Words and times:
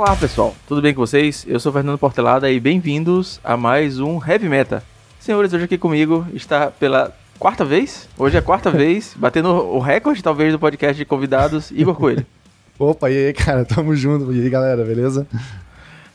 Olá 0.00 0.16
pessoal, 0.16 0.56
tudo 0.66 0.80
bem 0.80 0.94
com 0.94 1.02
vocês? 1.02 1.44
Eu 1.46 1.60
sou 1.60 1.70
Fernando 1.70 1.98
Portelada 1.98 2.50
e 2.50 2.58
bem-vindos 2.58 3.38
a 3.44 3.54
mais 3.54 4.00
um 4.00 4.18
Heavy 4.26 4.48
Meta. 4.48 4.82
Senhores, 5.18 5.52
hoje 5.52 5.66
aqui 5.66 5.76
comigo 5.76 6.26
está 6.32 6.70
pela 6.70 7.14
quarta 7.38 7.66
vez, 7.66 8.08
hoje 8.16 8.34
é 8.34 8.38
a 8.38 8.42
quarta 8.42 8.70
vez, 8.72 9.12
batendo 9.14 9.50
o 9.50 9.78
recorde 9.78 10.22
talvez 10.22 10.54
do 10.54 10.58
podcast 10.58 10.96
de 10.96 11.04
convidados, 11.04 11.70
Igor 11.70 11.94
Coelho. 11.96 12.24
Opa, 12.80 13.10
e 13.10 13.26
aí 13.26 13.32
cara, 13.34 13.62
tamo 13.62 13.94
junto, 13.94 14.32
e 14.32 14.40
aí 14.40 14.48
galera, 14.48 14.82
beleza? 14.86 15.26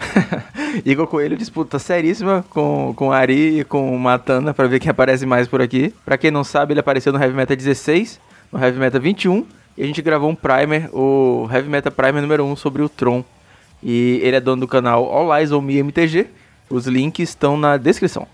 Igor 0.84 1.06
Coelho 1.06 1.38
disputa 1.38 1.78
seríssima 1.78 2.44
com, 2.50 2.92
com 2.96 3.12
Ari 3.12 3.60
e 3.60 3.64
com 3.64 3.96
Matana 4.00 4.52
para 4.52 4.68
ver 4.68 4.80
quem 4.80 4.90
aparece 4.90 5.28
mais 5.28 5.48
por 5.48 5.62
aqui. 5.62 5.94
Para 6.04 6.18
quem 6.18 6.32
não 6.32 6.44
sabe, 6.44 6.74
ele 6.74 6.80
apareceu 6.80 7.14
no 7.14 7.22
Heavy 7.22 7.36
Meta 7.36 7.56
16, 7.56 8.20
no 8.52 8.60
Heavy 8.60 8.80
Meta 8.80 9.00
21 9.00 9.46
e 9.78 9.84
a 9.84 9.86
gente 9.86 10.02
gravou 10.02 10.28
um 10.28 10.36
primer, 10.36 10.90
o 10.92 11.48
Heavy 11.54 11.70
Meta 11.70 11.92
Primer 11.92 12.24
número 12.24 12.44
1 12.46 12.56
sobre 12.56 12.82
o 12.82 12.90
Tron. 12.90 13.24
E 13.88 14.20
ele 14.24 14.36
é 14.36 14.40
dono 14.42 14.62
do 14.62 14.68
canal 14.68 15.06
All 15.06 15.38
Eyes 15.38 15.52
on 15.52 15.62
Me 15.62 15.78
MTG. 15.78 16.26
Os 16.72 16.88
links 16.88 17.30
estão 17.30 17.56
na 17.56 17.78
descrição. 17.78 18.28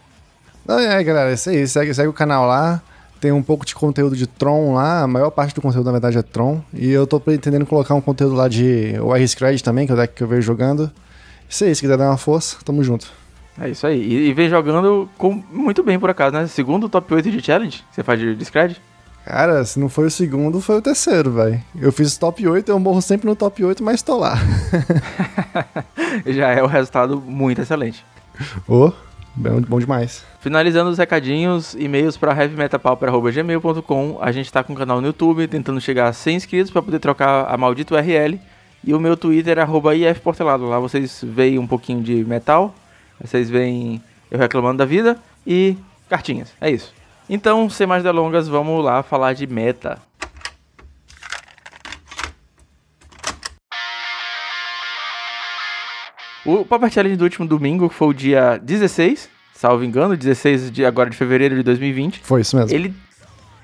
É, 0.66 1.04
galera, 1.04 1.30
é 1.30 1.34
isso 1.34 1.50
aí. 1.50 1.68
Segue, 1.68 1.94
segue 1.94 2.08
o 2.08 2.14
canal 2.14 2.48
lá. 2.48 2.82
Tem 3.20 3.34
um 3.34 3.44
pouco 3.44 3.66
de 3.66 3.76
conteúdo 3.76 4.16
de 4.16 4.26
Tron 4.26 4.74
lá. 4.74 5.02
A 5.02 5.08
maior 5.08 5.30
parte 5.30 5.54
do 5.54 5.62
conteúdo, 5.62 5.86
na 5.86 5.92
verdade, 5.92 6.18
é 6.18 6.22
Tron. 6.22 6.62
E 6.74 6.90
eu 6.90 7.06
tô 7.06 7.20
pretendendo 7.20 7.66
colocar 7.66 7.94
um 7.94 8.00
conteúdo 8.00 8.34
lá 8.34 8.48
de 8.48 8.96
OR 9.02 9.20
Scred 9.28 9.62
também, 9.62 9.86
que 9.86 9.92
é 9.92 9.96
o 9.96 9.98
deck 9.98 10.14
que 10.14 10.24
eu 10.24 10.28
vejo 10.28 10.42
jogando. 10.42 10.90
Isso 11.50 11.66
aí, 11.66 11.76
se 11.76 11.82
quiser 11.82 11.98
dar 11.98 12.08
uma 12.08 12.18
força, 12.18 12.56
tamo 12.64 12.82
junto. 12.82 13.12
É 13.60 13.70
isso 13.70 13.86
aí. 13.86 14.02
E, 14.02 14.30
e 14.30 14.34
vem 14.34 14.50
jogando 14.50 15.10
com, 15.18 15.44
muito 15.52 15.84
bem, 15.84 16.00
por 16.00 16.10
acaso, 16.10 16.34
né? 16.34 16.48
Segundo 16.48 16.88
top 16.88 17.14
8 17.14 17.30
de 17.30 17.42
challenge 17.42 17.80
que 17.90 17.96
você 17.96 18.04
faz 18.04 18.18
de, 18.18 18.34
de 18.36 18.46
Scred. 18.46 18.82
Cara, 19.26 19.64
se 19.64 19.80
não 19.80 19.88
foi 19.88 20.08
o 20.08 20.12
segundo, 20.12 20.60
foi 20.60 20.78
o 20.78 20.82
terceiro, 20.82 21.32
velho. 21.32 21.62
Eu 21.80 21.92
fiz 21.92 22.18
top 22.18 22.48
8, 22.48 22.70
eu 22.70 22.80
morro 22.80 23.02
sempre 23.02 23.28
no 23.28 23.36
top 23.36 23.64
8, 23.64 23.84
mas 23.84 24.02
tô 24.02 24.18
lá. 24.18 24.36
Já 26.26 26.50
é 26.50 26.64
o 26.64 26.68
resultado 26.68 27.22
muito 27.22 27.62
excelente. 27.62 28.04
Ô, 28.68 28.88
oh, 28.88 28.94
bom, 29.36 29.62
bom 29.62 29.80
demais. 29.80 30.26
Finalizando 30.40 30.90
os 30.90 30.98
recadinhos, 30.98 31.76
e-mails 31.76 32.18
para 32.18 32.34
heavymetapauper.gmail.com. 32.34 34.18
A 34.20 34.32
gente 34.32 34.52
tá 34.52 34.64
com 34.64 34.74
um 34.74 34.76
canal 34.76 35.00
no 35.00 35.08
YouTube, 35.08 35.48
tentando 35.48 35.80
chegar 35.80 36.08
a 36.08 36.14
100 36.14 36.36
inscritos 36.36 36.72
para 36.72 36.82
poder 36.82 37.00
trocar 37.00 37.46
a 37.46 37.56
maldita 37.58 37.94
URL. 37.94 38.40
E 38.84 38.94
o 38.94 39.00
meu 39.00 39.16
Twitter 39.16 39.60
é 39.60 40.12
ifportelado. 40.12 40.68
Lá 40.68 40.80
vocês 40.80 41.24
veem 41.24 41.60
um 41.60 41.68
pouquinho 41.68 42.02
de 42.02 42.26
metal, 42.26 42.74
vocês 43.20 43.50
veem 43.50 44.02
eu 44.32 44.40
reclamando 44.40 44.80
da 44.80 44.86
vida 44.86 45.20
e 45.46 45.78
cartinhas. 46.10 46.52
É 46.60 46.72
isso. 46.72 46.92
Então, 47.34 47.70
sem 47.70 47.88
mais 47.88 48.04
delongas, 48.04 48.50
vamos 48.50 48.84
lá 48.84 49.02
falar 49.02 49.32
de 49.32 49.48
meta. 49.48 50.00
O 56.46 56.66
Pauper 56.66 56.92
Challenge 56.92 57.16
do 57.16 57.24
último 57.24 57.48
domingo 57.48 57.88
foi 57.88 58.10
o 58.10 58.14
dia 58.14 58.60
16, 58.62 59.30
salvo 59.54 59.86
engano, 59.86 60.18
16 60.18 60.70
de 60.72 60.84
agora 60.84 61.10
de 61.10 61.16
fevereiro 61.16 61.56
de 61.56 61.64
2020. 61.64 62.20
Foi 62.20 62.42
isso 62.42 62.58
mesmo. 62.58 62.76
Ele, 62.76 62.94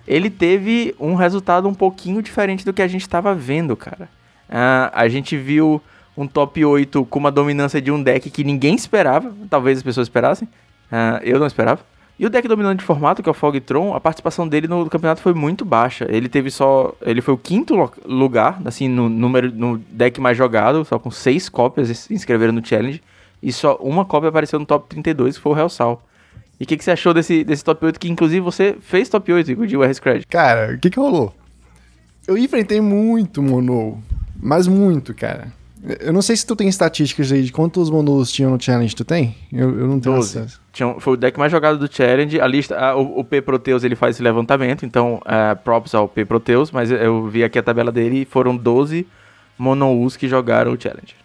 ele 0.08 0.30
teve 0.30 0.96
um 0.98 1.16
resultado 1.16 1.68
um 1.68 1.74
pouquinho 1.74 2.22
diferente 2.22 2.64
do 2.64 2.72
que 2.72 2.81
a 2.81 2.88
gente 2.88 3.02
estava 3.02 3.36
vendo, 3.36 3.76
cara. 3.76 4.08
Uh, 4.48 4.88
a 4.94 5.09
gente 5.09 5.36
viu 5.36 5.81
um 6.16 6.26
top 6.26 6.64
8 6.64 7.04
com 7.04 7.20
uma 7.20 7.31
dominância 7.34 7.81
de 7.81 7.92
um 7.92 8.02
deck 8.02 8.30
que 8.30 8.46
ninguém 8.46 8.76
esperava, 8.76 9.36
talvez 9.50 9.80
as 9.80 9.84
pessoas 9.84 10.08
esperassem. 10.08 10.48
Uh, 10.90 11.20
eu 11.22 11.38
não 11.38 11.48
esperava. 11.48 11.81
E 12.20 12.26
o 12.26 12.30
deck 12.30 12.48
dominante 12.48 12.80
de 12.80 12.86
formato, 12.86 13.22
que 13.22 13.30
é 13.30 13.32
o 13.32 13.34
Fogtron, 13.34 13.94
a 13.94 14.00
participação 14.00 14.48
dele 14.48 14.68
no 14.68 14.90
campeonato 14.90 15.22
foi 15.22 15.36
muito 15.36 15.64
baixa. 15.64 16.08
Ele 16.10 16.28
teve 16.28 16.50
só. 16.50 16.96
Ele 17.02 17.22
foi 17.22 17.34
o 17.34 17.38
quinto 17.38 17.76
lugar, 18.06 18.59
assim, 18.66 18.88
no 18.88 19.08
número 19.08 19.52
no 19.52 19.78
deck 19.78 20.20
mais 20.20 20.36
jogado, 20.36 20.84
só 20.84 20.98
com 20.98 21.12
seis 21.12 21.48
cópias 21.48 21.96
se 21.96 22.14
inscreveram 22.14 22.54
no 22.54 22.66
challenge. 22.66 23.04
E 23.42 23.54
só 23.54 23.76
uma 23.76 24.04
cópia 24.04 24.30
apareceu 24.30 24.58
no 24.58 24.66
top 24.66 24.90
32, 24.90 25.38
que 25.38 25.44
foi 25.44 25.52
o 25.52 25.56
Real 25.56 25.69
Sal. 25.69 26.02
E 26.59 26.64
o 26.64 26.68
que, 26.68 26.75
que, 26.75 26.84
você 26.84 26.90
achou 26.90 27.14
desse, 27.14 27.44
desse 27.44 27.64
top 27.64 27.86
8? 27.86 28.00
Que 28.00 28.09
inclusive 28.09 28.41
você 28.41 28.75
fez 28.81 29.08
top 29.09 29.31
8, 29.31 29.52
Igor, 29.52 29.68
de 29.68 29.94
Scratch. 29.94 30.24
Cara, 30.28 30.74
o 30.74 30.80
que, 30.80 30.90
que 30.90 31.00
rolou? 31.00 31.31
Eu 32.28 32.36
enfrentei 32.36 32.81
muito 32.81 33.44
mono. 33.44 34.03
Mas 34.41 34.68
muito, 34.68 35.14
cara. 35.14 35.53
Eu 36.00 36.12
não 36.12 36.22
sei 36.22 36.36
se 36.36 36.46
tu 36.46 36.56
tem 36.56 36.68
estatísticas 36.68 37.32
aí 37.32 37.44
de 37.44 37.52
quantos 37.52 37.90
monos 37.90 38.32
tinham 38.32 38.52
no 38.52 38.62
challenge, 38.62 38.96
tu 38.96 39.06
tem? 39.06 39.36
Eu, 39.54 39.80
eu 39.80 39.88
não 39.88 40.00
tenho 40.00 40.16
12. 40.16 40.40
acesso. 40.40 40.62
Tinha, 40.74 41.00
foi 41.00 41.14
o 41.14 41.18
deck 41.18 41.38
mais 41.38 41.52
jogado 41.52 41.78
do 41.78 41.94
challenge. 41.94 42.40
A 42.42 42.48
lista, 42.48 42.78
a, 42.78 42.96
o, 42.96 43.20
o, 43.20 43.24
P 43.24 43.42
Proteus 43.42 43.84
ele 43.84 43.96
faz 43.96 44.16
esse 44.16 44.24
levantamento, 44.24 44.86
então 44.86 45.22
uh, 45.26 45.56
props 45.64 45.94
ao 45.94 46.08
P 46.08 46.26
Proteus, 46.26 46.72
mas 46.72 46.90
eu 46.92 47.28
vi 47.28 47.44
aqui 47.44 47.60
a 47.60 47.64
tabela 47.64 47.92
dele 47.92 48.22
e 48.22 48.26
foram 48.26 48.56
12 48.58 49.06
monous 49.58 50.18
que 50.18 50.28
jogaram 50.28 50.74
o 50.74 50.82
challenge. 50.82 51.16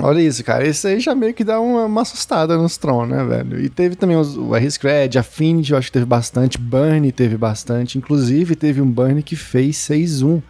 Olha 0.00 0.20
isso, 0.20 0.42
cara. 0.42 0.66
Isso 0.66 0.86
aí 0.86 1.00
já 1.00 1.14
meio 1.14 1.34
que 1.34 1.44
dá 1.44 1.60
uma, 1.60 1.84
uma 1.84 2.02
assustada 2.02 2.56
nos 2.56 2.76
Tron, 2.76 3.06
né, 3.06 3.24
velho? 3.24 3.60
E 3.60 3.68
teve 3.68 3.94
também 3.94 4.16
os, 4.16 4.36
o 4.36 4.54
R-Scred, 4.54 5.18
Affinity, 5.18 5.72
eu 5.72 5.78
acho 5.78 5.88
que 5.88 5.92
teve 5.92 6.06
bastante. 6.06 6.58
Burn 6.58 7.10
teve 7.12 7.36
bastante. 7.36 7.98
Inclusive, 7.98 8.56
teve 8.56 8.80
um 8.80 8.90
Burn 8.90 9.22
que 9.22 9.36
fez 9.36 9.76
6-1. 9.76 10.42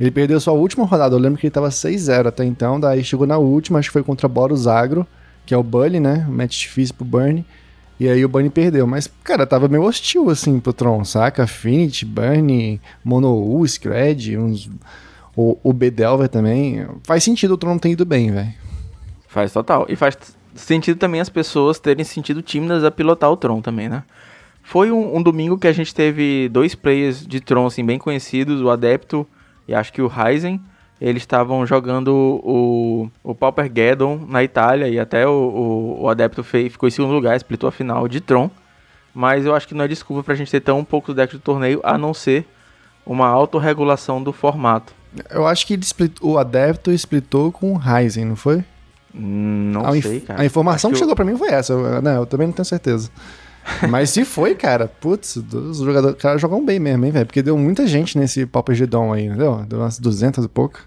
Ele 0.00 0.10
perdeu 0.10 0.38
sua 0.40 0.52
última 0.52 0.84
rodada. 0.84 1.14
Eu 1.14 1.18
lembro 1.18 1.38
que 1.38 1.46
ele 1.46 1.52
tava 1.52 1.68
6-0 1.68 2.26
até 2.26 2.44
então. 2.44 2.78
Daí 2.78 3.02
chegou 3.02 3.26
na 3.26 3.38
última, 3.38 3.78
acho 3.78 3.88
que 3.88 3.94
foi 3.94 4.02
contra 4.02 4.28
Boros 4.28 4.66
Agro, 4.66 5.06
que 5.44 5.52
é 5.52 5.56
o 5.56 5.62
Bully, 5.62 5.98
né? 5.98 6.24
Um 6.28 6.32
match 6.32 6.60
difícil 6.60 6.94
pro 6.94 7.04
Burn. 7.04 7.44
E 7.98 8.08
aí 8.08 8.24
o 8.24 8.28
Bunny 8.28 8.48
perdeu. 8.48 8.86
Mas, 8.86 9.10
cara, 9.24 9.44
tava 9.44 9.66
meio 9.66 9.82
hostil, 9.82 10.30
assim, 10.30 10.60
pro 10.60 10.72
Tron, 10.72 11.04
saca? 11.04 11.42
Affinity, 11.42 12.04
Bunny, 12.04 12.80
U, 13.04 13.66
Scred, 13.66 14.38
uns... 14.38 14.70
O, 15.36 15.56
o 15.62 15.72
B-Delver 15.72 16.28
também. 16.28 16.84
Faz 17.04 17.22
sentido 17.22 17.54
o 17.54 17.56
Tron 17.56 17.78
ter 17.78 17.90
ido 17.90 18.04
bem, 18.04 18.32
velho. 18.32 18.52
Faz 19.28 19.52
total. 19.52 19.86
E 19.88 19.94
faz 19.94 20.16
sentido 20.54 20.98
também 20.98 21.20
as 21.20 21.28
pessoas 21.28 21.78
terem 21.78 22.04
sentido 22.04 22.42
tímidas 22.42 22.82
a 22.82 22.90
pilotar 22.90 23.30
o 23.30 23.36
Tron 23.36 23.60
também, 23.60 23.88
né? 23.88 24.02
Foi 24.64 24.90
um, 24.90 25.16
um 25.16 25.22
domingo 25.22 25.56
que 25.56 25.68
a 25.68 25.72
gente 25.72 25.94
teve 25.94 26.48
dois 26.48 26.74
players 26.74 27.24
de 27.24 27.40
Tron, 27.40 27.66
assim, 27.66 27.84
bem 27.84 27.98
conhecidos. 27.98 28.60
O 28.60 28.68
Adepto 28.68 29.24
e 29.68 29.74
acho 29.74 29.92
que 29.92 30.00
o 30.00 30.08
Ryzen, 30.08 30.60
eles 31.00 31.22
estavam 31.22 31.64
jogando 31.66 32.08
o, 32.08 33.10
o 33.22 33.34
Pauper 33.34 33.70
Geddon 33.72 34.26
na 34.26 34.42
Itália 34.42 34.88
e 34.88 34.98
até 34.98 35.28
o, 35.28 35.30
o, 35.30 36.02
o 36.02 36.08
Adepto 36.08 36.42
fez, 36.42 36.72
ficou 36.72 36.88
em 36.88 36.90
segundo 36.90 37.12
lugar, 37.12 37.36
splitou 37.36 37.68
a 37.68 37.72
final 37.72 38.08
de 38.08 38.20
Tron. 38.20 38.50
Mas 39.14 39.44
eu 39.44 39.54
acho 39.54 39.68
que 39.68 39.74
não 39.74 39.84
é 39.84 39.88
desculpa 39.88 40.22
pra 40.22 40.34
gente 40.34 40.50
ter 40.50 40.60
tão 40.60 40.84
poucos 40.84 41.14
decks 41.14 41.36
do 41.36 41.42
torneio, 41.42 41.80
a 41.82 41.98
não 41.98 42.14
ser 42.14 42.46
uma 43.04 43.26
autorregulação 43.26 44.22
do 44.22 44.32
formato. 44.32 44.92
Eu 45.30 45.46
acho 45.46 45.66
que 45.66 45.74
split, 45.74 46.16
o 46.20 46.38
Adepto 46.38 46.92
splitou 46.92 47.50
com 47.50 47.72
o 47.72 47.76
Ryzen, 47.76 48.24
não 48.24 48.36
foi? 48.36 48.62
Não 49.12 49.86
a 49.86 50.00
sei, 50.00 50.20
cara. 50.20 50.42
A 50.42 50.44
informação 50.44 50.90
que, 50.90 50.94
que 50.94 50.98
chegou 50.98 51.12
eu... 51.12 51.16
para 51.16 51.24
mim 51.24 51.36
foi 51.36 51.48
essa, 51.48 51.72
eu, 51.72 52.02
né, 52.02 52.16
eu 52.16 52.26
também 52.26 52.46
não 52.46 52.54
tenho 52.54 52.66
certeza. 52.66 53.10
Mas 53.88 54.10
se 54.10 54.24
foi, 54.24 54.54
cara, 54.54 54.88
putz, 54.88 55.36
os 55.36 55.78
jogadores, 55.78 56.16
caras 56.20 56.40
jogam 56.40 56.64
bem 56.64 56.78
mesmo, 56.78 57.04
hein, 57.04 57.12
velho? 57.12 57.26
Porque 57.26 57.42
deu 57.42 57.56
muita 57.56 57.86
gente 57.86 58.18
nesse 58.18 58.46
Pauper 58.46 58.74
Gedon 58.74 59.12
aí, 59.12 59.26
entendeu? 59.26 59.64
Deu 59.66 59.80
umas 59.80 59.98
200 59.98 60.44
e 60.44 60.48
pouco. 60.48 60.80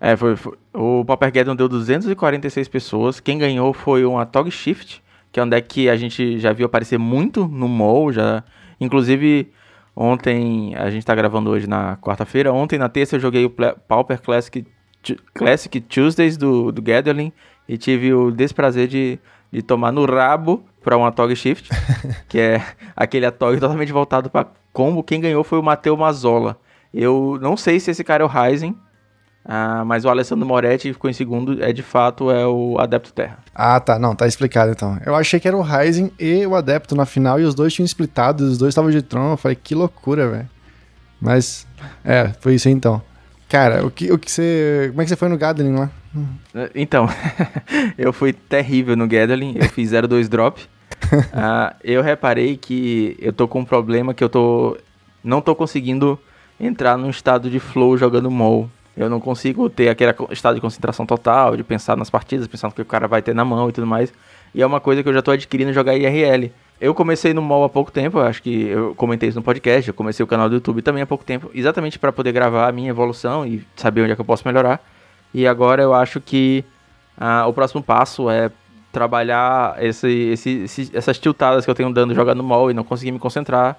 É, 0.00 0.16
foi, 0.16 0.36
foi. 0.36 0.56
O 0.72 1.04
Pauper 1.04 1.32
Geddon 1.34 1.56
deu 1.56 1.68
246 1.68 2.68
pessoas. 2.68 3.20
Quem 3.20 3.38
ganhou 3.38 3.72
foi 3.72 4.06
um 4.06 4.18
Atog 4.18 4.50
Shift, 4.50 5.02
que 5.32 5.40
é 5.40 5.42
um 5.42 5.48
deck 5.48 5.66
que 5.68 5.88
a 5.88 5.96
gente 5.96 6.38
já 6.38 6.52
viu 6.52 6.66
aparecer 6.66 6.98
muito 6.98 7.48
no 7.48 7.68
mall, 7.68 8.12
já. 8.12 8.44
Inclusive, 8.80 9.50
ontem, 9.96 10.74
a 10.76 10.88
gente 10.90 11.04
tá 11.04 11.14
gravando 11.14 11.50
hoje 11.50 11.66
na 11.66 11.96
quarta-feira. 11.96 12.52
Ontem, 12.52 12.78
na 12.78 12.88
terça, 12.88 13.16
eu 13.16 13.20
joguei 13.20 13.44
o 13.44 13.50
Pauper 13.50 14.22
Classic, 14.22 14.64
Classic 15.34 15.80
Tuesdays 15.80 16.36
do, 16.36 16.70
do 16.70 16.80
Gathering 16.80 17.32
e 17.68 17.76
tive 17.76 18.14
o 18.14 18.30
desprazer 18.30 18.86
de, 18.86 19.18
de 19.52 19.62
tomar 19.62 19.92
no 19.92 20.04
rabo 20.04 20.64
para 20.82 20.96
um 20.96 21.04
Atog 21.04 21.34
Shift, 21.34 21.70
que 22.28 22.38
é 22.38 22.62
aquele 22.96 23.26
Atog 23.26 23.58
totalmente 23.58 23.92
voltado 23.92 24.30
para 24.30 24.46
combo. 24.72 25.02
Quem 25.02 25.20
ganhou 25.20 25.42
foi 25.44 25.58
o 25.58 25.62
Matteo 25.62 25.96
Mazzola. 25.96 26.58
Eu 26.92 27.38
não 27.40 27.56
sei 27.56 27.78
se 27.80 27.90
esse 27.90 28.02
cara 28.02 28.22
é 28.22 28.26
o 28.26 28.28
Ryzen, 28.28 28.74
ah, 29.50 29.82
mas 29.82 30.04
o 30.04 30.10
Alessandro 30.10 30.46
Moretti 30.46 30.92
ficou 30.92 31.08
em 31.08 31.14
segundo, 31.14 31.64
é 31.64 31.72
de 31.72 31.82
fato 31.82 32.30
é 32.30 32.46
o 32.46 32.78
Adepto 32.78 33.14
Terra. 33.14 33.38
Ah, 33.54 33.80
tá. 33.80 33.98
Não, 33.98 34.14
tá 34.14 34.26
explicado 34.26 34.72
então. 34.72 34.98
Eu 35.06 35.14
achei 35.14 35.40
que 35.40 35.48
era 35.48 35.56
o 35.56 35.62
Ryzen 35.62 36.12
e 36.18 36.46
o 36.46 36.54
Adepto 36.54 36.94
na 36.94 37.06
final 37.06 37.40
e 37.40 37.44
os 37.44 37.54
dois 37.54 37.72
tinham 37.72 37.86
splitado, 37.86 38.44
os 38.44 38.58
dois 38.58 38.72
estavam 38.72 38.90
de 38.90 39.00
Tron. 39.00 39.32
Eu 39.32 39.36
falei, 39.38 39.56
que 39.56 39.74
loucura, 39.74 40.28
velho. 40.28 40.50
Mas, 41.18 41.66
é, 42.04 42.28
foi 42.40 42.56
isso 42.56 42.68
aí 42.68 42.74
então. 42.74 43.00
Cara, 43.48 43.84
o 43.84 43.90
que, 43.90 44.12
o 44.12 44.18
que 44.18 44.30
você. 44.30 44.88
Como 44.90 45.00
é 45.00 45.04
que 45.04 45.08
você 45.08 45.16
foi 45.16 45.28
no 45.28 45.38
Gathering 45.38 45.74
lá? 45.74 45.90
Então, 46.74 47.08
eu 47.96 48.12
fui 48.12 48.32
terrível 48.32 48.96
no 48.96 49.06
Gathering, 49.06 49.56
eu 49.56 49.68
fiz 49.70 49.92
0-2 49.92 50.28
drop. 50.28 50.62
uh, 50.62 51.74
eu 51.82 52.02
reparei 52.02 52.56
que 52.56 53.16
eu 53.18 53.32
tô 53.32 53.48
com 53.48 53.60
um 53.60 53.64
problema 53.64 54.12
que 54.12 54.22
eu 54.22 54.28
tô. 54.28 54.76
Não 55.24 55.40
tô 55.40 55.54
conseguindo 55.54 56.18
entrar 56.60 56.98
num 56.98 57.10
estado 57.10 57.50
de 57.50 57.58
flow 57.58 57.96
jogando 57.96 58.30
mol. 58.30 58.68
Eu 58.96 59.08
não 59.08 59.20
consigo 59.20 59.70
ter 59.70 59.88
aquele 59.88 60.12
estado 60.30 60.56
de 60.56 60.60
concentração 60.60 61.06
total, 61.06 61.56
de 61.56 61.62
pensar 61.62 61.96
nas 61.96 62.10
partidas, 62.10 62.48
pensar 62.48 62.66
no 62.68 62.74
que 62.74 62.82
o 62.82 62.84
cara 62.84 63.06
vai 63.06 63.22
ter 63.22 63.34
na 63.34 63.44
mão 63.44 63.68
e 63.68 63.72
tudo 63.72 63.86
mais. 63.86 64.12
E 64.54 64.60
é 64.60 64.66
uma 64.66 64.80
coisa 64.80 65.02
que 65.02 65.08
eu 65.08 65.14
já 65.14 65.22
tô 65.22 65.30
adquirindo 65.30 65.72
jogar 65.72 65.96
IRL. 65.96 66.50
Eu 66.80 66.94
comecei 66.94 67.34
no 67.34 67.42
mol 67.42 67.64
há 67.64 67.68
pouco 67.68 67.90
tempo, 67.90 68.20
acho 68.20 68.42
que 68.42 68.68
eu 68.68 68.94
comentei 68.94 69.28
isso 69.28 69.38
no 69.38 69.42
podcast, 69.44 69.88
eu 69.88 69.94
comecei 69.94 70.22
o 70.22 70.26
canal 70.26 70.48
do 70.48 70.54
YouTube 70.56 70.80
também 70.82 71.02
há 71.02 71.06
pouco 71.06 71.24
tempo, 71.24 71.50
exatamente 71.52 71.98
para 71.98 72.12
poder 72.12 72.32
gravar 72.32 72.68
a 72.68 72.72
minha 72.72 72.90
evolução 72.90 73.44
e 73.44 73.66
saber 73.74 74.02
onde 74.02 74.12
é 74.12 74.14
que 74.14 74.20
eu 74.20 74.24
posso 74.24 74.46
melhorar. 74.46 74.80
E 75.34 75.46
agora 75.46 75.82
eu 75.82 75.92
acho 75.92 76.20
que 76.20 76.64
Ah, 77.20 77.46
o 77.48 77.52
próximo 77.52 77.82
passo 77.82 78.30
é 78.30 78.50
trabalhar 78.92 79.76
esse, 79.82 80.08
esse, 80.08 80.50
esse, 80.64 80.90
essas 80.96 81.18
tiltadas 81.18 81.64
que 81.64 81.70
eu 81.70 81.74
tenho 81.74 81.92
dando 81.92 82.14
jogando 82.14 82.42
mall 82.44 82.70
e 82.70 82.74
não 82.74 82.84
conseguir 82.84 83.12
me 83.12 83.18
concentrar, 83.18 83.76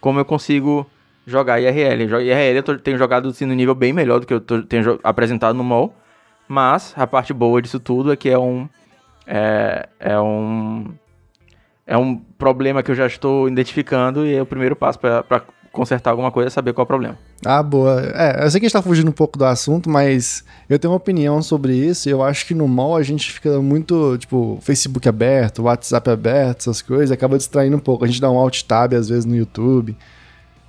como 0.00 0.18
eu 0.20 0.24
consigo 0.24 0.86
jogar 1.26 1.58
IRL. 1.60 2.02
IRL 2.22 2.56
eu 2.56 2.62
tô, 2.62 2.78
tenho 2.78 2.98
jogado 2.98 3.28
assim, 3.28 3.46
no 3.46 3.54
nível 3.54 3.74
bem 3.74 3.92
melhor 3.92 4.20
do 4.20 4.26
que 4.26 4.34
eu 4.34 4.40
tô, 4.40 4.62
tenho 4.62 5.00
apresentado 5.02 5.56
no 5.56 5.64
mall, 5.64 5.94
mas 6.46 6.92
a 6.96 7.06
parte 7.06 7.32
boa 7.32 7.62
disso 7.62 7.80
tudo 7.80 8.12
é 8.12 8.16
que 8.16 8.28
é 8.28 8.38
um 8.38 8.68
é, 9.26 9.88
é 9.98 10.20
um 10.20 10.92
é 11.86 11.96
um 11.96 12.16
problema 12.16 12.82
que 12.82 12.90
eu 12.90 12.94
já 12.94 13.06
estou 13.06 13.48
identificando 13.48 14.26
e 14.26 14.34
é 14.34 14.42
o 14.42 14.46
primeiro 14.46 14.76
passo 14.76 14.98
para 14.98 15.42
consertar 15.72 16.10
alguma 16.10 16.30
coisa 16.30 16.48
é 16.48 16.50
saber 16.50 16.72
qual 16.72 16.82
é 16.82 16.84
o 16.84 16.86
problema. 16.86 17.18
Ah, 17.44 17.62
boa. 17.62 18.00
É, 18.14 18.44
eu 18.44 18.50
sei 18.50 18.60
que 18.60 18.66
a 18.66 18.68
gente 18.68 18.74
tá 18.74 18.82
fugindo 18.82 19.08
um 19.08 19.12
pouco 19.12 19.38
do 19.38 19.44
assunto, 19.44 19.88
mas 19.88 20.44
eu 20.68 20.78
tenho 20.78 20.92
uma 20.92 20.98
opinião 20.98 21.42
sobre 21.42 21.74
isso. 21.74 22.08
Eu 22.08 22.22
acho 22.22 22.46
que 22.46 22.54
no 22.54 22.68
mall 22.68 22.96
a 22.96 23.02
gente 23.02 23.32
fica 23.32 23.60
muito, 23.60 24.16
tipo, 24.18 24.58
Facebook 24.60 25.08
aberto, 25.08 25.62
WhatsApp 25.62 26.10
aberto, 26.10 26.60
essas 26.60 26.82
coisas, 26.82 27.10
acaba 27.10 27.38
distraindo 27.38 27.76
um 27.76 27.80
pouco. 27.80 28.04
A 28.04 28.06
gente 28.06 28.20
dá 28.20 28.30
um 28.30 28.38
alt 28.38 28.62
tab 28.62 28.92
às 28.92 29.08
vezes 29.08 29.24
no 29.24 29.34
YouTube. 29.34 29.96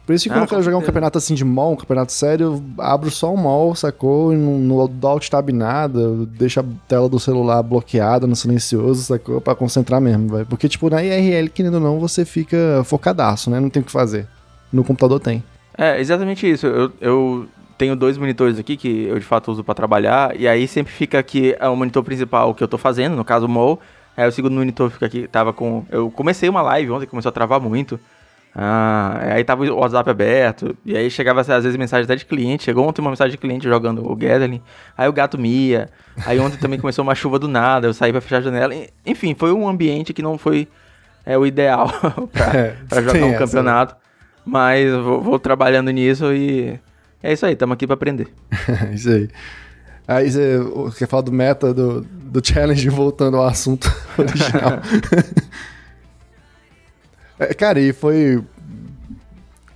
Por 0.05 0.13
isso 0.13 0.25
que 0.25 0.29
ah, 0.29 0.33
quando 0.33 0.43
eu 0.43 0.49
quero 0.49 0.61
jogar 0.63 0.77
um 0.77 0.81
campeonato 0.81 1.17
assim 1.17 1.33
de 1.33 1.45
mall, 1.45 1.73
um 1.73 1.75
campeonato 1.77 2.11
sério, 2.11 2.45
eu 2.45 2.83
abro 2.83 3.09
só 3.09 3.33
o 3.33 3.37
mall, 3.37 3.73
sacou? 3.73 4.33
E 4.33 4.35
não, 4.35 4.59
não 4.59 4.87
dou 4.87 5.11
alt 5.11 5.29
tab 5.29 5.49
nada, 5.49 6.25
deixo 6.25 6.59
a 6.59 6.65
tela 6.87 7.07
do 7.07 7.19
celular 7.19 7.63
bloqueada 7.63 8.27
no 8.27 8.35
silencioso, 8.35 9.01
sacou? 9.01 9.39
Pra 9.39 9.55
concentrar 9.55 10.01
mesmo, 10.01 10.27
velho. 10.27 10.45
Porque, 10.45 10.67
tipo, 10.67 10.89
na 10.89 11.01
IRL, 11.01 11.49
querendo 11.49 11.75
ou 11.75 11.79
não, 11.79 11.99
você 11.99 12.25
fica 12.25 12.83
focadaço, 12.83 13.49
né? 13.49 13.61
Não 13.61 13.69
tem 13.69 13.81
o 13.81 13.85
que 13.85 13.91
fazer. 13.91 14.27
No 14.71 14.83
computador 14.83 15.21
tem. 15.21 15.41
É, 15.77 15.99
exatamente 16.01 16.49
isso. 16.49 16.67
Eu, 16.67 16.91
eu 16.99 17.47
tenho 17.77 17.95
dois 17.95 18.17
monitores 18.17 18.59
aqui 18.59 18.75
que 18.75 19.05
eu 19.05 19.17
de 19.17 19.25
fato 19.25 19.51
uso 19.51 19.63
para 19.63 19.73
trabalhar, 19.73 20.37
e 20.39 20.47
aí 20.47 20.67
sempre 20.67 20.91
fica 20.91 21.17
aqui 21.17 21.55
é 21.57 21.67
o 21.69 21.75
monitor 21.77 22.03
principal 22.03 22.53
que 22.53 22.63
eu 22.63 22.67
tô 22.67 22.77
fazendo, 22.77 23.15
no 23.15 23.23
caso 23.23 23.45
o 23.45 23.49
mall. 23.49 23.79
Aí 24.15 24.27
o 24.27 24.31
segundo 24.31 24.53
monitor 24.53 24.91
fica 24.91 25.05
aqui, 25.05 25.27
tava 25.27 25.53
com. 25.53 25.85
Eu 25.89 26.11
comecei 26.11 26.47
uma 26.49 26.61
live 26.61 26.91
ontem, 26.91 27.07
começou 27.07 27.29
a 27.29 27.31
travar 27.31 27.59
muito. 27.59 27.99
Ah, 28.55 29.19
aí 29.33 29.43
tava 29.43 29.63
o 29.63 29.79
WhatsApp 29.79 30.07
aberto, 30.11 30.77
e 30.85 30.95
aí 30.95 31.09
chegava 31.09 31.41
às 31.41 31.47
vezes 31.47 31.75
mensagem 31.75 32.03
até 32.03 32.15
de 32.15 32.25
cliente. 32.25 32.63
Chegou 32.63 32.87
ontem 32.87 33.01
uma 33.01 33.09
mensagem 33.09 33.31
de 33.31 33.37
cliente 33.37 33.67
jogando 33.67 34.07
o 34.09 34.15
Gathering, 34.15 34.61
aí 34.95 35.09
o 35.09 35.13
gato 35.13 35.37
mia. 35.39 35.89
Aí 36.25 36.39
ontem 36.39 36.57
também 36.57 36.79
começou 36.79 37.03
uma 37.03 37.15
chuva 37.15 37.39
do 37.39 37.47
nada, 37.47 37.87
eu 37.87 37.93
saí 37.93 38.11
pra 38.11 38.21
fechar 38.21 38.37
a 38.37 38.41
janela. 38.41 38.73
Enfim, 39.05 39.33
foi 39.33 39.51
um 39.51 39.67
ambiente 39.67 40.13
que 40.13 40.21
não 40.21 40.37
foi 40.37 40.67
é, 41.25 41.35
o 41.35 41.45
ideal 41.45 41.91
pra, 42.31 42.45
é, 42.55 42.75
pra 42.87 43.01
jogar 43.01 43.13
um 43.13 43.17
essa, 43.17 43.27
né? 43.27 43.37
campeonato. 43.37 43.95
Mas 44.45 44.91
vou, 44.91 45.21
vou, 45.21 45.39
trabalhando 45.39 45.89
nisso 45.89 46.31
e 46.33 46.79
é 47.23 47.33
isso 47.33 47.45
aí, 47.45 47.53
estamos 47.53 47.73
aqui 47.73 47.87
para 47.87 47.95
aprender. 47.95 48.27
isso 48.93 49.09
aí. 49.09 49.29
Aí 50.07 50.29
você 50.29 50.59
quer 50.99 51.07
falar 51.07 51.23
do 51.23 51.31
meta 51.31 51.73
do, 51.73 52.01
do 52.01 52.45
challenge 52.45 52.87
voltando 52.89 53.37
ao 53.37 53.47
assunto 53.47 53.91
original. 54.17 54.81
É, 57.49 57.53
cara, 57.53 57.79
e 57.79 57.93
foi. 57.93 58.43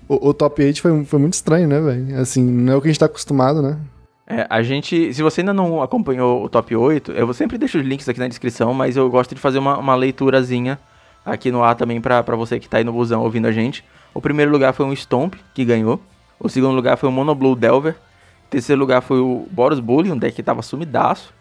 O, 0.08 0.30
o, 0.30 0.34
top 0.34 0.64
8 0.64 0.82
foi, 0.82 1.06
foi 1.06 1.20
muito 1.20 1.34
estranho, 1.34 1.68
né, 1.68 1.80
velho? 1.82 2.20
Assim, 2.20 2.44
não 2.44 2.74
é 2.74 2.76
o 2.76 2.82
que 2.82 2.88
a 2.88 2.92
gente 2.92 3.00
tá 3.00 3.08
acostumado, 3.08 3.62
né? 3.62 3.78
É, 4.26 4.46
a 4.50 4.62
gente. 4.62 5.14
Se 5.14 5.22
você 5.22 5.42
ainda 5.42 5.54
não 5.54 5.82
acompanhou 5.82 6.44
o 6.44 6.50
top 6.50 6.76
8, 6.76 7.12
eu 7.12 7.34
sempre 7.34 7.58
deixo 7.58 7.78
os 7.78 7.86
links 7.86 8.08
aqui 8.08 8.20
na 8.20 8.28
descrição, 8.28 8.74
mas 8.74 8.96
eu 8.96 9.10
gosto 9.10 9.34
de 9.34 9.42
fazer 9.42 9.60
uma, 9.60 9.78
uma 9.78 9.96
leiturazinha 9.96 10.80
aqui 11.26 11.52
no 11.52 11.64
ar 11.64 11.76
também 11.76 12.00
pra, 12.00 12.22
você 12.36 12.60
que 12.60 12.70
tá 12.70 12.78
aí 12.78 12.84
no 12.84 12.94
busão 12.94 13.22
ouvindo 13.22 13.48
a 13.48 13.52
gente. 13.52 13.84
O 14.14 14.22
primeiro 14.22 14.52
lugar 14.52 14.74
foi 14.74 14.86
um 14.86 14.94
Stomp, 14.94 15.36
que 15.54 15.66
ganhou. 15.66 16.02
O 16.40 16.48
segundo 16.50 16.74
lugar 16.74 16.98
foi 16.98 17.10
o 17.10 17.12
Monoblue 17.12 17.56
Delver. 17.56 17.94
O 17.94 18.50
terceiro 18.50 18.80
lugar 18.80 19.02
foi 19.02 19.20
o 19.20 19.46
Boros 19.52 19.80
Bully, 19.80 20.12
um 20.12 20.18
deck 20.18 20.36
que 20.36 20.44
tava 20.44 20.62
sumidaço. 20.62 21.34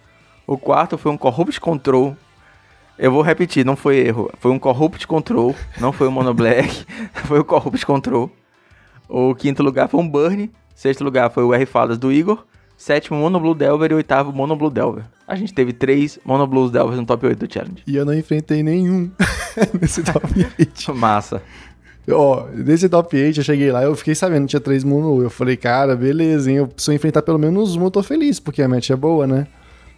O 0.47 0.59
quarto 0.59 0.99
foi 0.99 1.11
um 1.11 1.17
Corrupt 1.17 1.61
Control, 1.61 2.17
eu 2.99 3.11
vou 3.11 3.23
repetir, 3.23 3.65
não 3.65 3.77
foi 3.77 3.99
erro. 3.99 4.31
Foi 4.39 4.51
um 4.51 4.59
Corrupt 4.59 5.07
Control, 5.07 5.55
não 5.81 5.93
foi 5.93 6.09
o 6.09 6.13
Mono 6.13 6.33
Black, 6.33 6.85
foi 7.27 7.41
o 7.41 7.45
Corrupt 7.45 7.85
Control. 7.85 8.31
O 9.09 9.35
quinto 9.35 9.63
lugar 9.63 9.89
foi 9.89 10.01
um 10.01 10.09
Burn. 10.09 10.51
Sexto 10.75 11.05
lugar 11.05 11.31
foi 11.31 11.45
o 11.45 11.55
R 11.55 11.65
Fadas 11.65 11.99
do 11.99 12.13
Igor. 12.13 12.45
Sétimo, 12.77 13.19
Mono 13.19 13.41
Blue 13.41 13.55
Delver. 13.55 13.91
E 13.91 13.95
oitavo, 13.95 14.33
Mono 14.33 14.57
Blue 14.57 14.71
Delver. 14.71 15.05
A 15.27 15.35
gente 15.35 15.53
teve 15.53 15.73
três 15.73 16.19
Mono 16.25 16.47
Blues 16.47 16.71
Delvers 16.71 17.01
no 17.01 17.07
top 17.07 17.27
8 17.27 17.47
do 17.47 17.53
Challenge. 17.53 17.83
E 17.87 17.97
eu 17.97 18.05
não 18.05 18.15
enfrentei 18.15 18.63
nenhum 18.63 19.11
nesse 19.81 20.03
top 20.03 20.27
8. 20.59 20.95
Massa. 20.95 21.43
Ó, 22.09 22.47
nesse 22.55 22.89
top 22.89 23.17
8 23.17 23.41
eu 23.41 23.45
cheguei 23.45 23.73
lá, 23.73 23.83
eu 23.83 23.97
fiquei 23.97 24.15
sabendo 24.15 24.43
que 24.43 24.51
tinha 24.51 24.61
três 24.61 24.85
Mono. 24.85 25.23
Eu 25.23 25.31
falei, 25.31 25.57
cara, 25.57 25.97
beleza, 25.97 26.51
hein? 26.51 26.59
Eu, 26.59 26.69
eu 26.87 26.95
enfrentar 26.95 27.23
pelo 27.23 27.39
menos 27.39 27.75
um, 27.75 27.85
eu 27.85 27.91
tô 27.91 28.03
feliz, 28.03 28.39
porque 28.39 28.63
a 28.63 28.69
match 28.69 28.91
é 28.91 28.97
boa, 28.97 29.27
né? 29.27 29.47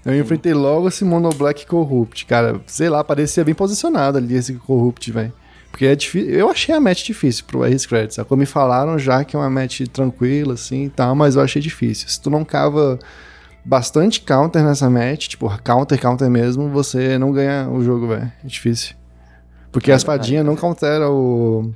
Eu 0.05 0.19
enfrentei 0.19 0.55
logo 0.55 0.89
esse 0.89 1.05
Mono 1.05 1.31
Black 1.31 1.67
Corrupt, 1.67 2.25
cara. 2.27 2.61
Sei 2.67 2.89
lá, 2.89 3.03
parecia 3.05 3.45
bem 3.45 3.55
posicionado 3.55 4.19
ali 4.19 4.35
esse 4.35 4.55
Corrupt, 4.55 5.11
velho. 5.11 5.33
Porque 5.71 5.87
é 5.87 5.95
difícil. 5.95 6.31
Eu 6.31 6.49
achei 6.49 6.75
a 6.75 6.81
match 6.81 7.05
difícil 7.05 7.45
pro 7.47 7.65
R 7.65 7.77
Credits. 7.87 8.19
Como 8.27 8.41
me 8.41 8.47
falaram 8.47 8.99
já 8.99 9.23
que 9.25 9.37
é 9.37 9.39
uma 9.39 9.51
match 9.51 9.83
tranquila, 9.93 10.55
assim 10.55 10.87
e 10.87 10.91
tal, 10.91 11.15
mas 11.15 11.37
eu 11.37 11.43
achei 11.43 11.61
difícil. 11.61 12.09
Se 12.09 12.21
tu 12.21 12.31
não 12.31 12.45
cava 12.45 12.99
bastante 13.65 14.23
counter 14.23 14.65
nessa 14.65 14.89
match, 14.89 15.29
tipo, 15.29 15.49
counter, 15.63 16.01
counter 16.01 16.31
mesmo, 16.31 16.71
você 16.71 17.19
não 17.19 17.33
ganha 17.33 17.69
o 17.69 17.83
jogo, 17.83 18.09
velho. 18.09 18.33
É 18.43 18.47
difícil. 18.47 18.97
Porque 19.71 19.91
é, 19.91 19.95
as 19.95 20.03
fadinhas 20.03 20.45
não 20.45 20.57
countera 20.57 21.11
o 21.11 21.71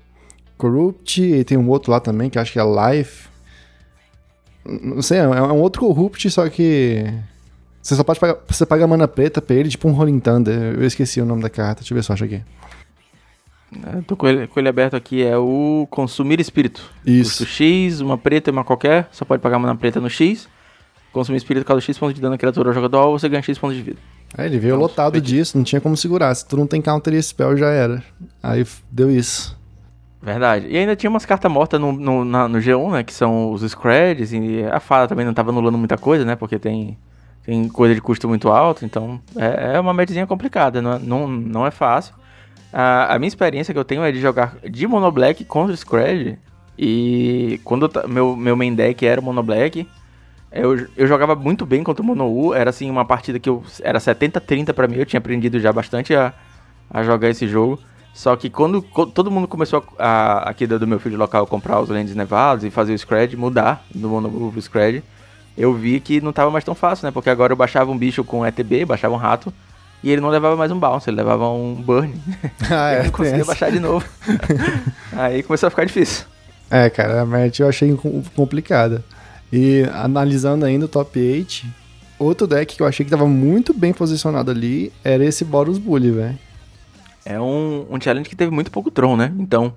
Corrupt, 0.57 1.23
e 1.23 1.45
tem 1.45 1.59
um 1.59 1.69
outro 1.69 1.93
lá 1.93 2.01
também, 2.01 2.31
que 2.31 2.39
acho 2.39 2.53
que 2.53 2.59
é 2.59 2.63
Life. 2.65 3.29
Não 4.65 5.03
sei, 5.03 5.19
é 5.19 5.27
um 5.27 5.61
outro 5.61 5.83
Corrupt, 5.83 6.31
só 6.31 6.49
que 6.49 7.05
você 7.83 7.97
só 7.97 8.05
pode 8.05 8.21
pagar. 8.21 8.37
Você 8.47 8.65
paga 8.65 8.87
mana 8.87 9.09
preta 9.09 9.43
pra 9.43 9.57
ele, 9.57 9.69
tipo 9.69 9.89
um 9.89 9.93
Rolling 9.93 10.21
Thunder. 10.21 10.75
Eu 10.75 10.85
esqueci 10.85 11.21
o 11.21 11.27
nome 11.27 11.43
da 11.43 11.51
carta, 11.51 11.81
deixa 11.81 11.93
eu 11.93 11.97
ver 11.97 12.05
se 12.05 12.11
eu 12.11 12.15
acho 12.15 12.25
aqui. 12.25 12.43
Eu 13.73 13.99
é, 13.99 14.03
tô 14.03 14.17
com 14.17 14.29
ele, 14.29 14.47
com 14.47 14.61
ele 14.61 14.69
aberto 14.69 14.95
aqui, 14.95 15.23
é 15.23 15.37
o 15.37 15.87
Consumir 15.91 16.39
Espírito. 16.41 16.83
Isso. 17.05 17.39
Custo 17.39 17.47
X, 17.47 18.01
uma 18.01 18.17
preta 18.17 18.51
e 18.51 18.53
uma 18.53 18.63
qualquer, 18.63 19.09
só 19.11 19.25
pode 19.25 19.43
pagar 19.43 19.59
mana 19.59 19.75
preta 19.75 20.01
no 20.01 20.09
X. 20.09 20.49
Consumir 21.11 21.39
Espírito 21.39 21.67
causa 21.67 21.81
X 21.81 21.99
pontos 21.99 22.15
de 22.15 22.21
dano 22.21 22.35
à 22.35 22.39
criatura 22.39 22.71
ao 22.71 22.75
jogador, 22.75 23.11
você 23.11 23.29
ganha 23.29 23.43
X 23.43 23.59
pontos 23.59 23.77
de 23.77 23.83
vida. 23.83 23.99
É, 24.37 24.47
ele 24.47 24.59
veio 24.59 24.75
então, 24.75 24.81
lotado 24.81 25.21
disso, 25.21 25.57
não 25.57 25.65
tinha 25.65 25.81
como 25.81 25.97
segurar. 25.97 26.35
Se 26.35 26.47
tu 26.47 26.57
não 26.57 26.67
tem 26.67 26.81
counter 26.81 27.13
e 27.15 27.23
spell, 27.23 27.57
já 27.57 27.69
era. 27.69 28.03
Aí 28.43 28.65
deu 28.91 29.11
isso. 29.11 29.59
Verdade. 30.23 30.69
E 30.69 30.77
ainda 30.77 30.95
tinha 30.95 31.11
umas 31.11 31.27
cartas 31.27 31.51
mortas 31.51 31.81
no, 31.81 31.93
no, 31.93 32.25
na, 32.25 32.47
no 32.47 32.59
G1, 32.59 32.93
né? 32.93 33.03
Que 33.03 33.13
são 33.13 33.53
os 33.53 33.63
Screds, 33.63 34.33
e 34.33 34.65
a 34.71 34.79
fada 34.79 35.09
também 35.09 35.27
não 35.27 35.35
tava 35.35 35.51
anulando 35.51 35.77
muita 35.77 35.99
coisa, 35.99 36.25
né? 36.25 36.37
Porque 36.37 36.59
tem 36.59 36.97
tem 37.45 37.69
coisa 37.69 37.95
de 37.95 38.01
custo 38.01 38.29
muito 38.29 38.49
alto, 38.49 38.85
então 38.85 39.21
é, 39.37 39.75
é 39.75 39.81
uma 39.81 39.93
medzinha 39.93 40.27
complicada, 40.27 40.81
não, 40.81 40.93
é, 40.93 40.99
não, 40.99 41.29
não 41.29 41.67
é 41.67 41.71
fácil. 41.71 42.15
A, 42.73 43.15
a, 43.15 43.19
minha 43.19 43.29
experiência 43.29 43.75
que 43.75 43.79
eu 43.79 43.85
tenho 43.85 44.03
é 44.03 44.13
de 44.13 44.21
jogar 44.21 44.57
de 44.69 44.87
Mono 44.87 45.11
Black 45.11 45.45
contra 45.45 45.77
Scred, 45.77 46.39
e 46.79 47.61
quando 47.65 47.91
eu, 47.93 48.09
meu, 48.09 48.37
meu 48.37 48.57
main 48.57 48.75
deck 48.75 49.05
era 49.05 49.21
o 49.21 49.25
Mono 49.25 49.43
Black, 49.43 49.87
eu, 50.53 50.87
eu 50.97 51.07
jogava 51.07 51.35
muito 51.35 51.67
bem 51.67 51.83
contra 51.83 52.03
o 52.03 52.07
Mono 52.07 52.27
U, 52.27 52.55
era 52.55 52.71
assim 52.71 52.91
uma 52.91 53.05
partida 53.05 53.39
que 53.39 53.49
eu, 53.49 53.63
era 53.83 53.99
70-30 53.99 54.73
para 54.73 54.87
mim, 54.87 54.97
eu 54.97 55.07
tinha 55.07 55.19
aprendido 55.19 55.59
já 55.59 55.73
bastante 55.73 56.15
a, 56.15 56.33
a 56.91 57.03
jogar 57.03 57.29
esse 57.29 57.49
jogo. 57.49 57.79
Só 58.15 58.37
que 58.37 58.51
quando, 58.51 58.83
todo 59.15 59.31
mundo 59.31 59.49
começou 59.49 59.83
a, 59.99 60.07
a, 60.07 60.51
aqui 60.51 60.67
do 60.67 60.87
meu 60.87 61.01
filho 61.01 61.17
local 61.17 61.47
comprar 61.47 61.81
os 61.81 61.89
lentes 61.89 62.15
nevados 62.15 62.63
e 62.63 62.71
fazer 62.71 62.93
o 62.93 62.99
Scred, 62.99 63.37
mudar 63.37 63.85
do 63.95 64.09
Mono 64.09 64.29
U 64.29 64.53
pro 64.53 64.61
Scred, 64.61 65.03
eu 65.57 65.75
vi 65.75 66.01
que 66.01 66.21
não 66.21 66.33
tava 66.33 66.51
mais 66.51 66.65
tão 66.65 66.75
fácil, 66.75 67.07
né? 67.07 67.11
Porque 67.11 67.31
agora 67.31 67.53
eu 67.53 67.57
baixava 67.57 67.91
um 67.91 67.99
bicho 67.99 68.25
com 68.25 68.47
ETB, 68.47 68.85
baixava 68.85 69.15
um 69.15 69.19
rato, 69.19 69.53
e 70.03 70.11
ele 70.11 70.21
não 70.21 70.29
levava 70.29 70.57
mais 70.57 70.71
um 70.71 70.79
bounce, 70.79 71.09
ele 71.09 71.17
levava 71.17 71.49
um 71.49 71.75
burn. 71.75 72.15
Ah, 72.71 72.93
é, 72.93 73.01
eu 73.01 73.05
não 73.05 73.11
conseguia 73.11 73.45
baixar 73.45 73.71
de 73.71 73.79
novo. 73.79 74.05
Aí 75.13 75.43
começou 75.43 75.67
a 75.67 75.71
ficar 75.71 75.85
difícil. 75.85 76.27
É, 76.71 76.89
cara, 76.89 77.21
a 77.21 77.27
match 77.27 77.61
eu 77.61 77.69
achei 77.69 77.95
complicada. 78.35 79.05
E 79.53 79.83
analisando 79.93 80.65
ainda 80.65 80.87
o 80.87 80.89
top 80.89 81.21
8, 81.21 81.67
outro 82.19 82.47
deck 82.47 82.75
que 82.75 82.83
eu 82.83 82.87
achei 82.87 83.05
que 83.05 83.11
tava 83.11 83.27
muito 83.27 83.75
bem 83.75 83.93
posicionado 83.93 84.51
ali 84.51 84.91
era 85.05 85.23
esse 85.25 85.45
Boros 85.45 85.77
Bully, 85.77 86.11
velho. 86.11 86.39
É 87.25 87.39
um, 87.39 87.87
um 87.91 88.01
challenge 88.01 88.29
que 88.29 88.35
teve 88.35 88.51
muito 88.51 88.71
pouco 88.71 88.91
Tron, 88.91 89.17
né? 89.17 89.33
Então, 89.39 89.75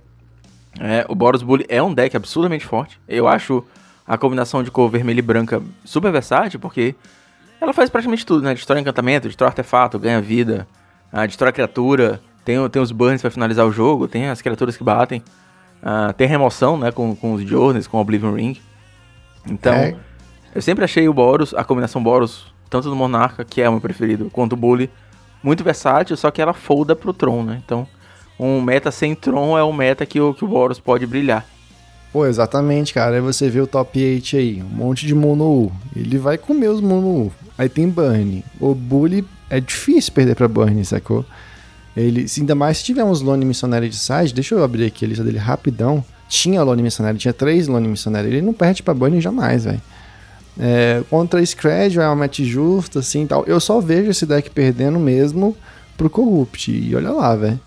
é, 0.79 1.05
o 1.09 1.13
Boros 1.13 1.43
Bully 1.43 1.65
é 1.67 1.83
um 1.83 1.93
deck 1.93 2.15
absurdamente 2.15 2.65
forte. 2.65 2.99
Eu 3.07 3.27
acho 3.27 3.63
a 4.07 4.17
combinação 4.17 4.61
de 4.61 4.69
cor 4.69 4.89
vermelha 4.89 5.19
e 5.19 5.21
branca 5.21 5.61
super 5.83 6.11
versátil, 6.11 6.59
porque 6.59 6.95
ela 7.59 7.73
faz 7.73 7.89
praticamente 7.89 8.25
tudo, 8.25 8.43
né? 8.43 8.53
Destrói 8.53 8.81
encantamento, 8.81 9.27
destrói 9.27 9.49
artefato, 9.49 9.97
ganha 9.97 10.21
vida, 10.21 10.67
uh, 11.11 11.25
destrói 11.25 11.51
criatura, 11.51 12.21
tem, 12.43 12.69
tem 12.69 12.81
os 12.81 12.91
burns 12.91 13.21
para 13.21 13.31
finalizar 13.31 13.65
o 13.65 13.71
jogo, 13.71 14.07
tem 14.07 14.27
as 14.29 14.41
criaturas 14.41 14.77
que 14.77 14.83
batem, 14.83 15.23
uh, 15.81 16.13
tem 16.13 16.27
remoção, 16.27 16.77
né? 16.77 16.91
Com, 16.91 17.15
com 17.15 17.33
os 17.33 17.41
Journeys, 17.41 17.87
com 17.87 17.97
o 17.97 18.01
Oblivion 18.01 18.33
Ring. 18.33 18.59
Então, 19.49 19.73
é. 19.73 19.95
eu 20.53 20.61
sempre 20.61 20.83
achei 20.83 21.07
o 21.07 21.13
Boros, 21.13 21.53
a 21.53 21.63
combinação 21.63 22.03
Boros, 22.03 22.53
tanto 22.69 22.89
do 22.89 22.95
Monarca, 22.95 23.43
que 23.43 23.61
é 23.61 23.69
o 23.69 23.73
meu 23.73 23.81
preferido, 23.81 24.29
quanto 24.31 24.53
o 24.53 24.57
Bully, 24.57 24.89
muito 25.41 25.63
versátil, 25.63 26.17
só 26.17 26.29
que 26.31 26.41
ela 26.41 26.53
folda 26.53 26.95
pro 26.95 27.13
Tron, 27.13 27.43
né? 27.43 27.61
Então, 27.63 27.87
um 28.39 28.61
meta 28.61 28.91
sem 28.91 29.15
Tron 29.15 29.57
é 29.57 29.63
um 29.63 29.73
meta 29.73 30.05
que 30.05 30.19
o, 30.19 30.33
que 30.33 30.43
o 30.43 30.47
Boros 30.47 30.79
pode 30.79 31.05
brilhar. 31.05 31.45
Pô, 32.15 32.25
exatamente, 32.25 32.93
cara. 32.93 33.15
Aí 33.15 33.21
você 33.21 33.49
vê 33.49 33.59
o 33.59 33.67
top 33.67 34.01
8 34.01 34.37
aí, 34.37 34.63
um 34.63 34.73
monte 34.73 35.05
de 35.05 35.13
mono 35.13 35.43
U. 35.43 35.71
Ele 35.93 36.17
vai 36.17 36.37
comer 36.37 36.69
os 36.69 36.79
mono 36.79 37.25
U. 37.25 37.31
aí 37.57 37.67
tem 37.67 37.89
Burn. 37.89 38.41
O 38.57 38.73
Bully 38.73 39.27
é 39.49 39.59
difícil 39.59 40.13
perder 40.13 40.33
pra 40.33 40.47
Burn, 40.47 40.85
sacou? 40.85 41.25
Ele, 41.93 42.25
ainda 42.37 42.55
mais 42.55 42.77
se 42.77 42.85
tiver 42.85 43.03
uns 43.03 43.19
Lone 43.19 43.43
Missionary 43.43 43.89
de 43.89 43.97
side, 43.97 44.33
deixa 44.33 44.55
eu 44.55 44.63
abrir 44.63 44.85
aqui 44.85 45.03
a 45.03 45.09
lista 45.09 45.25
dele 45.25 45.37
rapidão. 45.37 46.01
Tinha 46.29 46.63
Lone 46.63 46.81
Missionary, 46.81 47.17
tinha 47.17 47.33
três 47.33 47.67
Lone 47.67 47.89
Missionary. 47.89 48.29
Ele 48.29 48.41
não 48.41 48.53
perde 48.53 48.81
pra 48.81 48.93
Burn 48.93 49.19
jamais, 49.19 49.65
velho. 49.65 49.81
É, 50.57 51.03
contra 51.09 51.45
Scred 51.45 51.99
é 51.99 52.07
uma 52.07 52.15
match 52.15 52.39
justa, 52.43 52.99
assim 52.99 53.27
tal. 53.27 53.43
Eu 53.45 53.59
só 53.59 53.81
vejo 53.81 54.11
esse 54.11 54.25
deck 54.25 54.49
perdendo 54.51 54.97
mesmo 54.97 55.53
pro 55.97 56.09
Corrupt. 56.09 56.71
E 56.71 56.95
olha 56.95 57.11
lá, 57.11 57.35
velho. 57.35 57.59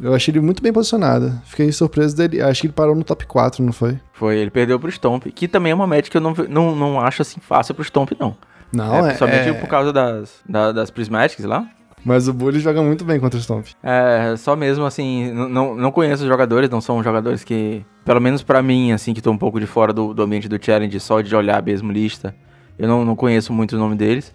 Eu 0.00 0.14
achei 0.14 0.32
ele 0.32 0.40
muito 0.40 0.62
bem 0.62 0.72
posicionado. 0.72 1.32
Fiquei 1.44 1.70
surpreso 1.72 2.16
dele. 2.16 2.40
Acho 2.40 2.60
que 2.60 2.66
ele 2.68 2.74
parou 2.74 2.94
no 2.94 3.02
top 3.02 3.26
4, 3.26 3.64
não 3.64 3.72
foi? 3.72 3.98
Foi, 4.12 4.36
ele 4.36 4.50
perdeu 4.50 4.78
pro 4.78 4.90
Stomp, 4.90 5.26
que 5.26 5.48
também 5.48 5.72
é 5.72 5.74
uma 5.74 5.86
match 5.86 6.08
que 6.08 6.16
eu 6.16 6.20
não, 6.20 6.34
não, 6.48 6.76
não 6.76 7.00
acho 7.00 7.22
assim 7.22 7.40
fácil 7.40 7.74
pro 7.74 7.84
Stomp, 7.84 8.12
não. 8.18 8.36
Não, 8.72 9.06
é. 9.06 9.12
é. 9.12 9.14
Somente 9.14 9.48
é... 9.48 9.52
por 9.52 9.68
causa 9.68 9.92
das, 9.92 10.40
da, 10.48 10.72
das 10.72 10.90
Prismatics 10.90 11.44
lá. 11.44 11.68
Mas 12.04 12.28
o 12.28 12.32
Bully 12.32 12.60
joga 12.60 12.80
muito 12.80 13.04
bem 13.04 13.18
contra 13.18 13.38
o 13.38 13.42
Stomp. 13.42 13.66
É, 13.82 14.34
só 14.36 14.54
mesmo 14.54 14.84
assim, 14.84 15.32
não, 15.32 15.74
não 15.74 15.90
conheço 15.90 16.22
os 16.22 16.28
jogadores, 16.28 16.70
não 16.70 16.80
são 16.80 17.02
jogadores 17.02 17.42
que, 17.42 17.84
pelo 18.04 18.20
menos 18.20 18.42
para 18.42 18.62
mim, 18.62 18.92
assim, 18.92 19.12
que 19.12 19.20
tô 19.20 19.30
um 19.32 19.38
pouco 19.38 19.58
de 19.58 19.66
fora 19.66 19.92
do, 19.92 20.14
do 20.14 20.22
ambiente 20.22 20.48
do 20.48 20.64
challenge, 20.64 20.98
só 21.00 21.20
de 21.20 21.34
olhar 21.34 21.62
mesmo 21.62 21.90
lista, 21.90 22.34
eu 22.78 22.86
não, 22.86 23.04
não 23.04 23.16
conheço 23.16 23.52
muito 23.52 23.74
o 23.74 23.78
nome 23.78 23.96
deles. 23.96 24.32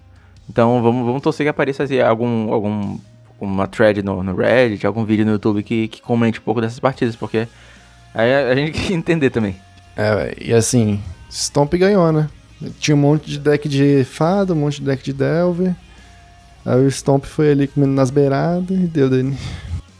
Então 0.49 0.83
vamos, 0.83 1.05
vamos 1.05 1.21
torcer 1.21 1.45
que 1.45 1.49
apareça 1.49 1.83
assim, 1.83 1.99
algum, 2.01 2.51
algum 2.53 2.97
uma 3.43 3.67
thread 3.67 4.01
no, 4.03 4.23
no 4.23 4.35
Reddit, 4.35 4.85
algum 4.85 5.03
vídeo 5.03 5.25
no 5.25 5.33
YouTube 5.33 5.63
que, 5.63 5.87
que 5.87 6.01
comente 6.01 6.39
um 6.39 6.43
pouco 6.43 6.61
dessas 6.61 6.79
partidas, 6.79 7.15
porque 7.15 7.47
aí 8.13 8.33
a, 8.33 8.49
a 8.49 8.55
gente 8.55 8.71
quer 8.79 8.93
entender 8.93 9.29
também. 9.29 9.55
É, 9.95 10.35
e 10.39 10.53
assim, 10.53 11.01
Stomp 11.29 11.73
ganhou, 11.73 12.11
né? 12.11 12.29
Tinha 12.79 12.95
um 12.95 12.99
monte 12.99 13.29
de 13.29 13.39
deck 13.39 13.67
de 13.67 14.03
fada, 14.05 14.53
um 14.53 14.57
monte 14.57 14.79
de 14.79 14.85
deck 14.85 15.03
de 15.03 15.13
Delver. 15.13 15.75
Aí 16.65 16.85
o 16.85 16.89
Stomp 16.89 17.25
foi 17.25 17.51
ali 17.51 17.67
comendo 17.67 17.93
nas 17.93 18.09
beiradas 18.09 18.69
e 18.69 18.87
deu 18.87 19.09
dele. 19.09 19.37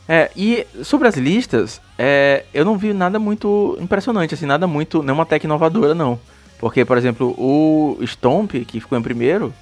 É, 0.08 0.32
e 0.36 0.66
sobre 0.84 1.08
as 1.08 1.16
listas, 1.16 1.82
é, 1.98 2.46
eu 2.54 2.64
não 2.64 2.78
vi 2.78 2.94
nada 2.94 3.20
muito 3.20 3.78
impressionante, 3.80 4.34
assim, 4.34 4.46
nada 4.46 4.68
muito, 4.68 5.02
nenhuma 5.02 5.26
tech 5.26 5.46
inovadora, 5.46 5.94
não. 5.94 6.20
Porque, 6.60 6.86
por 6.86 6.98
exemplo, 6.98 7.36
o 7.38 7.98
Stomp, 8.04 8.52
que 8.66 8.80
ficou 8.80 8.98
em 8.98 9.02
primeiro, 9.02 9.54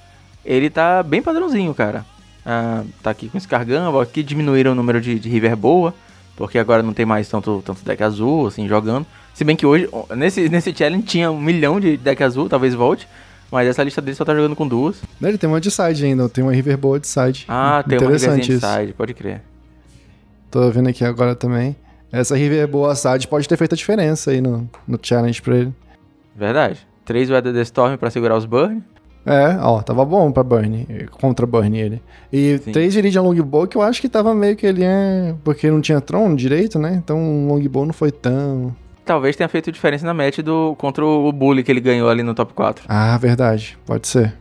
ele 0.46 0.70
tá 0.70 1.02
bem 1.02 1.22
padrãozinho, 1.22 1.74
cara. 1.74 2.06
Ah, 2.46 2.84
tá 3.02 3.12
aqui 3.12 3.30
com 3.30 3.40
Scargamba, 3.40 4.02
aqui 4.02 4.24
diminuíram 4.24 4.72
o 4.72 4.76
número 4.76 5.00
de, 5.00 5.20
de 5.20 5.30
River 5.30 5.56
Boa, 5.56 5.94
porque 6.36 6.58
agora 6.58 6.82
não 6.82 6.94
tem 6.94 7.06
mais 7.06 7.30
tanto, 7.30 7.62
tanto 7.66 7.84
deck 7.84 8.02
azul, 8.04 8.48
assim, 8.48 8.68
jogando. 8.68 9.06
Se 9.34 9.44
bem 9.44 9.56
que 9.56 9.66
hoje, 9.66 9.88
nesse, 10.16 10.50
nesse 10.50 10.74
challenge 10.76 11.04
tinha 11.04 11.32
um 11.32 11.40
milhão 11.40 11.80
de 11.80 11.98
deck 11.98 12.22
azul, 12.24 12.50
talvez 12.50 12.74
volte. 12.74 13.08
Mas 13.52 13.68
essa 13.68 13.84
lista 13.84 14.02
dele 14.02 14.16
só 14.16 14.24
tá 14.24 14.34
jogando 14.34 14.56
com 14.56 14.66
duas. 14.66 15.02
Ele 15.22 15.38
tem 15.38 15.50
uma 15.50 15.60
de 15.60 15.70
side 15.70 16.06
ainda, 16.06 16.30
tem 16.30 16.42
uma 16.44 16.54
River 16.54 16.78
Boa 16.78 17.00
de 17.00 17.08
side. 17.08 17.46
Ah, 17.50 17.84
tem 17.88 18.00
uma 18.00 18.16
de 18.16 18.60
side, 18.60 18.94
pode 18.96 19.14
crer. 19.14 19.42
Tô 20.50 20.70
vendo 20.72 20.88
aqui 20.90 21.04
agora 21.04 21.36
também. 21.36 21.76
Essa 22.12 22.36
River 22.36 22.68
Boa 22.68 22.96
side 22.96 23.28
pode 23.28 23.48
ter 23.48 23.58
feito 23.58 23.74
a 23.74 23.78
diferença 23.78 24.32
aí 24.32 24.42
no, 24.42 24.70
no 24.88 24.98
challenge 25.02 25.42
pra 25.42 25.58
ele. 25.58 25.74
Verdade. 26.36 26.86
Três 27.06 27.30
Weather 27.30 27.54
the 27.54 27.62
Storm 27.62 27.98
pra 27.98 28.10
segurar 28.10 28.38
os 28.38 28.46
burn. 28.46 28.82
É, 29.26 29.58
ó, 29.62 29.82
tava 29.82 30.04
bom 30.04 30.32
pra 30.32 30.44
Burn, 30.44 30.88
contra 31.12 31.46
Burn 31.46 31.78
ele. 31.78 32.02
E 32.34 32.58
Sim. 32.58 32.72
três 32.72 32.96
Iridian 32.96 33.22
Longbow 33.22 33.68
que 33.68 33.78
eu 33.78 33.82
acho 33.82 34.02
que 34.02 34.10
tava 34.10 34.34
meio 34.34 34.56
que 34.56 34.66
ele 34.66 34.84
é. 34.84 35.36
Porque 35.44 35.70
não 35.70 35.80
tinha 35.80 36.02
Tron 36.02 36.36
direito, 36.36 36.80
né? 36.80 36.96
Então 37.04 37.18
o 37.20 37.48
Longbow 37.48 37.86
não 37.86 37.94
foi 37.94 38.12
tão. 38.12 38.76
Talvez 39.06 39.36
tenha 39.36 39.50
feito 39.50 39.72
diferença 39.72 40.06
na 40.06 40.14
match 40.14 40.40
do, 40.40 40.76
contra 40.78 41.06
o 41.06 41.32
Bully 41.32 41.64
que 41.64 41.72
ele 41.72 41.82
ganhou 41.82 42.10
ali 42.10 42.24
no 42.24 42.34
top 42.34 42.54
4. 42.54 42.86
Ah, 42.88 43.18
verdade. 43.18 43.78
Pode 43.86 44.08
ser. 44.08 44.34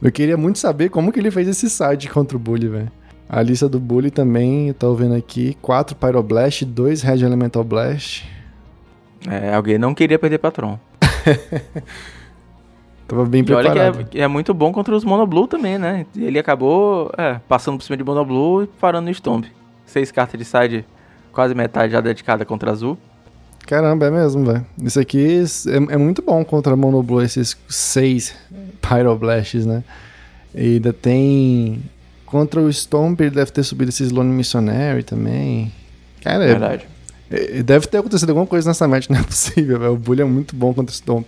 Eu 0.00 0.10
queria 0.10 0.36
muito 0.36 0.58
saber 0.58 0.88
como 0.88 1.12
que 1.12 1.20
ele 1.20 1.30
fez 1.30 1.48
esse 1.48 1.68
side 1.68 2.08
contra 2.08 2.36
o 2.36 2.40
Bully, 2.40 2.68
velho. 2.68 2.92
A 3.28 3.40
lista 3.40 3.68
do 3.68 3.80
Bully 3.80 4.10
também, 4.10 4.68
eu 4.68 4.74
tô 4.74 4.94
vendo 4.94 5.14
aqui, 5.14 5.56
4 5.62 5.96
Pyroblast, 5.96 6.64
2 6.64 7.02
Red 7.02 7.24
Elemental 7.24 7.64
Blast. 7.64 8.28
É, 9.26 9.54
alguém 9.54 9.78
não 9.78 9.94
queria 9.94 10.18
perder 10.18 10.38
Patron. 10.38 10.78
Tava 13.12 13.26
bem 13.26 13.44
preparado. 13.44 13.76
E 13.76 13.78
olha 13.78 14.04
que 14.04 14.18
é, 14.18 14.22
é, 14.22 14.26
muito 14.26 14.54
bom 14.54 14.72
contra 14.72 14.96
os 14.96 15.04
Monoblue 15.04 15.46
também, 15.46 15.76
né? 15.76 16.06
Ele 16.16 16.38
acabou 16.38 17.12
é, 17.18 17.38
passando 17.46 17.76
por 17.76 17.84
cima 17.84 17.94
de 17.94 18.02
Monoblue 18.02 18.64
e 18.64 18.66
parando 18.66 19.04
no 19.04 19.14
Stomp. 19.14 19.44
Seis 19.84 20.10
cartas 20.10 20.40
de 20.40 20.46
side, 20.46 20.86
quase 21.30 21.54
metade 21.54 21.92
já 21.92 22.00
dedicada 22.00 22.46
contra 22.46 22.70
azul. 22.70 22.96
Caramba, 23.66 24.06
é 24.06 24.10
mesmo, 24.10 24.46
velho. 24.46 24.64
Isso 24.82 24.98
aqui 24.98 25.44
é, 25.68 25.92
é, 25.92 25.96
muito 25.98 26.22
bom 26.22 26.42
contra 26.42 26.74
Monoblue, 26.74 27.22
esses 27.22 27.54
seis 27.68 28.34
Pyroblasts, 28.80 29.66
né? 29.66 29.84
E 30.54 30.76
ainda 30.76 30.94
tem... 30.94 31.82
Contra 32.24 32.62
o 32.62 32.72
Stomp, 32.72 33.20
ele 33.20 33.28
deve 33.28 33.50
ter 33.50 33.62
subido 33.62 33.90
esses 33.90 34.10
Lone 34.10 34.32
Missionary 34.32 35.02
também. 35.02 35.70
Cara, 36.22 36.44
é 36.44 36.46
Verdade. 36.46 36.88
É, 37.30 37.62
deve 37.62 37.86
ter 37.88 37.98
acontecido 37.98 38.30
alguma 38.30 38.46
coisa 38.46 38.70
nessa 38.70 38.88
match, 38.88 39.08
não 39.12 39.18
é 39.18 39.22
possível, 39.22 39.78
velho. 39.78 39.92
O 39.92 39.98
Bully 39.98 40.22
é 40.22 40.24
muito 40.24 40.56
bom 40.56 40.72
contra 40.72 40.90
o 40.90 40.96
Stomp. 40.96 41.26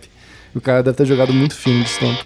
O 0.55 0.61
cara 0.61 0.81
deve 0.81 0.95
ter 0.95 1.05
jogado 1.05 1.33
muito 1.33 1.53
Stomp. 1.53 2.17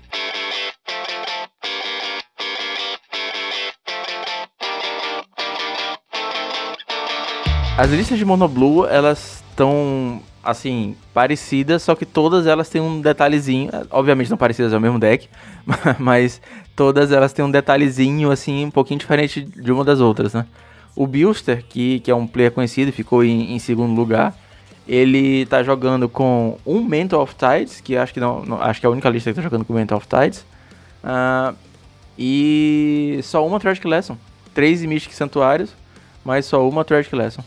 As 7.75 7.89
listas 7.89 8.19
de 8.19 8.25
Monoblue, 8.25 8.85
elas 8.87 9.43
estão, 9.49 10.21
assim, 10.43 10.95
parecidas, 11.11 11.81
só 11.81 11.95
que 11.95 12.05
todas 12.05 12.45
elas 12.45 12.69
têm 12.69 12.79
um 12.79 13.01
detalhezinho. 13.01 13.71
Obviamente 13.89 14.29
não 14.29 14.37
parecidas 14.37 14.73
ao 14.73 14.79
mesmo 14.79 14.99
deck, 14.99 15.27
mas 15.97 16.39
todas 16.75 17.11
elas 17.11 17.33
têm 17.33 17.43
um 17.43 17.49
detalhezinho, 17.49 18.29
assim, 18.29 18.65
um 18.65 18.71
pouquinho 18.71 18.99
diferente 18.99 19.41
de 19.41 19.71
uma 19.71 19.83
das 19.83 19.99
outras, 19.99 20.35
né? 20.35 20.45
O 20.95 21.07
Bilster, 21.07 21.65
que, 21.67 21.99
que 22.01 22.11
é 22.11 22.15
um 22.15 22.27
player 22.27 22.51
conhecido, 22.51 22.91
ficou 22.91 23.23
em, 23.23 23.55
em 23.55 23.59
segundo 23.59 23.95
lugar 23.95 24.35
ele 24.89 25.45
tá 25.45 25.61
jogando 25.61 26.09
com 26.09 26.57
um 26.65 26.83
Mental 26.83 27.21
of 27.21 27.35
Tides, 27.35 27.79
que 27.79 27.95
acho 27.95 28.11
que 28.11 28.19
não, 28.19 28.43
não, 28.43 28.59
acho 28.59 28.79
que 28.79 28.87
é 28.87 28.89
a 28.89 28.91
única 28.91 29.07
lista 29.07 29.29
que 29.29 29.35
tá 29.35 29.41
jogando 29.43 29.63
com 29.63 29.71
Mental 29.71 29.99
of 29.99 30.07
Tides. 30.07 30.43
Uh, 31.03 31.55
e 32.17 33.19
só 33.21 33.45
uma 33.45 33.59
Tragic 33.59 33.87
Lesson. 33.87 34.17
Três 34.51 34.83
Mystic 34.83 35.13
Santuários, 35.13 35.69
mas 36.25 36.47
só 36.47 36.67
uma 36.67 36.83
Tragic 36.83 37.15
Lesson. 37.15 37.43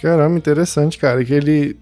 Caramba, 0.00 0.38
interessante, 0.38 0.96
cara. 0.96 1.24
Que 1.24 1.34
ele. 1.34 1.76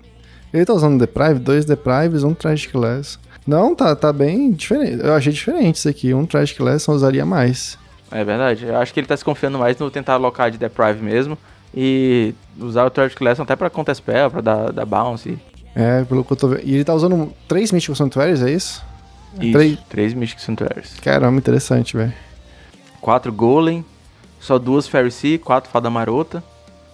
Ele 0.52 0.64
tá 0.64 0.72
usando 0.72 0.98
Deprive, 0.98 1.38
dois 1.38 1.66
Deprives, 1.66 2.24
um 2.24 2.32
Tragic 2.32 2.74
Lesson. 2.74 3.18
Não, 3.46 3.74
tá, 3.74 3.94
tá 3.94 4.10
bem 4.10 4.52
diferente. 4.52 5.04
Eu 5.04 5.12
achei 5.12 5.32
diferente 5.32 5.76
isso 5.76 5.88
aqui. 5.88 6.14
Um 6.14 6.24
Tragic 6.24 6.62
Lesson 6.62 6.92
usaria 6.92 7.26
mais. 7.26 7.76
É 8.10 8.24
verdade. 8.24 8.64
Eu 8.64 8.78
acho 8.78 8.94
que 8.94 9.00
ele 9.00 9.06
tá 9.06 9.16
se 9.16 9.24
confiando 9.24 9.58
mais 9.58 9.76
no 9.76 9.90
tentar 9.90 10.14
alocar 10.14 10.50
de 10.50 10.56
Deprive 10.56 11.02
mesmo 11.02 11.36
e 11.76 12.34
usar 12.58 12.84
o 12.84 12.90
Tragic 12.90 13.22
Lesson 13.22 13.42
até 13.42 13.56
pra 13.56 13.68
Counter 13.68 13.94
Spell, 13.94 14.30
pra 14.30 14.40
dar, 14.40 14.72
dar 14.72 14.86
bounce. 14.86 15.38
É, 15.74 16.04
pelo 16.04 16.24
que 16.24 16.32
eu 16.32 16.36
tô 16.36 16.48
vendo. 16.48 16.62
E 16.64 16.74
ele 16.74 16.84
tá 16.84 16.94
usando 16.94 17.32
três 17.48 17.72
Mystical 17.72 17.96
Sanctuaries, 17.96 18.42
é 18.42 18.50
isso? 18.50 18.82
Isso, 19.40 19.52
três, 19.52 19.78
três 19.88 20.14
Mystic 20.14 20.40
Sanctuaries. 20.40 20.94
Caramba, 21.00 21.38
interessante, 21.38 21.96
velho. 21.96 22.12
Quatro 23.00 23.32
Golem, 23.32 23.84
só 24.40 24.58
duas 24.58 24.86
Fairy 24.86 25.10
Sea, 25.10 25.38
quatro 25.38 25.70
Fada 25.70 25.90
Marota, 25.90 26.42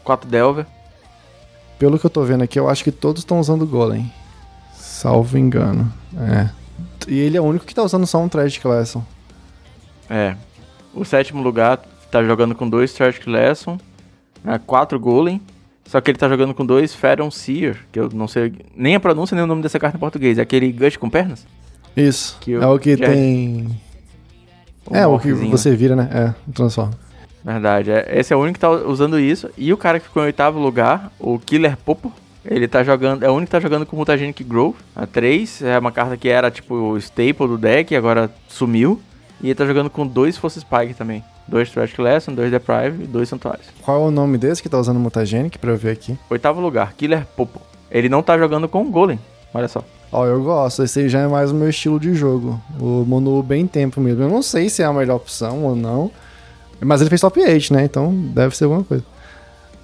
quatro 0.02 0.28
Delver. 0.28 0.66
Pelo 1.78 1.99
que 1.99 2.06
eu 2.06 2.10
tô 2.10 2.22
vendo 2.25 2.42
aqui, 2.42 2.58
eu 2.58 2.68
acho 2.68 2.82
que 2.82 2.90
todos 2.90 3.20
estão 3.20 3.38
usando 3.38 3.66
Golem. 3.66 4.10
Salvo 4.75 5.37
engano. 5.37 5.92
É. 6.16 6.49
E 7.06 7.18
ele 7.18 7.37
é 7.37 7.40
o 7.40 7.44
único 7.44 7.64
que 7.64 7.75
tá 7.75 7.82
usando 7.82 8.06
só 8.06 8.18
um 8.18 8.28
Tragic 8.28 8.66
Lesson. 8.66 9.04
É. 10.08 10.37
O 10.94 11.04
sétimo 11.04 11.42
lugar 11.42 11.78
tá 12.10 12.25
jogando 12.25 12.54
com 12.54 12.68
dois 12.68 12.92
Tragic 12.92 13.28
Lesson 13.28 13.78
né, 14.44 14.61
quatro 14.66 14.99
Golem. 14.99 15.40
Só 15.85 16.00
que 16.00 16.11
ele 16.11 16.18
tá 16.18 16.28
jogando 16.28 16.54
com 16.54 16.64
dois 16.64 16.94
Feron 16.94 17.30
Seer, 17.32 17.78
que 17.90 17.99
eu 17.99 18.09
não 18.14 18.28
sei 18.28 18.52
nem 18.76 18.94
a 18.94 19.00
pronúncia 19.00 19.35
nem 19.35 19.42
o 19.42 19.47
nome 19.47 19.61
dessa 19.61 19.78
carta 19.78 19.97
em 19.97 20.00
português. 20.00 20.38
É 20.38 20.42
aquele 20.42 20.70
Gush 20.70 20.97
com 20.97 21.11
pernas? 21.11 21.44
Isso. 21.97 22.38
É 22.49 22.66
o 22.66 22.78
que 22.78 22.97
tem. 22.97 23.68
é, 24.90 25.04
o 25.06 25.18
que 25.18 25.32
você 25.32 25.75
vira, 25.75 25.97
né? 25.97 26.09
É, 26.12 26.52
transforma. 26.52 26.92
Verdade. 27.44 27.90
É, 27.90 28.09
esse 28.18 28.32
é 28.32 28.37
o 28.37 28.40
único 28.40 28.54
que 28.54 28.61
tá 28.61 28.70
usando 28.70 29.18
isso. 29.18 29.50
E 29.56 29.73
o 29.73 29.76
cara 29.76 29.99
que 29.99 30.06
ficou 30.06 30.23
em 30.23 30.26
oitavo 30.26 30.61
lugar, 30.61 31.11
o 31.18 31.38
Killer 31.38 31.76
Popo, 31.76 32.12
ele 32.44 32.68
tá 32.68 32.82
jogando. 32.85 33.25
É 33.25 33.30
o 33.30 33.32
único 33.32 33.47
que 33.47 33.52
tá 33.52 33.61
jogando 33.61 33.85
com 33.85 33.97
Mutagenic 33.97 34.44
Growth. 34.44 34.76
A 34.94 35.06
3 35.06 35.62
é 35.62 35.78
uma 35.78 35.90
carta 35.92 36.16
que 36.16 36.28
era 36.28 36.50
tipo 36.50 36.75
o 36.75 36.97
staple 36.99 37.49
do 37.49 37.59
deck, 37.59 37.94
agora 37.97 38.30
sumiu. 38.49 39.00
E 39.42 39.47
ele 39.47 39.54
tá 39.54 39.64
jogando 39.64 39.88
com 39.88 40.06
dois 40.06 40.37
Force 40.37 40.61
Spike 40.61 40.94
também. 40.94 41.25
Dois 41.49 41.70
Tragic 41.70 42.00
Lesson, 42.00 42.32
dois 42.32 42.50
Deprive 42.50 43.04
e 43.04 43.06
dois 43.06 43.28
Santuários. 43.28 43.66
Qual 43.82 44.04
é 44.04 44.06
o 44.06 44.11
nome 44.11 44.38
desse 44.38 44.62
que 44.62 44.68
tá 44.68 44.78
usando 44.78 45.00
Mutagenic 45.00 45.59
pra 45.59 45.70
eu 45.70 45.76
ver 45.76 45.92
aqui? 45.92 46.16
Oitavo 46.28 46.61
lugar, 46.61 46.92
Killer 46.94 47.26
Popo. 47.37 47.61
Ele 47.90 48.09
não 48.09 48.23
tá 48.23 48.38
jogando 48.38 48.68
com 48.68 48.88
Golem, 48.90 49.18
olha 49.52 49.66
só. 49.66 49.82
Ó, 50.12 50.23
oh, 50.23 50.26
eu 50.26 50.42
gosto, 50.42 50.82
esse 50.82 51.00
aí 51.00 51.09
já 51.09 51.20
é 51.20 51.26
mais 51.28 51.52
o 51.52 51.54
meu 51.54 51.68
estilo 51.68 51.99
de 51.99 52.14
jogo. 52.14 52.61
O 52.78 53.04
Monu 53.06 53.42
bem 53.42 53.66
tempo 53.66 54.00
mesmo. 54.00 54.23
Eu 54.23 54.28
não 54.28 54.42
sei 54.42 54.68
se 54.68 54.82
é 54.82 54.85
a 54.85 54.92
melhor 54.92 55.16
opção 55.16 55.64
ou 55.64 55.76
não. 55.76 56.11
Mas 56.80 57.00
ele 57.00 57.11
fez 57.11 57.20
top 57.20 57.40
8, 57.40 57.73
né? 57.73 57.85
Então 57.85 58.12
deve 58.35 58.56
ser 58.56 58.64
alguma 58.64 58.82
coisa. 58.82 59.04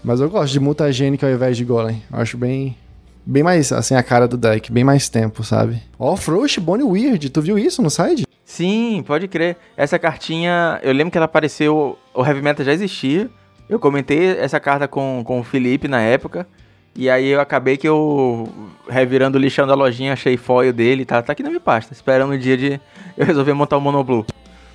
Mas 0.02 0.20
eu 0.20 0.28
gosto 0.28 0.52
de 0.52 0.60
Mutagenic 0.60 1.24
ao 1.24 1.30
invés 1.30 1.56
de 1.56 1.64
Golem. 1.64 2.02
Eu 2.12 2.18
acho 2.18 2.36
bem. 2.36 2.76
Bem 3.24 3.42
mais, 3.42 3.72
assim, 3.72 3.94
a 3.94 4.02
cara 4.02 4.26
do 4.26 4.36
deck. 4.36 4.70
Bem 4.70 4.84
mais 4.84 5.08
tempo, 5.08 5.42
sabe? 5.44 5.82
Ó, 5.98 6.12
oh, 6.12 6.16
Frost, 6.16 6.58
Bonnie 6.60 6.84
Weird. 6.84 7.30
Tu 7.30 7.42
viu 7.42 7.58
isso 7.58 7.82
no 7.82 7.90
side? 7.90 8.25
Sim, 8.56 9.04
pode 9.06 9.28
crer. 9.28 9.54
Essa 9.76 9.98
cartinha, 9.98 10.80
eu 10.82 10.90
lembro 10.90 11.10
que 11.10 11.18
ela 11.18 11.26
apareceu. 11.26 11.98
O 12.14 12.24
Heavy 12.24 12.40
Metal 12.40 12.64
já 12.64 12.72
existia. 12.72 13.28
Eu 13.68 13.78
comentei 13.78 14.28
essa 14.38 14.58
carta 14.58 14.88
com, 14.88 15.22
com 15.26 15.40
o 15.40 15.44
Felipe 15.44 15.86
na 15.86 16.00
época. 16.00 16.46
E 16.94 17.10
aí 17.10 17.28
eu 17.28 17.38
acabei 17.38 17.76
que 17.76 17.86
eu, 17.86 18.48
revirando, 18.88 19.36
lixando 19.36 19.72
a 19.72 19.74
lojinha, 19.74 20.14
achei 20.14 20.38
foil 20.38 20.72
dele, 20.72 21.04
tá, 21.04 21.20
tá 21.20 21.34
aqui 21.34 21.42
na 21.42 21.50
minha 21.50 21.60
pasta, 21.60 21.92
esperando 21.92 22.32
o 22.32 22.38
dia 22.38 22.56
de 22.56 22.80
eu 23.14 23.26
resolver 23.26 23.52
montar 23.52 23.76
o 23.76 23.80
Monoblue. 23.82 24.24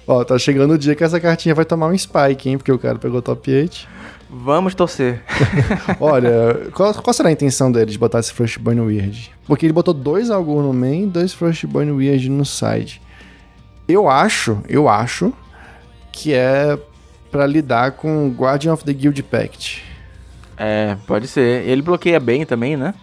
Ó, 0.08 0.24
tá 0.24 0.38
chegando 0.38 0.76
o 0.76 0.78
dia 0.78 0.94
que 0.94 1.04
essa 1.04 1.20
cartinha 1.20 1.56
vai 1.56 1.66
tomar 1.66 1.88
um 1.88 1.98
spike, 1.98 2.50
hein, 2.50 2.60
porque 2.60 2.72
o 2.72 2.78
cara 2.78 3.00
pegou 3.00 3.20
top 3.20 3.52
8. 3.52 3.88
Vamos 4.30 4.76
torcer. 4.76 5.24
Olha, 6.00 6.70
qual, 6.76 6.94
qual, 6.94 7.14
será 7.16 7.30
a 7.30 7.32
intenção 7.32 7.72
dele 7.72 7.90
de 7.90 7.98
botar 7.98 8.20
esse 8.20 8.32
Frostburn 8.32 8.82
Weird? 8.82 9.32
Porque 9.48 9.66
ele 9.66 9.74
botou 9.74 9.94
dois 9.96 10.30
Algur 10.30 10.62
no 10.62 10.72
main 10.72 11.06
e 11.06 11.08
dois 11.08 11.34
Frostburn 11.34 11.92
Weird 11.94 12.30
no 12.30 12.46
side. 12.46 13.02
Eu 13.92 14.10
acho, 14.10 14.60
eu 14.68 14.88
acho 14.88 15.34
que 16.12 16.34
é 16.34 16.78
para 17.32 17.46
lidar 17.46 17.92
com 17.92 18.30
Guardian 18.30 18.74
of 18.74 18.84
the 18.84 18.94
Guild 18.94 19.22
Pact. 19.24 19.84
É, 20.58 20.98
pode 21.08 21.28
ser. 21.28 21.68
Ele 21.68 21.82
bloqueia 21.82 22.20
bem 22.20 22.46
também, 22.46 22.76
né? 22.78 22.94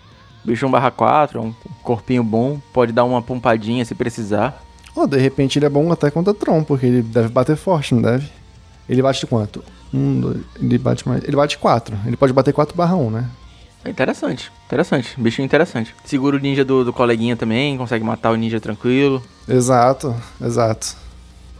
Bicho 0.44 0.66
1 0.66 0.70
barra 0.70 0.90
4, 0.90 1.40
um 1.42 1.52
corpinho 1.82 2.22
bom, 2.22 2.60
pode 2.72 2.92
dar 2.92 3.04
uma 3.04 3.20
pompadinha 3.20 3.84
se 3.84 3.94
precisar. 3.94 4.62
Oh, 4.94 5.06
de 5.06 5.18
repente 5.18 5.58
ele 5.58 5.66
é 5.66 5.68
bom 5.68 5.90
até 5.92 6.10
contra 6.10 6.32
Tron, 6.32 6.62
porque 6.64 6.86
ele 6.86 7.02
deve 7.02 7.28
bater 7.28 7.56
forte, 7.56 7.94
não 7.94 8.02
deve? 8.02 8.28
Ele 8.88 9.02
bate 9.02 9.26
quanto? 9.26 9.62
Um, 9.92 10.20
dois, 10.20 10.40
ele 10.60 10.78
bate 10.78 11.06
mais. 11.06 11.22
Ele 11.24 11.36
bate 11.36 11.58
4. 11.58 11.96
Ele 12.06 12.16
pode 12.16 12.32
bater 12.32 12.52
4 12.52 12.76
barra 12.76 12.96
1, 12.96 13.10
né? 13.10 13.28
É 13.84 13.90
interessante, 13.90 14.50
interessante. 14.66 15.14
Bichinho 15.20 15.46
interessante. 15.46 15.94
Segura 16.04 16.36
o 16.36 16.40
ninja 16.40 16.64
do, 16.64 16.84
do 16.84 16.92
coleguinha 16.92 17.36
também, 17.36 17.76
consegue 17.76 18.04
matar 18.04 18.30
o 18.32 18.36
ninja 18.36 18.60
tranquilo. 18.60 19.22
Exato, 19.48 20.14
exato. 20.40 20.96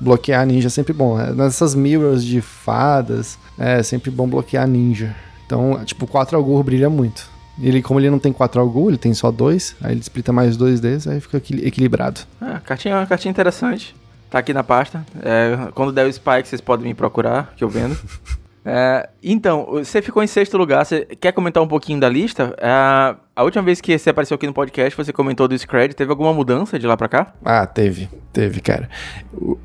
Bloquear 0.01 0.47
ninja 0.47 0.67
é 0.67 0.71
sempre 0.71 0.93
bom. 0.93 1.17
Né? 1.17 1.33
Nessas 1.33 1.75
mirrors 1.75 2.25
de 2.25 2.41
fadas, 2.41 3.39
é 3.59 3.83
sempre 3.83 4.11
bom 4.11 4.29
bloquear 4.29 4.67
ninja. 4.67 5.15
Então, 5.47 5.83
tipo, 5.85 6.07
4 6.07 6.37
Algur 6.37 6.63
brilha 6.63 6.91
muito. 6.91 7.29
Ele, 7.61 7.83
como 7.83 7.99
ele 7.99 8.11
não 8.11 8.19
tem 8.19 8.33
4 8.33 8.61
Algur, 8.61 8.89
ele 8.89 8.99
tem 8.99 9.13
só 9.15 9.31
2, 9.31 9.77
aí 9.83 9.93
ele 9.93 10.01
splita 10.01 10.33
mais 10.33 10.57
dois 10.57 10.79
desses, 10.79 11.09
aí 11.09 11.21
fica 11.21 11.39
equilibrado. 11.39 12.21
É, 12.41 12.59
cartinha, 12.61 13.05
cartinha 13.07 13.31
interessante. 13.31 13.97
Tá 14.31 14.39
aqui 14.39 14.53
na 14.53 14.63
pasta. 14.63 15.05
É, 15.23 15.71
quando 15.75 15.91
der 15.91 16.07
o 16.07 16.13
Spike, 16.13 16.47
vocês 16.47 16.61
podem 16.61 16.87
me 16.87 16.95
procurar, 16.95 17.53
que 17.57 17.65
eu 17.65 17.69
vendo. 17.69 17.99
É, 18.65 19.09
então, 19.23 19.67
você 19.71 20.03
ficou 20.03 20.23
em 20.23 20.27
sexto 20.27 20.57
lugar. 20.57 20.85
Você 20.85 21.05
quer 21.05 21.33
comentar 21.33 21.63
um 21.63 21.69
pouquinho 21.69 21.99
da 22.01 22.09
lista? 22.09 22.55
É, 22.59 23.17
a 23.35 23.43
última 23.43 23.63
vez 23.63 23.81
que 23.81 23.97
você 23.97 24.11
apareceu 24.11 24.35
aqui 24.35 24.47
no 24.47 24.53
podcast, 24.53 24.97
você 24.97 25.13
comentou 25.13 25.49
do 25.49 25.57
Scred. 25.57 25.95
Teve 25.95 26.11
alguma 26.11 26.33
mudança 26.33 26.79
de 26.79 26.87
lá 26.87 26.97
pra 26.97 27.09
cá? 27.09 27.33
Ah, 27.45 27.67
teve. 27.67 28.09
Teve, 28.33 28.61
cara. 28.61 28.89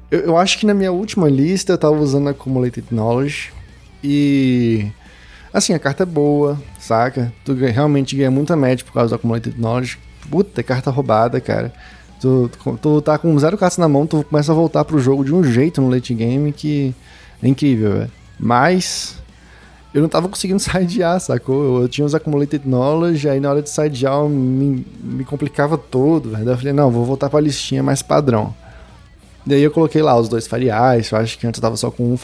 Eu, 0.09 0.19
eu 0.19 0.37
acho 0.37 0.57
que 0.57 0.65
na 0.65 0.73
minha 0.73 0.91
última 0.91 1.29
lista 1.29 1.73
eu 1.73 1.77
tava 1.77 1.95
usando 1.95 2.29
Accumulated 2.29 2.87
Knowledge. 2.91 3.51
E. 4.03 4.87
Assim, 5.53 5.73
a 5.73 5.79
carta 5.79 6.03
é 6.03 6.05
boa, 6.05 6.59
saca? 6.79 7.31
Tu 7.45 7.53
realmente 7.53 8.15
ganha 8.15 8.31
muita 8.31 8.55
match 8.55 8.83
por 8.83 8.93
causa 8.93 9.09
do 9.09 9.15
Accumulated 9.15 9.55
Knowledge. 9.59 9.99
Puta, 10.29 10.63
carta 10.63 10.89
roubada, 10.89 11.39
cara. 11.39 11.71
Tu, 12.19 12.49
tu, 12.49 12.77
tu 12.81 13.01
tá 13.01 13.17
com 13.17 13.37
zero 13.37 13.57
cartas 13.57 13.77
na 13.77 13.87
mão, 13.87 14.07
tu 14.07 14.23
começa 14.23 14.51
a 14.51 14.55
voltar 14.55 14.85
pro 14.85 14.97
jogo 14.97 15.25
de 15.25 15.35
um 15.35 15.43
jeito 15.43 15.81
no 15.81 15.89
late 15.89 16.13
game 16.13 16.53
que 16.53 16.95
é 17.41 17.47
incrível, 17.47 17.91
velho. 17.91 18.11
Mas 18.43 19.15
eu 19.93 20.01
não 20.01 20.09
tava 20.09 20.27
conseguindo 20.27 20.59
sidear, 20.59 21.17
sacou? 21.21 21.83
Eu 21.83 21.87
tinha 21.87 22.03
os 22.03 22.13
accumulated 22.13 22.67
knowledge, 22.67 23.29
aí 23.29 23.39
na 23.39 23.49
hora 23.49 23.61
de 23.61 23.69
sidear 23.69 24.25
me, 24.25 24.85
me 25.01 25.23
complicava 25.23 25.77
todo, 25.77 26.31
velho. 26.31 26.43
Daí 26.43 26.53
eu 26.53 26.57
falei, 26.57 26.73
não, 26.73 26.91
vou 26.91 27.05
voltar 27.05 27.29
pra 27.29 27.39
listinha 27.39 27.81
mais 27.81 28.01
padrão. 28.01 28.53
Daí 29.45 29.63
eu 29.63 29.71
coloquei 29.71 30.01
lá 30.01 30.17
os 30.19 30.27
dois 30.27 30.45
Ice, 30.45 31.13
eu 31.13 31.19
acho 31.19 31.37
que 31.37 31.47
antes 31.47 31.57
eu 31.57 31.61
tava 31.61 31.77
só 31.77 31.89
com 31.89 32.03
um 32.03 32.17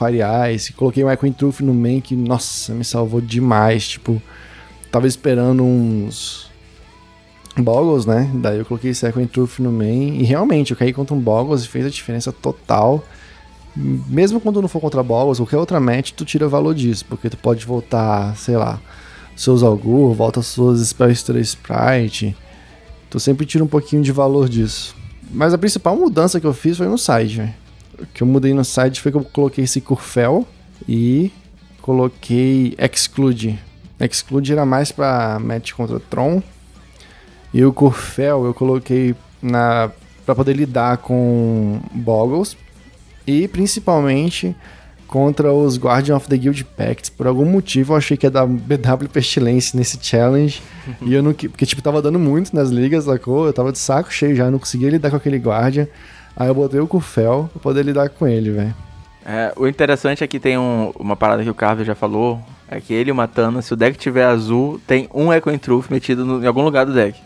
Ice. 0.53 0.73
Coloquei 0.73 1.05
um 1.05 1.09
Echo 1.09 1.31
Truth 1.31 1.61
no 1.61 1.73
main 1.73 2.01
que, 2.01 2.17
nossa, 2.17 2.73
me 2.73 2.83
salvou 2.83 3.21
demais. 3.21 3.87
Tipo, 3.87 4.21
tava 4.91 5.07
esperando 5.07 5.63
uns 5.63 6.49
Boggles, 7.57 8.05
né? 8.05 8.29
Daí 8.35 8.57
eu 8.57 8.65
coloquei 8.65 8.91
esse 8.91 9.05
Echo 9.05 9.25
Truth 9.27 9.59
no 9.59 9.71
main. 9.71 10.19
E 10.19 10.23
realmente, 10.23 10.71
eu 10.71 10.77
caí 10.77 10.91
contra 10.91 11.15
um 11.15 11.19
Boggles 11.19 11.63
e 11.63 11.67
fez 11.69 11.85
a 11.85 11.89
diferença 11.89 12.31
total. 12.31 13.03
Mesmo 13.75 14.39
quando 14.39 14.61
não 14.61 14.67
for 14.67 14.81
contra 14.81 15.03
Boggles, 15.03 15.39
qualquer 15.39 15.57
outra 15.57 15.79
match, 15.79 16.11
tu 16.11 16.25
tira 16.25 16.47
valor 16.47 16.73
disso. 16.73 17.05
Porque 17.05 17.29
tu 17.29 17.37
pode 17.37 17.65
voltar, 17.65 18.35
sei 18.35 18.57
lá, 18.57 18.79
seus 19.35 19.63
Algur, 19.63 20.13
volta 20.13 20.41
suas 20.41 20.85
Spell 20.87 21.11
Sprite. 21.11 22.35
Tu 23.09 23.19
sempre 23.19 23.45
tira 23.45 23.63
um 23.63 23.67
pouquinho 23.67 24.01
de 24.01 24.11
valor 24.11 24.49
disso. 24.49 24.95
Mas 25.31 25.53
a 25.53 25.57
principal 25.57 25.95
mudança 25.95 26.39
que 26.39 26.47
eu 26.47 26.53
fiz 26.53 26.77
foi 26.77 26.87
no 26.87 26.97
site, 26.97 27.53
O 27.99 28.05
que 28.07 28.23
eu 28.23 28.27
mudei 28.27 28.53
no 28.53 28.65
site 28.65 29.01
foi 29.01 29.11
que 29.11 29.17
eu 29.17 29.23
coloquei 29.23 29.63
esse 29.63 29.79
Curfel 29.81 30.47
e 30.87 31.31
coloquei 31.81 32.75
Exclude. 32.77 33.59
Exclude 33.99 34.51
era 34.51 34.65
mais 34.65 34.91
pra 34.91 35.39
match 35.39 35.73
contra 35.73 35.99
Tron 35.99 36.41
e 37.53 37.65
o 37.65 37.73
Curfel 37.73 38.45
eu 38.45 38.53
coloquei 38.53 39.15
na 39.41 39.91
para 40.25 40.35
poder 40.35 40.53
lidar 40.53 40.97
com 40.97 41.81
Boggles 41.91 42.55
e 43.29 43.47
principalmente 43.47 44.55
contra 45.07 45.51
os 45.51 45.77
Guardian 45.77 46.15
of 46.15 46.27
the 46.27 46.37
Guild 46.37 46.63
Pacts. 46.77 47.09
Por 47.09 47.27
algum 47.27 47.45
motivo 47.45 47.93
eu 47.93 47.97
achei 47.97 48.15
que 48.15 48.25
ia 48.25 48.31
dar 48.31 48.45
BW 48.45 49.09
Pestilence 49.11 49.75
nesse 49.75 49.97
challenge. 50.01 50.61
e 51.01 51.13
eu 51.13 51.23
não. 51.23 51.33
Porque, 51.33 51.65
tipo, 51.65 51.81
tava 51.81 52.01
dando 52.01 52.19
muito 52.19 52.55
nas 52.55 52.69
ligas, 52.69 53.05
sacou? 53.05 53.45
Eu 53.45 53.53
tava 53.53 53.71
de 53.71 53.79
saco 53.79 54.13
cheio 54.13 54.35
já, 54.35 54.49
não 54.49 54.59
conseguia 54.59 54.89
lidar 54.89 55.09
com 55.09 55.15
aquele 55.15 55.37
Guardian. 55.37 55.87
Aí 56.35 56.47
eu 56.47 56.55
botei 56.55 56.79
o 56.79 56.87
Curfel 56.87 57.49
pra 57.51 57.61
poder 57.61 57.83
lidar 57.83 58.09
com 58.09 58.27
ele, 58.27 58.51
velho. 58.51 58.75
É, 59.25 59.51
o 59.55 59.67
interessante 59.67 60.23
é 60.23 60.27
que 60.27 60.39
tem 60.39 60.57
um, 60.57 60.91
uma 60.97 61.15
parada 61.15 61.43
que 61.43 61.49
o 61.49 61.53
Carver 61.53 61.85
já 61.85 61.95
falou. 61.95 62.41
É 62.67 62.79
que 62.79 62.93
ele 62.93 63.09
e 63.09 63.11
o 63.11 63.15
Matana, 63.15 63.61
se 63.61 63.73
o 63.73 63.75
deck 63.75 63.97
tiver 63.97 64.25
azul, 64.25 64.79
tem 64.85 65.09
um 65.13 65.33
Echo 65.33 65.57
Truth 65.57 65.89
metido 65.89 66.23
no, 66.23 66.43
em 66.43 66.47
algum 66.47 66.63
lugar 66.63 66.85
do 66.85 66.93
deck. 66.93 67.19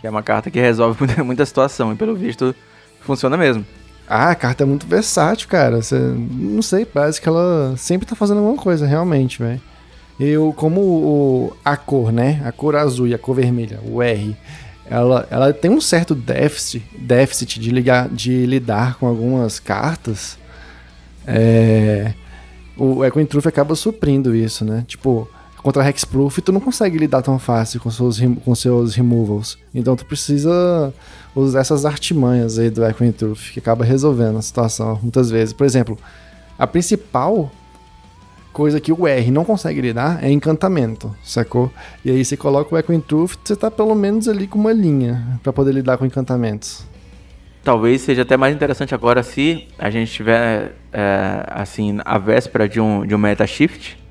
Que 0.00 0.06
é 0.06 0.10
uma 0.10 0.22
carta 0.22 0.50
que 0.50 0.60
resolve 0.60 0.96
muita, 1.04 1.24
muita 1.24 1.44
situação. 1.44 1.92
E 1.92 1.96
pelo 1.96 2.14
visto, 2.14 2.54
funciona 3.00 3.36
mesmo. 3.36 3.64
Ah, 4.06 4.30
a 4.30 4.34
carta 4.34 4.64
é 4.64 4.66
muito 4.66 4.86
versátil, 4.86 5.48
cara. 5.48 5.80
Você, 5.80 5.98
não 5.98 6.62
sei, 6.62 6.84
parece 6.84 7.20
que 7.20 7.28
ela 7.28 7.74
sempre 7.76 8.06
tá 8.06 8.14
fazendo 8.14 8.38
alguma 8.38 8.56
coisa, 8.56 8.86
realmente, 8.86 9.38
velho. 9.38 9.60
Eu, 10.20 10.52
como 10.56 10.80
o, 10.80 11.56
a 11.64 11.76
cor, 11.76 12.12
né? 12.12 12.42
A 12.44 12.52
cor 12.52 12.76
azul 12.76 13.08
e 13.08 13.14
a 13.14 13.18
cor 13.18 13.34
vermelha, 13.34 13.80
o 13.84 14.00
R, 14.02 14.36
ela, 14.88 15.26
ela 15.30 15.52
tem 15.52 15.70
um 15.70 15.80
certo 15.80 16.14
déficit, 16.14 16.84
déficit 16.98 17.58
de, 17.58 17.70
ligar, 17.70 18.08
de 18.08 18.46
lidar 18.46 18.96
com 18.96 19.06
algumas 19.06 19.58
cartas. 19.58 20.38
É, 21.26 22.12
o 22.76 23.00
Truth 23.26 23.46
acaba 23.46 23.74
suprindo 23.74 24.34
isso, 24.34 24.64
né? 24.64 24.84
Tipo, 24.86 25.28
contra 25.64 25.88
Hexproof, 25.88 26.42
tu 26.42 26.52
não 26.52 26.60
consegue 26.60 26.98
lidar 26.98 27.22
tão 27.22 27.38
fácil 27.38 27.80
com 27.80 27.90
seus, 27.90 28.20
com 28.44 28.54
seus 28.54 28.94
removals. 28.94 29.56
Então 29.74 29.96
tu 29.96 30.04
precisa 30.04 30.92
usar 31.34 31.60
essas 31.60 31.86
artimanhas 31.86 32.58
aí 32.58 32.68
do 32.68 32.84
Echoing 32.84 33.12
Truth, 33.12 33.50
que 33.50 33.60
acaba 33.60 33.82
resolvendo 33.82 34.36
a 34.36 34.42
situação 34.42 35.00
muitas 35.02 35.30
vezes. 35.30 35.54
Por 35.54 35.64
exemplo, 35.64 35.98
a 36.58 36.66
principal 36.66 37.50
coisa 38.52 38.78
que 38.78 38.92
o 38.92 39.08
R 39.08 39.30
não 39.30 39.42
consegue 39.42 39.80
lidar 39.80 40.22
é 40.22 40.30
encantamento, 40.30 41.16
sacou? 41.24 41.72
E 42.04 42.10
aí 42.10 42.22
você 42.22 42.36
coloca 42.36 42.74
o 42.74 42.78
Echoing 42.78 43.00
Truth, 43.00 43.38
você 43.42 43.56
tá 43.56 43.70
pelo 43.70 43.94
menos 43.94 44.28
ali 44.28 44.46
com 44.46 44.58
uma 44.58 44.72
linha 44.72 45.40
para 45.42 45.50
poder 45.50 45.72
lidar 45.72 45.96
com 45.96 46.04
encantamentos. 46.04 46.84
Talvez 47.64 48.02
seja 48.02 48.20
até 48.20 48.36
mais 48.36 48.54
interessante 48.54 48.94
agora 48.94 49.22
se 49.22 49.66
a 49.78 49.88
gente 49.88 50.12
tiver, 50.12 50.74
é, 50.92 51.42
assim, 51.48 51.98
a 52.04 52.18
véspera 52.18 52.68
de 52.68 52.78
um, 52.78 53.06
de 53.06 53.14
um 53.14 53.18
meta 53.18 53.46
shift, 53.46 54.03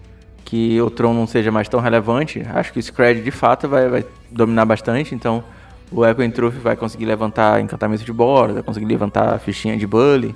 que 0.54 0.80
o 0.80 0.88
Tron 0.92 1.16
não 1.16 1.26
seja 1.26 1.52
mais 1.52 1.68
tão 1.68 1.80
relevante, 1.80 2.46
acho 2.54 2.72
que 2.72 2.78
o 2.78 2.84
Scred 2.84 3.24
de 3.24 3.32
fato 3.32 3.68
vai, 3.68 3.90
vai 3.90 4.06
dominar 4.30 4.66
bastante, 4.66 5.16
então 5.16 5.44
o 5.92 6.06
Echo 6.06 6.32
Truth 6.32 6.54
vai 6.62 6.76
conseguir 6.76 7.06
levantar 7.06 7.60
encantamento 7.60 8.06
de 8.06 8.14
borda, 8.14 8.54
vai 8.54 8.62
conseguir 8.62 8.86
levantar 8.86 9.40
fichinha 9.40 9.76
de 9.76 9.88
Bully. 9.88 10.36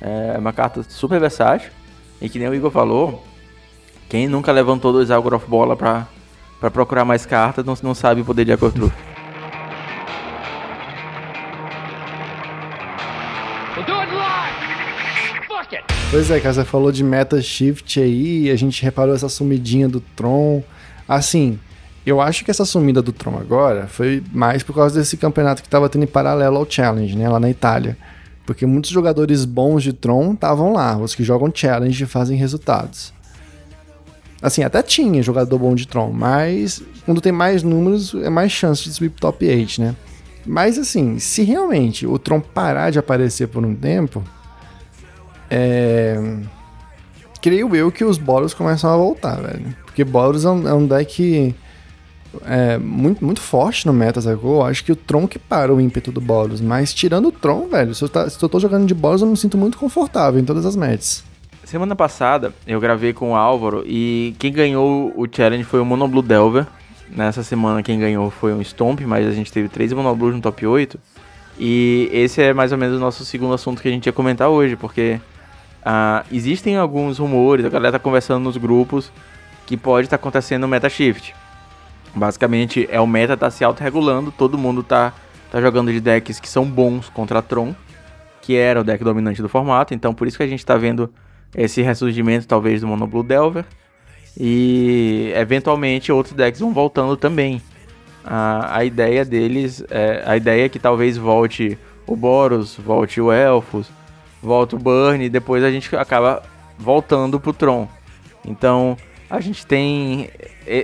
É 0.00 0.38
uma 0.38 0.54
carta 0.54 0.82
super 0.88 1.20
versátil. 1.20 1.70
E 2.18 2.30
que 2.30 2.38
nem 2.38 2.48
o 2.48 2.54
Igor 2.54 2.70
falou, 2.70 3.22
quem 4.08 4.26
nunca 4.26 4.50
levantou 4.52 4.90
dois 4.90 5.10
Algor 5.10 5.34
of 5.34 5.46
Bola 5.46 5.76
pra, 5.76 6.08
pra 6.58 6.70
procurar 6.70 7.04
mais 7.04 7.26
cartas 7.26 7.62
não, 7.62 7.76
não 7.82 7.94
sabe 7.94 8.22
o 8.22 8.24
poder 8.24 8.46
de 8.46 8.52
Echo 8.52 8.72
Truth. 8.72 8.94
Pois 16.10 16.30
é, 16.30 16.40
cara, 16.40 16.54
você 16.54 16.64
falou 16.64 16.90
de 16.90 17.04
meta 17.04 17.40
shift 17.42 18.00
aí, 18.00 18.50
a 18.50 18.56
gente 18.56 18.82
reparou 18.82 19.14
essa 19.14 19.28
sumidinha 19.28 19.86
do 19.86 20.00
Tron. 20.00 20.62
Assim, 21.06 21.58
eu 22.06 22.18
acho 22.18 22.46
que 22.46 22.50
essa 22.50 22.64
sumida 22.64 23.02
do 23.02 23.12
Tron 23.12 23.36
agora 23.38 23.86
foi 23.86 24.22
mais 24.32 24.62
por 24.62 24.74
causa 24.74 24.98
desse 24.98 25.18
campeonato 25.18 25.62
que 25.62 25.68
tava 25.68 25.86
tendo 25.86 26.04
em 26.04 26.08
paralelo 26.08 26.56
ao 26.56 26.68
Challenge, 26.68 27.14
né, 27.14 27.28
lá 27.28 27.38
na 27.38 27.50
Itália. 27.50 27.94
Porque 28.46 28.64
muitos 28.64 28.90
jogadores 28.90 29.44
bons 29.44 29.82
de 29.82 29.92
Tron 29.92 30.32
estavam 30.32 30.72
lá, 30.72 30.96
os 30.96 31.14
que 31.14 31.22
jogam 31.22 31.52
Challenge 31.54 32.02
e 32.02 32.06
fazem 32.06 32.38
resultados. 32.38 33.12
Assim, 34.40 34.62
até 34.62 34.80
tinha 34.82 35.22
jogador 35.22 35.58
bom 35.58 35.74
de 35.74 35.86
Tron, 35.86 36.10
mas 36.10 36.82
quando 37.04 37.20
tem 37.20 37.32
mais 37.32 37.62
números, 37.62 38.14
é 38.14 38.30
mais 38.30 38.50
chance 38.50 38.82
de 38.82 38.94
subir 38.94 39.10
pro 39.10 39.20
top 39.20 39.46
8, 39.46 39.82
né? 39.82 39.94
Mas 40.46 40.78
assim, 40.78 41.18
se 41.18 41.42
realmente 41.42 42.06
o 42.06 42.18
Tron 42.18 42.40
parar 42.40 42.88
de 42.88 42.98
aparecer 42.98 43.48
por 43.48 43.62
um 43.62 43.74
tempo, 43.74 44.24
é... 45.50 46.20
creio 47.40 47.74
eu 47.74 47.90
que 47.90 48.04
os 48.04 48.18
Boros 48.18 48.54
começam 48.54 48.90
a 48.90 48.96
voltar, 48.96 49.40
velho. 49.40 49.74
Porque 49.84 50.04
Boros 50.04 50.44
é 50.44 50.50
um, 50.50 50.68
é 50.68 50.74
um 50.74 50.86
deck 50.86 51.54
é, 52.44 52.78
muito, 52.78 53.24
muito 53.24 53.40
forte 53.40 53.86
no 53.86 53.92
meta, 53.92 54.20
sacou? 54.20 54.56
Eu 54.56 54.66
acho 54.66 54.84
que 54.84 54.92
o 54.92 54.96
Tron 54.96 55.26
que 55.26 55.38
para 55.38 55.74
o 55.74 55.80
ímpeto 55.80 56.12
do 56.12 56.20
Boros. 56.20 56.60
Mas 56.60 56.92
tirando 56.92 57.28
o 57.28 57.32
Tron, 57.32 57.68
velho, 57.68 57.94
se 57.94 58.02
eu, 58.02 58.08
tá, 58.08 58.28
se 58.28 58.42
eu 58.42 58.48
tô 58.48 58.60
jogando 58.60 58.86
de 58.86 58.94
Boros, 58.94 59.22
eu 59.22 59.28
me 59.28 59.36
sinto 59.36 59.56
muito 59.56 59.78
confortável 59.78 60.40
em 60.40 60.44
todas 60.44 60.66
as 60.66 60.76
matches. 60.76 61.24
Semana 61.64 61.94
passada 61.94 62.54
eu 62.66 62.80
gravei 62.80 63.12
com 63.12 63.32
o 63.32 63.36
Álvaro 63.36 63.84
e 63.86 64.34
quem 64.38 64.52
ganhou 64.52 65.12
o 65.14 65.26
challenge 65.30 65.64
foi 65.64 65.80
o 65.80 65.84
Monoblue 65.84 66.22
Delver. 66.22 66.66
Nessa 67.10 67.42
semana 67.42 67.82
quem 67.82 67.98
ganhou 67.98 68.30
foi 68.30 68.52
um 68.52 68.62
Stomp, 68.62 69.00
mas 69.00 69.26
a 69.26 69.32
gente 69.32 69.52
teve 69.52 69.68
três 69.68 69.92
Monoblues 69.92 70.34
no 70.34 70.40
top 70.40 70.66
8. 70.66 70.98
E 71.58 72.08
esse 72.12 72.40
é 72.40 72.54
mais 72.54 72.72
ou 72.72 72.78
menos 72.78 72.96
o 72.96 73.00
nosso 73.00 73.24
segundo 73.24 73.52
assunto 73.52 73.82
que 73.82 73.88
a 73.88 73.90
gente 73.90 74.06
ia 74.06 74.12
comentar 74.12 74.48
hoje, 74.48 74.76
porque 74.76 75.20
uh, 75.84 76.26
existem 76.32 76.76
alguns 76.76 77.18
rumores, 77.18 77.64
a 77.64 77.68
galera 77.68 77.92
tá 77.92 77.98
conversando 77.98 78.44
nos 78.44 78.56
grupos 78.56 79.12
que 79.66 79.76
pode 79.76 80.06
estar 80.06 80.16
tá 80.16 80.20
acontecendo 80.20 80.64
um 80.64 80.68
meta 80.68 80.88
shift. 80.88 81.34
Basicamente 82.14 82.88
é 82.90 83.00
o 83.00 83.06
meta 83.06 83.36
tá 83.36 83.50
se 83.50 83.64
autorregulando, 83.64 84.32
todo 84.32 84.58
mundo 84.58 84.82
tá, 84.82 85.12
tá 85.50 85.60
jogando 85.60 85.92
de 85.92 86.00
decks 86.00 86.40
que 86.40 86.48
são 86.48 86.64
bons 86.64 87.08
contra 87.08 87.42
Tron, 87.42 87.74
que 88.40 88.56
era 88.56 88.80
o 88.80 88.84
deck 88.84 89.04
dominante 89.04 89.42
do 89.42 89.48
formato, 89.48 89.92
então 89.92 90.14
por 90.14 90.26
isso 90.26 90.36
que 90.36 90.42
a 90.42 90.48
gente 90.48 90.64
tá 90.64 90.76
vendo 90.76 91.12
esse 91.54 91.82
ressurgimento 91.82 92.46
talvez 92.46 92.80
do 92.80 92.86
Mono 92.86 93.06
Blue 93.06 93.22
Delver. 93.22 93.64
E 94.40 95.32
eventualmente 95.34 96.12
outros 96.12 96.34
decks 96.34 96.60
vão 96.60 96.72
voltando 96.72 97.16
também. 97.16 97.60
A, 98.24 98.78
a 98.78 98.84
ideia 98.84 99.24
deles, 99.24 99.82
é, 99.90 100.22
a 100.24 100.36
ideia 100.36 100.66
é 100.66 100.68
que 100.68 100.78
talvez 100.78 101.16
volte 101.16 101.78
o 102.06 102.14
Boros, 102.14 102.76
volte 102.76 103.20
o 103.20 103.32
Elfos, 103.32 103.90
volte 104.42 104.74
o 104.74 104.78
Burn, 104.78 105.24
e 105.24 105.28
depois 105.28 105.62
a 105.64 105.70
gente 105.70 105.94
acaba 105.96 106.42
voltando 106.78 107.40
pro 107.40 107.52
Tron. 107.52 107.88
Então 108.44 108.96
a 109.30 109.40
gente 109.40 109.66
tem 109.66 110.30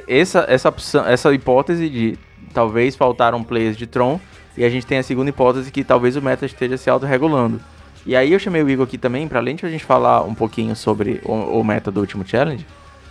essa, 0.09 0.45
essa, 0.49 0.69
opção, 0.69 1.07
essa 1.07 1.33
hipótese 1.33 1.89
de 1.89 2.19
talvez 2.53 2.95
faltaram 2.95 3.43
players 3.43 3.77
de 3.77 3.87
Tron, 3.87 4.21
e 4.57 4.65
a 4.65 4.69
gente 4.69 4.87
tem 4.87 4.99
a 4.99 5.03
segunda 5.03 5.31
hipótese 5.31 5.71
que 5.71 5.83
talvez 5.83 6.17
o 6.17 6.23
meta 6.23 6.47
esteja 6.47 6.77
se 6.77 6.89
autorregulando. 6.89 7.61
E 8.07 8.15
aí 8.15 8.33
eu 8.33 8.39
chamei 8.39 8.63
o 8.63 8.69
Igor 8.69 8.87
aqui 8.87 8.99
também, 8.99 9.27
para 9.27 9.39
além 9.39 9.57
de 9.57 9.65
a 9.65 9.71
gente 9.71 9.85
falar 9.85 10.23
um 10.23 10.35
pouquinho 10.35 10.77
sobre 10.77 11.21
o, 11.25 11.33
o 11.33 11.65
meta 11.65 11.91
do 11.91 12.01
último 12.01 12.27
challenge, 12.27 12.67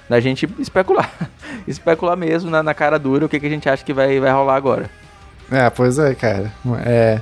da 0.08 0.20
gente 0.20 0.48
especular. 0.60 1.12
especular 1.68 2.16
mesmo 2.16 2.52
na, 2.52 2.62
na, 2.62 2.74
cara 2.74 3.00
dura 3.00 3.26
o 3.26 3.30
que, 3.30 3.40
que 3.40 3.48
a 3.48 3.50
gente 3.50 3.68
acha 3.68 3.84
que 3.84 3.94
vai, 3.94 4.20
vai 4.20 4.32
rolar 4.32 4.56
agora. 4.56 4.90
É, 5.52 5.70
pois 5.70 5.98
é, 5.98 6.14
cara. 6.14 6.52
É, 6.86 7.20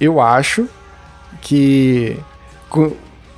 eu 0.00 0.20
acho 0.20 0.68
que. 1.42 2.18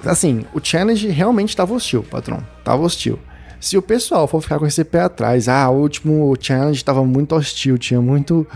Assim, 0.05 0.45
o 0.55 0.61
challenge 0.63 1.09
realmente 1.09 1.51
estava 1.51 1.75
hostil, 1.75 2.03
patrão. 2.03 2.45
Tava 2.65 2.83
hostil. 2.83 3.19
Se 3.61 3.77
o 3.77 3.83
pessoal 3.83 4.29
for 4.29 4.41
ficar 4.41 4.59
com 4.59 4.67
esse 4.67 4.85
pé 4.85 5.01
atrás, 5.01 5.49
ah, 5.49 5.69
o 5.69 5.81
último 5.81 6.35
challenge 6.41 6.77
estava 6.77 7.05
muito 7.05 7.35
hostil, 7.35 7.77
tinha 7.77 8.01
muito 8.01 8.47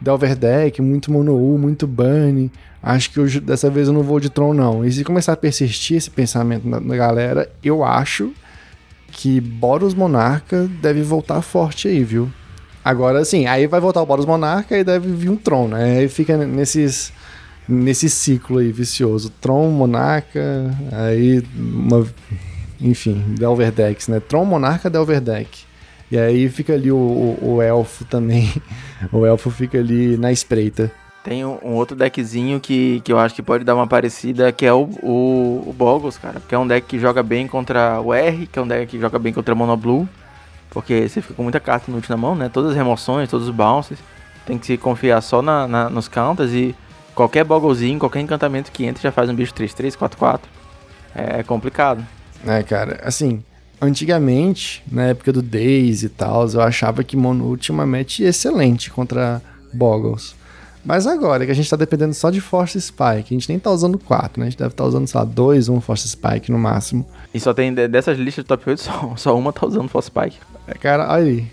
Delver 0.00 0.36
Deck, 0.36 0.80
muito 0.80 1.10
Mono 1.10 1.36
U, 1.36 1.58
muito 1.58 1.86
Bunny. 1.86 2.50
Acho 2.82 3.10
que 3.10 3.20
hoje, 3.20 3.40
dessa 3.40 3.68
vez 3.70 3.88
eu 3.88 3.94
não 3.94 4.02
vou 4.02 4.20
de 4.20 4.30
Tron, 4.30 4.54
não. 4.54 4.84
E 4.84 4.92
se 4.92 5.04
começar 5.04 5.32
a 5.32 5.36
persistir 5.36 5.96
esse 5.96 6.10
pensamento 6.10 6.68
na, 6.68 6.80
na 6.80 6.96
galera, 6.96 7.50
eu 7.62 7.84
acho 7.84 8.32
que 9.10 9.40
Boros 9.40 9.94
Monarca 9.94 10.68
deve 10.80 11.02
voltar 11.02 11.42
forte 11.42 11.88
aí, 11.88 12.02
viu? 12.02 12.30
Agora 12.84 13.24
sim, 13.24 13.46
aí 13.46 13.66
vai 13.66 13.80
voltar 13.80 14.02
o 14.02 14.06
Boros 14.06 14.26
Monarca 14.26 14.76
e 14.76 14.82
deve 14.82 15.12
vir 15.12 15.28
um 15.28 15.36
Tron, 15.36 15.68
né? 15.68 15.98
Aí 15.98 16.08
fica 16.08 16.36
nesses 16.36 17.12
nesse 17.68 18.08
ciclo 18.08 18.58
aí 18.58 18.72
vicioso. 18.72 19.30
Tron, 19.40 19.70
Monarca, 19.70 20.70
aí 20.92 21.42
uma 21.54 22.06
enfim, 22.82 23.22
Delver 23.38 23.70
Decks, 23.70 24.08
né? 24.08 24.18
Tron, 24.20 24.44
Monarca, 24.44 24.90
Delver 24.90 25.20
Deck. 25.20 25.64
E 26.10 26.18
aí 26.18 26.48
fica 26.48 26.74
ali 26.74 26.90
o, 26.90 26.96
o, 26.96 27.54
o, 27.54 27.62
elfo 27.62 28.04
também. 28.04 28.52
o 29.12 29.24
elfo 29.24 29.50
fica 29.50 29.78
ali 29.78 30.16
na 30.16 30.32
espreita. 30.32 30.90
Tem 31.22 31.44
um, 31.44 31.58
um, 31.62 31.74
outro 31.74 31.96
deckzinho 31.96 32.58
que, 32.58 33.00
que 33.04 33.12
eu 33.12 33.18
acho 33.18 33.34
que 33.34 33.42
pode 33.42 33.62
dar 33.62 33.76
uma 33.76 33.86
parecida, 33.86 34.50
que 34.50 34.66
é 34.66 34.72
o, 34.72 34.82
o, 35.02 35.64
o 35.68 35.72
Boggles, 35.72 36.18
cara. 36.18 36.42
Que 36.46 36.54
é 36.54 36.58
um 36.58 36.66
deck 36.66 36.86
que 36.86 36.98
joga 36.98 37.22
bem 37.22 37.46
contra 37.46 38.00
o 38.00 38.12
R, 38.12 38.46
que 38.46 38.58
é 38.58 38.62
um 38.62 38.66
deck 38.66 38.90
que 38.90 39.00
joga 39.00 39.18
bem 39.18 39.32
contra 39.32 39.54
Mono 39.54 39.76
Blue. 39.76 40.08
Porque 40.68 41.08
você 41.08 41.22
fica 41.22 41.34
com 41.34 41.44
muita 41.44 41.60
carta 41.60 41.90
inútil 41.90 42.10
na 42.10 42.16
mão, 42.16 42.34
né? 42.34 42.50
Todas 42.52 42.72
as 42.72 42.76
remoções, 42.76 43.30
todos 43.30 43.48
os 43.48 43.54
bounces. 43.54 43.98
Tem 44.44 44.58
que 44.58 44.66
se 44.66 44.76
confiar 44.76 45.20
só 45.20 45.40
na, 45.40 45.68
na 45.68 45.88
nos 45.88 46.08
counters 46.08 46.50
e 46.52 46.74
qualquer 47.14 47.44
Bogglezinho, 47.44 47.98
qualquer 47.98 48.20
encantamento 48.20 48.70
que 48.70 48.84
entra 48.84 49.02
já 49.02 49.12
faz 49.12 49.28
um 49.28 49.34
bicho 49.34 49.52
3-3, 49.54 49.96
4-4. 49.96 50.40
É 51.14 51.42
complicado. 51.42 52.06
É, 52.46 52.62
cara, 52.62 53.00
assim, 53.04 53.42
antigamente, 53.80 54.82
na 54.90 55.06
época 55.06 55.32
do 55.32 55.42
Days 55.42 56.02
e 56.02 56.08
tal, 56.08 56.48
eu 56.48 56.60
achava 56.60 57.04
que 57.04 57.16
tinha 57.58 57.74
uma 57.74 57.86
match 57.86 58.20
excelente 58.20 58.90
contra 58.90 59.42
Boggles. 59.72 60.34
Mas 60.84 61.06
agora 61.06 61.46
que 61.46 61.52
a 61.52 61.54
gente 61.54 61.70
tá 61.70 61.76
dependendo 61.76 62.12
só 62.12 62.28
de 62.28 62.40
Force 62.40 62.80
Spike, 62.80 63.26
a 63.30 63.34
gente 63.34 63.48
nem 63.48 63.58
tá 63.58 63.70
usando 63.70 63.98
4, 63.98 64.40
né? 64.40 64.46
A 64.46 64.50
gente 64.50 64.58
deve 64.58 64.72
estar 64.72 64.82
tá 64.82 64.88
usando, 64.88 65.06
sei 65.06 65.20
lá, 65.20 65.24
2, 65.24 65.68
1 65.68 65.80
Force 65.80 66.08
Spike 66.08 66.50
no 66.50 66.58
máximo. 66.58 67.06
E 67.32 67.38
só 67.38 67.54
tem, 67.54 67.72
dessas 67.72 68.18
listas 68.18 68.44
de 68.44 68.48
top 68.48 68.68
8, 68.68 68.78
só, 68.82 69.12
só 69.16 69.38
uma 69.38 69.52
tá 69.52 69.64
usando 69.64 69.88
Force 69.88 70.06
Spike. 70.06 70.38
É, 70.66 70.74
cara, 70.74 71.08
olha 71.12 71.24
aí. 71.24 71.46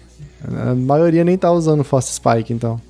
A 0.43 0.73
maioria 0.73 1.23
nem 1.23 1.37
tá 1.37 1.51
usando 1.51 1.83
Force 1.83 2.11
Spike, 2.13 2.51
então. 2.51 2.81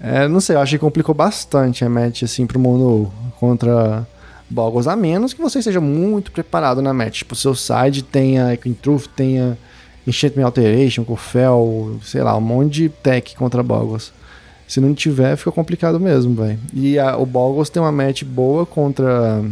É, 0.00 0.28
não 0.28 0.40
sei, 0.40 0.56
eu 0.56 0.60
acho 0.60 0.72
que 0.72 0.78
complicou 0.78 1.14
bastante 1.14 1.84
a 1.84 1.88
match, 1.88 2.22
assim, 2.22 2.46
pro 2.46 2.58
Mono 2.58 3.12
contra 3.38 4.06
Boggles, 4.48 4.86
a 4.86 4.94
menos 4.94 5.32
que 5.32 5.40
você 5.40 5.58
esteja 5.58 5.80
muito 5.80 6.30
preparado 6.30 6.80
na 6.80 6.94
match. 6.94 7.18
Tipo, 7.18 7.34
seu 7.34 7.54
side 7.54 8.02
tenha 8.02 8.54
Equine 8.54 8.74
Truth, 8.74 9.06
tenha 9.14 9.58
Enchantment 10.06 10.44
Alteration, 10.44 11.04
Kofel, 11.04 11.98
sei 12.02 12.22
lá, 12.22 12.36
um 12.36 12.40
monte 12.40 12.72
de 12.74 12.88
tech 12.88 13.36
contra 13.36 13.62
Boggles. 13.62 14.12
Se 14.66 14.80
não 14.80 14.94
tiver, 14.94 15.36
fica 15.36 15.50
complicado 15.50 15.98
mesmo, 15.98 16.34
velho. 16.34 16.58
E 16.72 16.98
a, 16.98 17.16
o 17.16 17.26
Boggles 17.26 17.70
tem 17.70 17.82
uma 17.82 17.92
match 17.92 18.22
boa 18.22 18.64
contra 18.64 19.42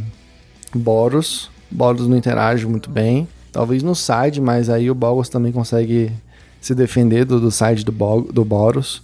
Boros. 0.74 1.50
Boros 1.70 2.06
não 2.06 2.16
interage 2.16 2.66
muito 2.66 2.90
bem. 2.90 3.26
Talvez 3.50 3.82
no 3.82 3.94
side, 3.94 4.40
mas 4.40 4.68
aí 4.68 4.90
o 4.90 4.94
Boggles 4.94 5.28
também 5.28 5.52
consegue 5.52 6.12
se 6.60 6.74
defender 6.74 7.24
do, 7.24 7.40
do 7.40 7.50
side 7.50 7.84
do, 7.84 7.92
do 8.30 8.44
Boros. 8.44 9.02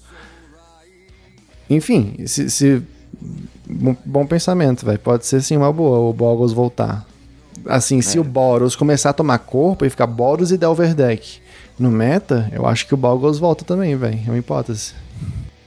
Enfim, 1.75 2.17
se, 2.27 2.51
se 2.51 2.83
bom 4.05 4.27
pensamento, 4.27 4.85
velho. 4.85 4.99
Pode 4.99 5.27
ser 5.27 5.41
sim 5.43 5.57
uma 5.57 5.73
boa 5.73 5.99
o 5.99 6.13
Boros 6.13 6.53
voltar. 6.53 7.07
Assim, 7.67 7.99
é. 7.99 8.03
se 8.03 8.19
o 8.19 8.25
Boros 8.25 8.77
começar 8.77 9.11
a 9.11 9.15
tomar 9.15 9.39
corpo 9.39 9.85
e 9.85 9.91
ficar 9.91 10.07
Boros 10.07 10.51
e 10.51 10.59
Delver 10.59 10.95
Deck 10.95 11.41
no 11.79 11.91
meta, 11.91 12.51
eu 12.53 12.67
acho 12.67 12.87
que 12.87 12.95
o 12.95 12.97
Boros 12.97 13.39
volta 13.39 13.65
também, 13.65 13.97
velho. 13.97 14.19
É 14.27 14.31
uma 14.31 14.39
hipótese. 14.39 14.95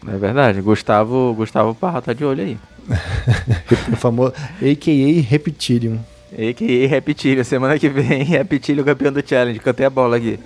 É 0.08 0.18
verdade. 0.18 0.62
Gustavo, 0.62 1.34
Gustavo 1.34 1.74
Parra 1.74 2.02
tá 2.02 2.13
de 2.13 2.24
olho 2.24 2.44
aí. 2.44 2.58
o 3.91 3.96
famoso 3.96 4.34
AKA 4.58 5.22
Reptilium. 5.28 6.00
AKA 6.32 6.88
Reptilium. 6.88 7.44
Semana 7.44 7.80
que 7.80 7.89
vem, 7.89 8.24
Reptilium 8.24 8.84
campeão 8.84 9.12
do 9.12 9.28
Challenge. 9.28 9.60
Cantei 9.60 9.86
a 9.86 9.89
bola 9.89 10.18
aqui. 10.18 10.39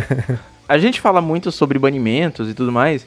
a 0.68 0.78
gente 0.78 1.00
fala 1.00 1.20
muito 1.20 1.50
sobre 1.50 1.78
banimentos 1.78 2.50
e 2.50 2.54
tudo 2.54 2.70
mais. 2.70 3.06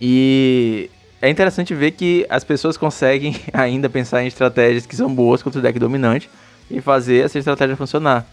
E 0.00 0.90
é 1.20 1.30
interessante 1.30 1.74
ver 1.74 1.92
que 1.92 2.26
as 2.28 2.44
pessoas 2.44 2.76
conseguem 2.76 3.36
ainda 3.52 3.88
pensar 3.88 4.22
em 4.22 4.26
estratégias 4.26 4.86
que 4.86 4.96
são 4.96 5.12
boas 5.12 5.42
contra 5.42 5.58
o 5.58 5.62
deck 5.62 5.78
dominante 5.78 6.28
e 6.70 6.80
fazer 6.80 7.24
essa 7.24 7.38
estratégia 7.38 7.76
funcionar. 7.76 8.26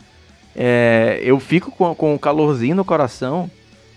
É, 0.56 1.20
eu 1.24 1.40
fico 1.40 1.72
com, 1.72 1.96
com 1.96 2.14
um 2.14 2.18
calorzinho 2.18 2.76
no 2.76 2.86
coração 2.86 3.50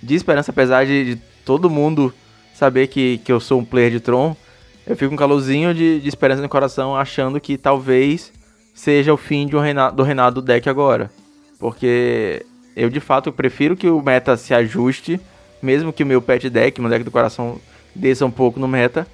de 0.03 0.15
esperança, 0.15 0.51
apesar 0.51 0.87
de, 0.87 1.17
de, 1.17 1.23
todo 1.45 1.69
mundo 1.69 2.15
saber 2.55 2.87
que, 2.87 3.19
que 3.19 3.31
eu 3.31 3.41
sou 3.41 3.61
um 3.61 3.65
player 3.65 3.91
de 3.91 4.01
Tron. 4.01 4.37
Eu 4.87 4.97
fico 4.97 5.09
com 5.09 5.15
um 5.15 5.19
calorzinho 5.19 5.75
de, 5.75 6.01
de 6.01 6.09
esperança 6.09 6.41
no 6.41 6.49
coração, 6.49 6.97
achando 6.97 7.41
que 7.41 7.59
talvez 7.59 8.33
seja 8.73 9.13
o 9.13 9.17
fim 9.17 9.47
de 9.47 9.57
um 9.57 9.61
do 9.95 10.03
reinado 10.03 10.41
do 10.41 10.47
deck 10.47 10.69
agora. 10.69 11.11
Porque 11.59 12.45
eu 12.77 12.89
de 12.89 13.01
fato 13.01 13.33
prefiro 13.33 13.77
que 13.77 13.89
o 13.89 14.01
meta 14.01 14.37
se 14.37 14.55
ajuste, 14.55 15.21
mesmo 15.61 15.93
que 15.93 16.03
o 16.03 16.07
meu 16.07 16.23
pet 16.23 16.49
deck, 16.49 16.81
meu 16.81 16.91
deck 16.91 17.05
do 17.05 17.11
coração 17.11 17.59
desça 17.97 18.25
um 18.25 18.31
pouco 18.31 18.61
no 18.61 18.69
meta 18.69 19.07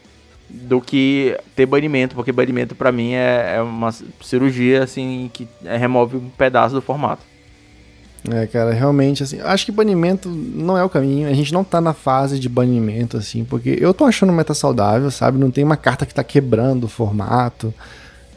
do 0.49 0.81
que 0.81 1.37
ter 1.57 1.65
banimento, 1.65 2.15
porque 2.15 2.31
banimento 2.31 2.75
para 2.75 2.93
mim 2.93 3.13
é, 3.13 3.55
é, 3.57 3.63
uma 3.63 3.91
cirurgia 4.21 4.83
assim 4.83 5.31
que 5.33 5.49
remove 5.63 6.17
um 6.17 6.29
pedaço 6.29 6.75
do 6.75 6.83
formato. 6.83 7.23
É, 8.31 8.47
cara, 8.47 8.73
realmente 8.73 9.23
assim, 9.23 9.41
acho 9.41 9.65
que 9.67 9.73
banimento 9.73 10.29
não 10.29 10.77
é 10.79 10.85
o 10.85 10.89
caminho. 10.89 11.29
A 11.29 11.33
gente 11.33 11.53
não 11.53 11.65
tá 11.65 11.81
na 11.81 11.93
fase 11.93 12.39
de 12.39 12.49
banimento 12.49 13.17
assim, 13.17 13.45
porque 13.45 13.77
eu 13.81 13.93
tô 13.93 14.05
achando 14.05 14.33
meta 14.33 14.55
saudável, 14.55 15.11
sabe? 15.11 15.39
Não 15.39 15.51
tem 15.51 15.65
uma 15.65 15.77
carta 15.77 16.07
que 16.07 16.15
tá 16.15 16.23
quebrando 16.23 16.85
o 16.85 16.89
formato. 16.89 17.75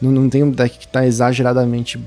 Não, 0.00 0.10
não 0.10 0.28
tem 0.28 0.42
um 0.42 0.50
deck 0.50 0.78
que 0.78 0.88
tá 0.88 1.06
exageradamente 1.06 2.02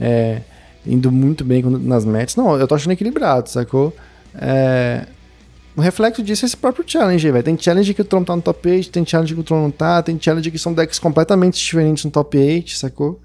é, 0.00 0.40
indo 0.84 1.12
muito 1.12 1.44
bem 1.44 1.62
nas 1.62 2.04
metas. 2.04 2.34
Não, 2.34 2.58
eu 2.58 2.66
tô 2.66 2.74
achando 2.74 2.92
equilibrado, 2.92 3.48
sacou? 3.48 3.94
É, 4.34 5.06
o 5.76 5.80
reflexo 5.80 6.22
disso 6.22 6.44
é 6.44 6.46
esse 6.46 6.56
próprio 6.56 6.84
challenge, 6.86 7.30
velho. 7.30 7.44
Tem 7.44 7.56
challenge 7.58 7.94
que 7.94 8.02
o 8.02 8.04
Tron 8.04 8.24
tá 8.24 8.34
no 8.34 8.42
top 8.42 8.68
8, 8.68 8.90
tem 8.90 9.06
challenge 9.06 9.34
que 9.34 9.40
o 9.40 9.44
Tron 9.44 9.62
não 9.62 9.70
tá, 9.70 10.02
tem 10.02 10.18
challenge 10.20 10.50
que 10.50 10.58
são 10.58 10.72
decks 10.72 10.98
completamente 10.98 11.58
diferentes 11.58 12.04
no 12.04 12.10
top 12.10 12.36
8, 12.36 12.76
sacou? 12.76 13.20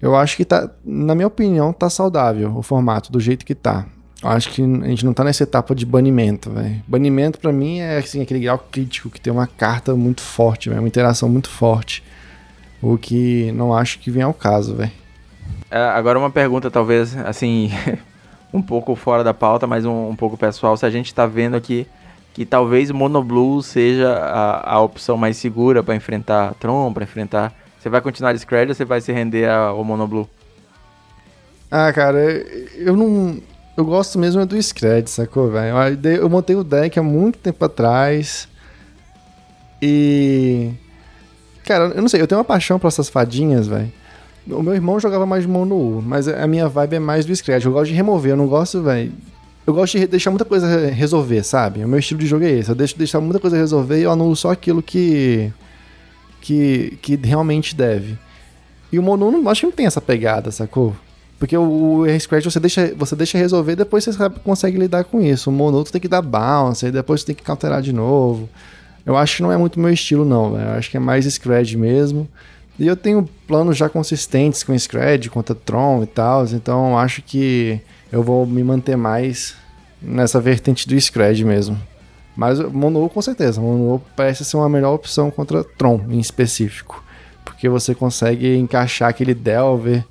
Eu 0.00 0.14
acho 0.14 0.36
que 0.36 0.44
tá, 0.44 0.70
na 0.84 1.14
minha 1.14 1.26
opinião, 1.26 1.72
tá 1.72 1.88
saudável 1.88 2.54
o 2.56 2.62
formato, 2.62 3.10
do 3.10 3.20
jeito 3.20 3.44
que 3.44 3.54
tá. 3.54 3.86
Eu 4.22 4.30
acho 4.30 4.50
que 4.50 4.62
a 4.62 4.88
gente 4.88 5.04
não 5.04 5.12
tá 5.12 5.22
nessa 5.22 5.42
etapa 5.42 5.74
de 5.74 5.84
banimento, 5.84 6.50
velho. 6.50 6.82
Banimento 6.86 7.38
para 7.38 7.52
mim 7.52 7.80
é 7.80 7.98
assim, 7.98 8.22
aquele 8.22 8.40
grau 8.40 8.58
crítico 8.58 9.10
que 9.10 9.20
tem 9.20 9.32
uma 9.32 9.46
carta 9.46 9.94
muito 9.94 10.22
forte, 10.22 10.68
véio, 10.68 10.80
uma 10.80 10.88
interação 10.88 11.28
muito 11.28 11.50
forte. 11.50 12.02
O 12.80 12.96
que 12.96 13.52
não 13.52 13.74
acho 13.74 13.98
que 13.98 14.10
vem 14.10 14.22
ao 14.22 14.34
caso, 14.34 14.74
velho. 14.74 14.92
É, 15.70 15.78
agora 15.78 16.18
uma 16.18 16.30
pergunta, 16.30 16.70
talvez, 16.70 17.16
assim, 17.16 17.70
um 18.56 18.62
pouco 18.62 18.94
fora 18.94 19.22
da 19.22 19.34
pauta, 19.34 19.66
mas 19.66 19.84
um, 19.84 20.08
um 20.08 20.16
pouco 20.16 20.36
pessoal. 20.36 20.76
Se 20.76 20.84
a 20.86 20.90
gente 20.90 21.14
tá 21.14 21.26
vendo 21.26 21.54
aqui 21.54 21.86
que 22.36 22.44
talvez 22.44 22.90
Monoblue 22.90 23.62
seja 23.62 24.12
a, 24.12 24.74
a 24.74 24.80
opção 24.80 25.16
mais 25.16 25.38
segura 25.38 25.82
para 25.82 25.94
enfrentar 25.94 26.52
Tron, 26.60 26.92
para 26.92 27.04
enfrentar. 27.04 27.50
Você 27.80 27.88
vai 27.88 28.02
continuar 28.02 28.34
de 28.34 28.38
Scred 28.40 28.68
ou 28.68 28.74
você 28.74 28.84
vai 28.84 29.00
se 29.00 29.10
render 29.10 29.48
ao 29.48 29.82
Monoblue? 29.82 30.28
Ah, 31.70 31.90
cara, 31.94 32.20
eu 32.74 32.94
não. 32.94 33.40
Eu 33.74 33.86
gosto 33.86 34.18
mesmo 34.18 34.44
do 34.44 34.60
Scred, 34.62 35.08
sacou, 35.08 35.50
velho? 35.50 35.74
Eu 36.04 36.28
montei 36.28 36.54
o 36.54 36.62
deck 36.62 36.98
há 36.98 37.02
muito 37.02 37.38
tempo 37.38 37.64
atrás. 37.64 38.46
E. 39.80 40.72
Cara, 41.64 41.84
eu 41.86 42.02
não 42.02 42.08
sei, 42.08 42.20
eu 42.20 42.26
tenho 42.26 42.38
uma 42.38 42.44
paixão 42.44 42.78
por 42.78 42.88
essas 42.88 43.08
fadinhas, 43.08 43.66
velho. 43.66 43.90
O 44.48 44.62
meu 44.62 44.74
irmão 44.74 45.00
jogava 45.00 45.26
mais 45.26 45.44
Mono 45.44 46.00
mas 46.00 46.28
a 46.28 46.46
minha 46.46 46.68
vibe 46.68 46.96
é 46.96 46.98
mais 46.98 47.24
do 47.24 47.34
Scred. 47.34 47.64
Eu 47.64 47.72
gosto 47.72 47.90
de 47.90 47.94
remover, 47.96 48.32
eu 48.32 48.36
não 48.36 48.46
gosto, 48.46 48.82
velho. 48.82 49.12
Eu 49.66 49.74
gosto 49.74 49.98
de 49.98 50.06
deixar 50.06 50.30
muita 50.30 50.44
coisa 50.44 50.88
resolver, 50.90 51.42
sabe? 51.42 51.84
O 51.84 51.88
meu 51.88 51.98
estilo 51.98 52.20
de 52.20 52.26
jogo 52.26 52.44
é 52.44 52.50
esse. 52.50 52.70
Eu 52.70 52.74
deixo 52.74 52.96
deixar 52.96 53.20
muita 53.20 53.40
coisa 53.40 53.56
resolver 53.56 53.98
e 53.98 54.02
eu 54.02 54.10
anulo 54.12 54.36
só 54.36 54.52
aquilo 54.52 54.80
que. 54.80 55.52
que, 56.40 56.96
que 57.02 57.16
realmente 57.16 57.74
deve. 57.74 58.16
E 58.92 58.98
o 58.98 59.02
Mono 59.02 59.32
não 59.32 59.48
acho 59.48 59.62
que 59.62 59.66
não 59.66 59.72
tem 59.72 59.86
essa 59.86 60.00
pegada, 60.00 60.52
sacou? 60.52 60.94
Porque 61.38 61.56
o, 61.56 61.98
o 61.98 62.20
Scratch 62.20 62.44
você 62.44 62.60
deixa, 62.60 62.94
você 62.96 63.14
deixa 63.16 63.36
resolver 63.36 63.76
depois 63.76 64.04
você 64.04 64.12
sabe, 64.12 64.38
consegue 64.40 64.78
lidar 64.78 65.04
com 65.04 65.20
isso. 65.20 65.50
O 65.50 65.52
Mono 65.52 65.82
tu 65.82 65.90
tem 65.90 66.00
que 66.00 66.08
dar 66.08 66.22
bounce, 66.22 66.86
aí 66.86 66.92
depois 66.92 67.20
você 67.20 67.26
tem 67.26 67.34
que 67.34 67.42
counterar 67.42 67.82
de 67.82 67.92
novo. 67.92 68.48
Eu 69.04 69.16
acho 69.16 69.36
que 69.36 69.42
não 69.42 69.52
é 69.52 69.56
muito 69.56 69.78
meu 69.78 69.92
estilo, 69.92 70.24
não, 70.24 70.52
velho. 70.52 70.64
Eu 70.68 70.72
acho 70.74 70.90
que 70.90 70.96
é 70.96 71.00
mais 71.00 71.24
Scratch 71.26 71.74
mesmo. 71.74 72.28
E 72.78 72.86
eu 72.86 72.96
tenho 72.96 73.28
planos 73.46 73.76
já 73.76 73.88
consistentes 73.88 74.62
com 74.62 74.78
Scred, 74.78 75.30
contra 75.30 75.54
Tron 75.54 76.02
e 76.02 76.06
tal, 76.06 76.44
então 76.46 76.98
acho 76.98 77.22
que 77.22 77.80
eu 78.12 78.22
vou 78.22 78.46
me 78.46 78.62
manter 78.62 78.96
mais 78.96 79.54
nessa 80.00 80.40
vertente 80.40 80.86
do 80.86 81.00
Scred 81.00 81.42
mesmo. 81.44 81.80
Mas 82.36 82.60
Mono 82.60 83.08
com 83.08 83.22
certeza, 83.22 83.60
Mono 83.60 84.02
parece 84.14 84.44
ser 84.44 84.58
uma 84.58 84.68
melhor 84.68 84.94
opção 84.94 85.30
contra 85.30 85.64
Tron 85.64 86.02
em 86.10 86.18
específico, 86.18 87.02
porque 87.44 87.66
você 87.66 87.94
consegue 87.94 88.54
encaixar 88.56 89.08
aquele 89.08 89.32
Delver, 89.32 90.04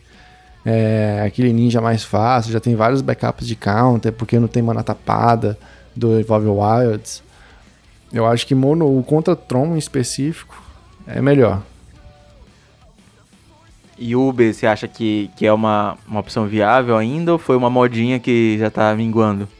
é, 0.66 1.22
aquele 1.24 1.54
ninja 1.54 1.80
mais 1.80 2.04
fácil, 2.04 2.52
já 2.52 2.60
tem 2.60 2.76
vários 2.76 3.04
backups 3.04 3.46
de 3.46 3.56
counter, 3.56 4.12
porque 4.12 4.40
não 4.40 4.48
tem 4.48 4.64
mana 4.64 4.82
tapada 4.82 5.56
do 5.96 6.20
Evolve 6.20 6.48
Wilds. 6.48 7.22
Eu 8.12 8.26
acho 8.26 8.48
que 8.48 8.56
Mono 8.56 9.04
contra 9.04 9.36
Tron 9.36 9.76
em 9.76 9.78
específico 9.78 10.60
é 11.06 11.22
melhor. 11.22 11.62
E 13.98 14.16
Uber, 14.16 14.54
você 14.54 14.68
acha 14.68 14.88
que, 14.88 15.30
que 15.36 15.46
é 15.46 15.54
uma, 15.54 15.98
uma 16.08 16.20
opção 16.20 16.46
viável 16.48 16.98
ainda 16.98 17.32
ou 17.32 17.38
foi 17.38 17.56
uma 17.56 17.70
modinha 17.70 18.20
que 18.20 18.58
já 18.58 18.70
tá 18.70 18.94
minguando? 18.96 19.48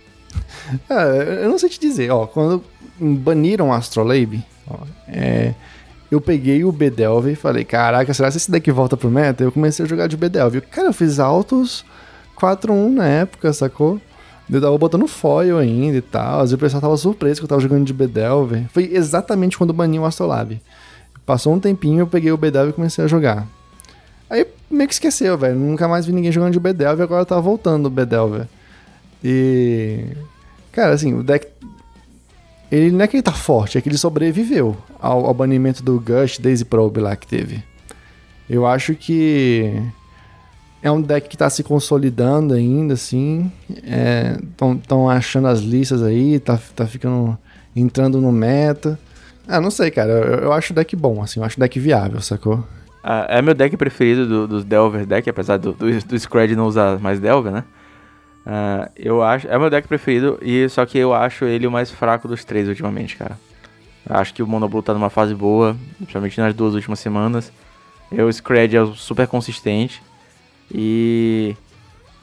É, 0.90 1.44
eu 1.44 1.50
não 1.50 1.60
sei 1.60 1.70
te 1.70 1.80
dizer, 1.80 2.12
ó, 2.12 2.26
quando 2.26 2.64
baniram 3.00 3.70
o 3.70 3.74
Astrolabe, 3.74 4.44
ó, 4.68 4.78
é, 5.08 5.54
eu 6.10 6.20
peguei 6.20 6.64
o 6.64 6.72
Bedelve 6.72 7.32
e 7.32 7.36
falei, 7.36 7.64
caraca, 7.64 8.14
será 8.14 8.32
que 8.32 8.38
esse 8.38 8.50
deck 8.50 8.70
volta 8.72 8.98
pro 8.98 9.10
meta? 9.10 9.44
Eu 9.44 9.52
comecei 9.52 9.86
a 9.86 9.88
jogar 9.88 10.08
de 10.08 10.18
Bedelve. 10.18 10.62
Cara, 10.62 10.88
eu 10.90 10.94
fiz 10.94 11.20
altos 11.20 11.86
4-1 12.40 12.90
na 12.90 13.08
época, 13.08 13.54
sacou? 13.54 14.00
Eu 14.50 14.62
tava 14.62 14.78
botando 14.78 15.08
foil 15.08 15.58
ainda 15.58 15.98
e 15.98 16.02
tal, 16.02 16.46
e 16.46 16.54
o 16.54 16.58
pessoal 16.58 16.82
tava 16.82 16.98
surpreso 16.98 17.42
que 17.42 17.46
eu 17.46 17.50
tava 17.50 17.62
jogando 17.62 17.86
de 17.86 17.94
Bedelve. 17.94 18.68
Foi 18.72 18.90
exatamente 18.94 19.58
quando 19.58 19.74
baniu 19.74 20.04
o 20.04 20.06
Astrolabe. 20.06 20.62
Passou 21.26 21.54
um 21.54 21.60
tempinho, 21.60 22.02
eu 22.02 22.08
peguei 22.08 22.32
o 22.32 22.38
Bedelve 22.38 22.70
e 22.70 22.74
comecei 22.74 23.04
a 23.04 23.08
jogar. 23.08 23.48
Aí 24.30 24.46
meio 24.70 24.88
que 24.88 24.94
esqueceu, 24.94 25.38
velho. 25.38 25.56
Nunca 25.56 25.88
mais 25.88 26.06
vi 26.06 26.12
ninguém 26.12 26.32
jogando 26.32 26.54
de 26.54 26.60
Bedelver, 26.60 27.04
agora 27.04 27.26
tá 27.26 27.40
voltando 27.40 27.88
o 27.88 27.90
Bedelver. 27.90 28.48
E. 29.24 30.06
Cara, 30.72 30.94
assim, 30.94 31.14
o 31.14 31.24
deck. 31.24 31.48
Ele 32.72 32.92
não 32.92 33.02
é 33.02 33.08
que 33.08 33.16
ele 33.16 33.24
tá 33.24 33.32
forte, 33.32 33.78
é 33.78 33.82
que 33.82 33.88
ele 33.88 33.98
sobreviveu 33.98 34.76
ao, 35.00 35.28
ao 35.28 35.34
banimento 35.34 35.84
do 35.84 36.00
Gush 36.00 36.40
Daisy 36.40 36.66
Probe 36.66 37.00
lá 37.00 37.16
que 37.16 37.28
teve. 37.28 37.64
Eu 38.50 38.66
acho 38.66 38.96
que. 38.96 39.82
É 40.82 40.92
um 40.92 41.02
deck 41.02 41.28
que 41.28 41.38
tá 41.38 41.50
se 41.50 41.64
consolidando 41.64 42.54
ainda, 42.54 42.94
assim. 42.94 43.52
Estão 44.52 45.12
é, 45.12 45.16
achando 45.16 45.48
as 45.48 45.60
listas 45.60 46.04
aí, 46.04 46.40
tá, 46.40 46.60
tá 46.76 46.86
ficando. 46.86 47.38
entrando 47.76 48.20
no 48.22 48.32
meta. 48.32 49.00
Ah, 49.48 49.62
não 49.62 49.72
sei, 49.72 49.90
cara. 49.90 50.12
Eu, 50.12 50.40
eu 50.42 50.54
acho 50.54 50.74
o 50.74 50.76
deck 50.76 50.96
bom, 50.96 51.22
assim. 51.24 51.40
Eu 51.40 51.46
acho 51.46 51.58
o 51.58 51.60
deck 51.60 51.80
viável, 51.80 52.22
sacou? 52.22 52.64
Uh, 53.06 53.30
é 53.30 53.40
meu 53.40 53.54
deck 53.54 53.78
preferido 53.78 54.48
dos 54.48 54.64
do 54.64 54.68
Delver 54.68 55.06
deck, 55.06 55.30
apesar 55.30 55.58
do, 55.58 55.74
do, 55.74 56.04
do 56.06 56.20
Scred 56.20 56.56
não 56.56 56.66
usar 56.66 56.98
mais 56.98 57.20
Delver, 57.20 57.52
né? 57.52 57.64
Uh, 58.48 58.92
eu 58.96 59.22
acho. 59.22 59.48
É 59.48 59.60
meu 59.60 59.70
deck 59.70 59.88
preferido, 59.88 60.40
e 60.42 60.68
só 60.70 60.84
que 60.88 60.98
eu 60.98 61.14
acho 61.14 61.46
ele 61.46 61.68
o 61.68 61.72
mais 61.72 61.92
fraco 61.92 62.28
dos 62.28 62.44
três 62.44 62.68
ultimamente, 62.68 63.16
cara. 63.16 63.38
Acho 64.10 64.34
que 64.34 64.42
o 64.42 64.48
Monoblue 64.48 64.82
tá 64.82 64.92
numa 64.92 65.12
fase 65.12 65.36
boa, 65.36 65.78
principalmente 65.98 66.40
nas 66.40 66.56
duas 66.56 66.74
últimas 66.74 67.00
semanas. 67.00 67.54
O 68.12 68.32
Scred 68.32 68.76
é 68.76 68.86
super 68.96 69.28
consistente. 69.28 70.02
E. 70.74 71.56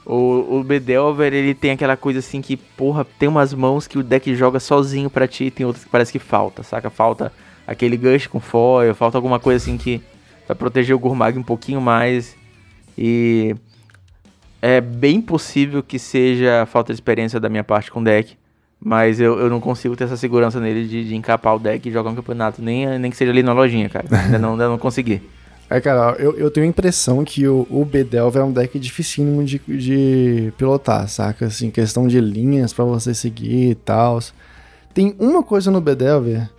O, 0.05 0.57
o 0.57 0.63
Bedelver, 0.65 1.33
ele 1.33 1.53
tem 1.53 1.71
aquela 1.71 1.95
coisa 1.95 2.19
assim 2.19 2.41
que, 2.41 2.57
porra, 2.57 3.05
tem 3.17 3.29
umas 3.29 3.53
mãos 3.53 3.87
que 3.87 3.97
o 3.97 4.03
deck 4.03 4.35
joga 4.35 4.59
sozinho 4.59 5.09
pra 5.09 5.29
ti 5.29 5.45
e 5.45 5.51
tem 5.51 5.65
outras 5.65 5.85
que 5.85 5.89
parece 5.89 6.11
que 6.11 6.19
falta, 6.19 6.61
saca? 6.61 6.89
Falta 6.89 7.31
aquele 7.65 7.95
gush 7.95 8.27
com 8.27 8.41
foil, 8.41 8.93
falta 8.93 9.17
alguma 9.17 9.39
coisa 9.39 9.63
assim 9.63 9.77
que 9.77 10.01
vai 10.47 10.55
proteger 10.55 10.95
o 10.95 10.99
Gurmag 10.99 11.37
um 11.37 11.43
pouquinho 11.43 11.81
mais. 11.81 12.35
E 12.97 13.55
é 14.61 14.79
bem 14.79 15.21
possível 15.21 15.83
que 15.83 15.97
seja 15.99 16.65
falta 16.65 16.93
de 16.93 16.97
experiência 16.97 17.39
da 17.39 17.49
minha 17.49 17.63
parte 17.63 17.91
com 17.91 17.99
o 17.99 18.03
deck. 18.03 18.37
Mas 18.85 19.19
eu, 19.19 19.39
eu 19.39 19.49
não 19.49 19.61
consigo 19.61 19.95
ter 19.95 20.03
essa 20.03 20.17
segurança 20.17 20.59
nele 20.59 20.85
de, 20.87 21.07
de 21.07 21.15
encapar 21.15 21.55
o 21.55 21.59
deck 21.59 21.87
e 21.87 21.91
jogar 21.91 22.09
um 22.09 22.15
campeonato. 22.15 22.61
Nem, 22.61 22.99
nem 22.99 23.09
que 23.09 23.15
seja 23.15 23.31
ali 23.31 23.41
na 23.41 23.53
lojinha, 23.53 23.87
cara. 23.89 24.05
ainda, 24.11 24.37
não, 24.37 24.51
ainda 24.51 24.67
não 24.67 24.77
consegui. 24.77 25.21
É, 25.69 25.79
cara, 25.79 26.15
eu, 26.19 26.37
eu 26.37 26.51
tenho 26.51 26.65
a 26.65 26.69
impressão 26.69 27.23
que 27.23 27.47
o, 27.47 27.65
o 27.69 27.85
Bedelver 27.85 28.41
é 28.41 28.45
um 28.45 28.51
deck 28.51 28.77
dificílimo 28.77 29.43
de, 29.43 29.59
de 29.59 30.53
pilotar, 30.57 31.07
saca? 31.07 31.45
Assim, 31.45 31.71
questão 31.71 32.07
de 32.07 32.19
linhas 32.19 32.73
para 32.73 32.83
você 32.83 33.13
seguir 33.13 33.71
e 33.71 33.75
tal. 33.75 34.19
Tem 34.93 35.15
uma 35.17 35.41
coisa 35.41 35.71
no 35.71 35.81
Bedelver 35.81 36.49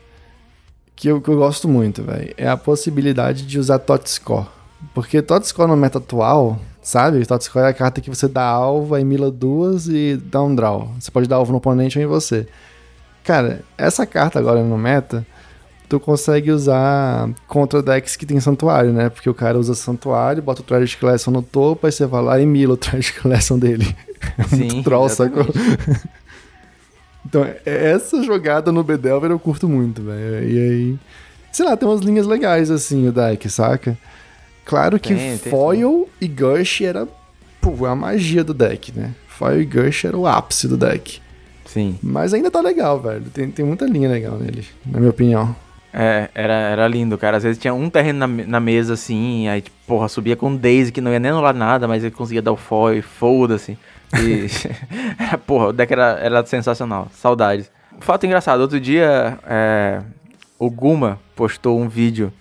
que 0.97 1.09
eu, 1.09 1.21
que 1.21 1.29
eu 1.29 1.37
gosto 1.37 1.69
muito, 1.69 2.03
velho, 2.03 2.33
é 2.37 2.49
a 2.49 2.57
possibilidade 2.57 3.47
de 3.47 3.59
usar 3.59 3.79
Totscore. 3.79 4.47
Porque 4.95 5.23
Totscore 5.23 5.69
no 5.69 5.77
meta 5.77 5.99
atual, 5.99 6.59
sabe? 6.83 7.25
Totscore 7.27 7.65
é 7.65 7.69
a 7.69 7.75
carta 7.75 8.01
que 8.01 8.11
você 8.11 8.29
dá 8.29 8.45
alvo, 8.45 8.95
aí 8.95 9.05
mila 9.05 9.31
duas 9.31 9.89
e 9.89 10.17
dá 10.17 10.43
um 10.43 10.55
draw. 10.55 10.91
Você 10.99 11.11
pode 11.11 11.29
dar 11.29 11.37
alvo 11.37 11.53
no 11.53 11.59
oponente 11.59 11.99
ou 11.99 12.05
em 12.05 12.07
você. 12.07 12.47
Cara, 13.25 13.63
essa 13.79 14.05
carta 14.05 14.39
agora 14.39 14.63
no 14.63 14.77
meta, 14.77 15.27
tu 15.89 15.99
consegue 15.99 16.51
usar 16.51 17.31
contra 17.49 17.83
decks 17.83 18.17
que 18.17 18.27
tem 18.27 18.39
santuário, 18.39 18.93
né? 18.93 19.09
Porque 19.09 19.31
o 19.31 19.35
cara 19.35 19.59
usa 19.59 19.75
santuário, 19.75 20.43
bota 20.43 20.61
o 20.61 20.65
Tragic 20.65 21.01
Collection 21.01 21.33
no 21.33 21.43
topo, 21.43 21.87
aí 21.87 21.93
você 21.93 22.07
vai 22.07 22.23
lá 22.23 22.41
e 22.41 22.47
mila 22.47 22.75
o 22.75 22.77
Tragic 22.77 23.19
Collection 23.23 23.59
dele. 23.59 23.97
Sim, 24.49 24.83
troll, 24.83 25.09
sacou? 25.09 25.47
Então, 27.27 27.45
é, 27.45 27.91
essa 27.91 28.23
jogada 28.23 28.71
no 28.71 28.85
Bedelver 28.85 29.31
eu 29.31 29.39
curto 29.39 29.69
muito, 29.69 30.03
velho. 30.03 30.49
E 30.49 30.59
aí. 30.59 30.99
Sei 31.53 31.65
lá, 31.65 31.77
tem 31.77 31.89
umas 31.89 32.01
linhas 32.01 32.27
legais 32.27 32.71
assim, 32.71 33.07
o 33.09 33.13
deck, 33.13 33.49
saca? 33.49 33.97
Claro 34.65 34.99
que 34.99 35.15
tem, 35.15 35.39
Foil 35.39 36.09
tem, 36.19 36.29
e 36.29 36.33
Gush 36.33 36.81
era. 36.81 37.07
Pô, 37.61 37.87
a 37.87 37.95
magia 37.95 38.43
do 38.43 38.53
deck, 38.53 38.93
né? 38.93 39.15
Foil 39.29 39.61
e 39.61 39.65
Gush 39.65 40.05
era 40.05 40.17
o 40.17 40.27
ápice 40.27 40.67
do 40.67 40.77
deck. 40.77 41.21
Sim. 41.65 41.99
Mas 42.03 42.35
ainda 42.35 42.51
tá 42.51 42.61
legal, 42.61 43.01
velho. 43.01 43.25
Tem, 43.33 43.51
tem 43.51 43.65
muita 43.65 43.87
linha 43.87 44.09
legal 44.09 44.39
nele, 44.39 44.67
na 44.85 44.99
minha 44.99 45.11
opinião. 45.11 45.55
É, 45.93 46.29
era, 46.35 46.53
era 46.53 46.89
lindo, 46.89 47.17
cara. 47.17 47.37
Às 47.37 47.45
vezes 47.45 47.59
tinha 47.59 47.73
um 47.73 47.89
terreno 47.89 48.19
na, 48.19 48.27
na 48.27 48.61
mesa 48.61 48.95
assim, 48.95 49.47
aí, 49.49 49.61
tipo, 49.61 49.77
porra, 49.87 50.09
subia 50.09 50.35
com 50.35 50.57
Daisy 50.57 50.91
que 50.91 51.01
não 51.01 51.13
ia 51.13 51.21
nem 51.21 51.31
anular 51.31 51.55
nada, 51.55 51.87
mas 51.87 52.03
ele 52.03 52.11
conseguia 52.11 52.43
dar 52.43 52.53
o 52.53 52.57
foil, 52.57 53.03
foda-se. 53.03 53.79
E, 54.21 54.47
porra, 55.47 55.69
o 55.69 55.73
deck 55.73 55.93
era, 55.93 56.19
era 56.21 56.47
sensacional. 56.47 57.09
Saudades. 57.13 57.71
Fato 58.01 58.27
engraçado, 58.27 58.61
outro 58.61 58.81
dia 58.81 59.39
é, 59.47 60.01
o 60.59 60.71
Guma 60.71 61.19
postou 61.35 61.81
um 61.81 61.89
vídeo. 61.89 62.33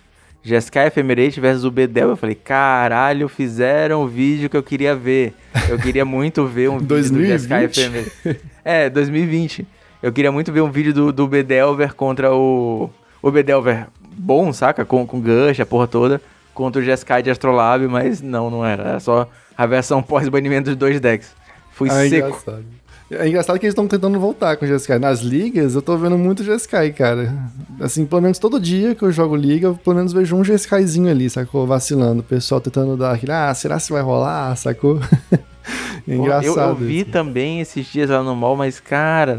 GSK 0.44 0.78
Ephemerate 0.80 1.40
versus 1.40 1.64
o 1.64 1.70
Bedel. 1.70 2.10
Eu 2.10 2.16
falei, 2.16 2.34
caralho, 2.34 3.28
fizeram 3.28 4.02
o 4.02 4.06
vídeo 4.06 4.50
que 4.50 4.56
eu 4.56 4.62
queria 4.62 4.94
ver. 4.94 5.32
Eu 5.68 5.78
queria 5.78 6.04
muito 6.04 6.46
ver 6.46 6.68
um 6.68 6.76
vídeo 6.78 6.88
2020? 6.88 7.30
do 7.30 7.38
GSK 7.38 7.54
Ephemerate. 7.64 8.40
É, 8.62 8.90
2020. 8.90 9.66
Eu 10.02 10.12
queria 10.12 10.30
muito 10.30 10.52
ver 10.52 10.60
um 10.60 10.70
vídeo 10.70 10.92
do, 10.92 11.10
do 11.10 11.26
Bedelver 11.26 11.94
contra 11.94 12.34
o. 12.34 12.90
O 13.22 13.30
Bedelver 13.30 13.86
bom, 14.14 14.52
saca? 14.52 14.84
Com, 14.84 15.06
com 15.06 15.18
gancho, 15.18 15.62
a 15.62 15.66
porra 15.66 15.86
toda. 15.86 16.20
Contra 16.52 16.80
o 16.80 16.84
Jeskai 16.84 17.22
de 17.22 17.30
Astrolabe, 17.30 17.88
mas 17.88 18.20
não, 18.20 18.50
não 18.50 18.64
era. 18.64 18.82
Era 18.82 19.00
só 19.00 19.26
a 19.56 19.64
versão 19.64 20.02
pós-banimento 20.04 20.68
dos 20.68 20.76
dois 20.76 21.00
decks. 21.00 21.34
Fui 21.74 21.88
Ah, 21.90 22.04
é 22.04 22.08
seco. 22.08 22.28
engraçado. 22.28 22.64
É 23.10 23.28
engraçado 23.28 23.58
que 23.58 23.66
eles 23.66 23.72
estão 23.72 23.86
tentando 23.86 24.18
voltar 24.18 24.56
com 24.56 24.64
o 24.64 24.68
GSK. 24.68 24.98
Nas 24.98 25.20
ligas, 25.20 25.74
eu 25.74 25.82
tô 25.82 25.96
vendo 25.96 26.16
muito 26.16 26.42
GSK, 26.42 26.90
cara. 26.96 27.34
Assim, 27.78 28.06
pelo 28.06 28.22
menos 28.22 28.38
todo 28.38 28.58
dia 28.58 28.94
que 28.94 29.02
eu 29.02 29.12
jogo 29.12 29.36
liga, 29.36 29.68
eu 29.68 29.74
pelo 29.74 29.96
menos 29.96 30.12
vejo 30.12 30.34
um 30.34 30.42
GSKzinho 30.42 31.10
ali, 31.10 31.28
sacou? 31.28 31.66
Vacilando. 31.66 32.20
O 32.20 32.24
pessoal 32.24 32.60
tentando 32.60 32.96
dar 32.96 33.12
aquele, 33.12 33.30
ah, 33.32 33.52
será 33.54 33.78
que 33.78 33.92
vai 33.92 34.02
rolar, 34.02 34.56
sacou? 34.56 34.98
é 36.08 36.14
engraçado. 36.14 36.46
eu, 36.46 36.68
eu 36.68 36.74
vi 36.74 37.00
isso. 37.00 37.10
também 37.10 37.60
esses 37.60 37.86
dias 37.86 38.08
lá 38.10 38.22
no 38.22 38.34
mall, 38.34 38.56
mas, 38.56 38.80
cara, 38.80 39.38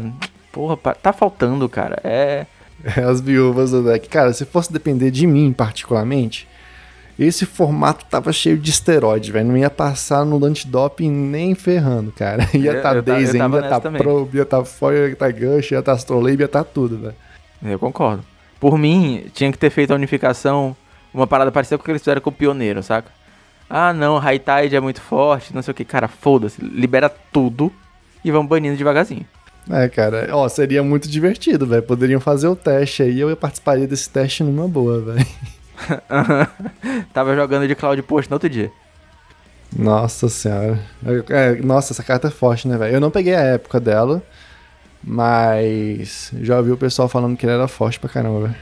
porra, 0.52 0.76
tá 0.94 1.12
faltando, 1.12 1.68
cara. 1.68 1.98
É. 2.04 2.46
É, 2.84 3.00
as 3.02 3.20
viúvas 3.20 3.72
do 3.72 3.82
deck. 3.82 4.08
Cara, 4.08 4.32
se 4.32 4.44
fosse 4.44 4.72
depender 4.72 5.10
de 5.10 5.26
mim, 5.26 5.52
particularmente, 5.52 6.46
esse 7.24 7.46
formato 7.46 8.04
tava 8.04 8.32
cheio 8.32 8.58
de 8.58 8.70
esteroide, 8.70 9.32
velho. 9.32 9.48
Não 9.48 9.56
ia 9.56 9.70
passar 9.70 10.24
no 10.24 10.44
antidoping 10.44 11.10
nem 11.10 11.54
ferrando, 11.54 12.12
cara. 12.12 12.48
Ia 12.54 12.72
Eu- 12.72 12.76
estar 12.76 12.96
eu 12.96 13.02
ta- 13.02 13.12
eu 13.12 13.16
Daisy, 13.16 13.36
ia 13.38 13.48
nessa 13.48 13.64
estar 13.66 13.80
também. 13.80 14.02
Pro, 14.02 14.28
ia 14.34 14.42
estar 14.42 14.64
Foil, 14.64 15.06
ia 15.08 15.12
estar 15.12 15.32
Gush, 15.32 15.70
ia 15.72 15.78
estar 15.78 15.92
Astrolabe, 15.92 16.40
ia 16.40 16.44
estar 16.46 16.64
tudo, 16.64 16.98
velho. 16.98 17.14
Eu 17.64 17.78
concordo. 17.78 18.22
Por 18.60 18.76
mim, 18.78 19.24
tinha 19.34 19.50
que 19.50 19.58
ter 19.58 19.70
feito 19.70 19.92
a 19.92 19.96
unificação, 19.96 20.76
uma 21.12 21.26
parada 21.26 21.50
parecida 21.52 21.78
com 21.78 21.82
o 21.82 21.84
que 21.84 21.90
eles 21.90 22.02
fizeram 22.02 22.20
com 22.20 22.30
o 22.30 22.32
Pioneiro, 22.32 22.82
saca? 22.82 23.10
Ah, 23.68 23.92
não, 23.92 24.18
High 24.18 24.38
Tide 24.38 24.76
é 24.76 24.80
muito 24.80 25.00
forte, 25.00 25.54
não 25.54 25.60
sei 25.62 25.72
o 25.72 25.74
que. 25.74 25.84
Cara, 25.84 26.06
foda-se, 26.08 26.60
libera 26.62 27.08
tudo 27.08 27.72
e 28.24 28.30
vamos 28.30 28.48
banindo 28.48 28.76
devagarzinho. 28.76 29.26
É, 29.68 29.88
cara, 29.88 30.28
ó, 30.30 30.48
seria 30.48 30.82
muito 30.82 31.08
divertido, 31.08 31.66
velho. 31.66 31.82
Poderiam 31.82 32.20
fazer 32.20 32.46
o 32.46 32.54
teste 32.54 33.02
aí, 33.02 33.18
eu 33.18 33.34
participaria 33.36 33.86
desse 33.86 34.08
teste 34.08 34.44
numa 34.44 34.68
boa, 34.68 35.00
velho. 35.00 35.26
Tava 37.12 37.34
jogando 37.34 37.68
de 37.68 37.74
Cloud 37.74 38.00
Post 38.02 38.30
no 38.30 38.36
outro 38.36 38.48
dia. 38.48 38.70
Nossa 39.76 40.28
senhora. 40.28 40.78
É, 41.28 41.54
nossa, 41.56 41.92
essa 41.92 42.02
carta 42.02 42.28
é 42.28 42.30
forte, 42.30 42.68
né, 42.68 42.76
velho? 42.76 42.94
Eu 42.94 43.00
não 43.00 43.10
peguei 43.10 43.34
a 43.34 43.40
época 43.40 43.80
dela, 43.80 44.22
mas 45.02 46.32
já 46.40 46.58
ouvi 46.58 46.72
o 46.72 46.76
pessoal 46.76 47.08
falando 47.08 47.36
que 47.36 47.44
ela 47.44 47.54
era 47.54 47.68
forte 47.68 47.98
pra 47.98 48.08
caramba, 48.08 48.48
velho. 48.48 48.56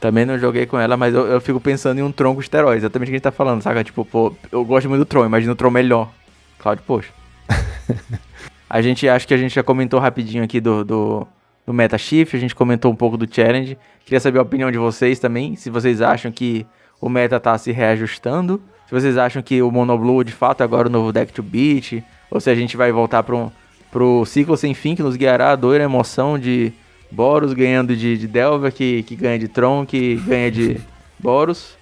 Também 0.00 0.24
não 0.24 0.38
joguei 0.38 0.64
com 0.64 0.78
ela, 0.78 0.96
mas 0.96 1.14
eu, 1.14 1.26
eu 1.26 1.40
fico 1.42 1.60
pensando 1.60 1.98
em 1.98 2.02
um 2.02 2.10
tronco 2.10 2.40
esteróide, 2.40 2.78
exatamente 2.78 3.08
o 3.08 3.10
que 3.10 3.16
a 3.16 3.18
gente 3.18 3.22
tá 3.22 3.30
falando, 3.30 3.60
saca? 3.60 3.84
Tipo, 3.84 4.02
pô, 4.02 4.34
eu 4.50 4.64
gosto 4.64 4.88
muito 4.88 5.00
do 5.00 5.04
Tron, 5.04 5.26
imagina 5.26 5.52
o 5.52 5.56
Tron 5.56 5.70
melhor. 5.70 6.10
Cloud 6.58 6.80
Post. 6.82 7.12
a 8.68 8.80
gente, 8.80 9.06
acho 9.06 9.28
que 9.28 9.34
a 9.34 9.36
gente 9.36 9.54
já 9.54 9.62
comentou 9.62 10.00
rapidinho 10.00 10.42
aqui 10.42 10.58
do, 10.58 10.84
do, 10.84 11.28
do 11.66 11.72
Meta 11.72 11.98
Shift, 11.98 12.36
a 12.36 12.40
gente 12.40 12.54
comentou 12.54 12.90
um 12.92 12.96
pouco 12.96 13.16
do 13.16 13.32
Challenge. 13.32 13.76
Queria 14.04 14.20
saber 14.20 14.38
a 14.38 14.42
opinião 14.42 14.70
de 14.70 14.78
vocês 14.78 15.18
também, 15.18 15.56
se 15.56 15.70
vocês 15.70 16.00
acham 16.00 16.32
que 16.32 16.66
o 17.00 17.08
meta 17.08 17.40
tá 17.40 17.56
se 17.56 17.72
reajustando, 17.72 18.60
se 18.86 18.92
vocês 18.92 19.16
acham 19.16 19.42
que 19.42 19.62
o 19.62 19.70
Monoblue 19.70 20.24
de 20.24 20.32
fato 20.32 20.62
é 20.62 20.64
agora 20.64 20.88
o 20.88 20.90
novo 20.90 21.12
deck 21.12 21.32
to 21.32 21.42
beat, 21.42 22.02
ou 22.30 22.40
se 22.40 22.50
a 22.50 22.54
gente 22.54 22.76
vai 22.76 22.92
voltar 22.92 23.22
para 23.22 23.36
um, 23.36 23.50
pro 23.90 24.24
ciclo 24.26 24.56
sem 24.56 24.74
fim 24.74 24.94
que 24.94 25.02
nos 25.02 25.16
guiará 25.16 25.52
a 25.52 25.56
dor 25.56 25.76
e 25.76 25.80
a 25.80 25.84
emoção 25.84 26.38
de 26.38 26.72
Boros 27.10 27.52
ganhando 27.52 27.96
de, 27.96 28.16
de 28.16 28.26
Delver, 28.28 28.72
que, 28.72 29.02
que 29.02 29.16
ganha 29.16 29.38
de 29.38 29.48
Tron, 29.48 29.84
que 29.84 30.16
ganha 30.16 30.50
de 30.50 30.80
Boros. 31.18 31.76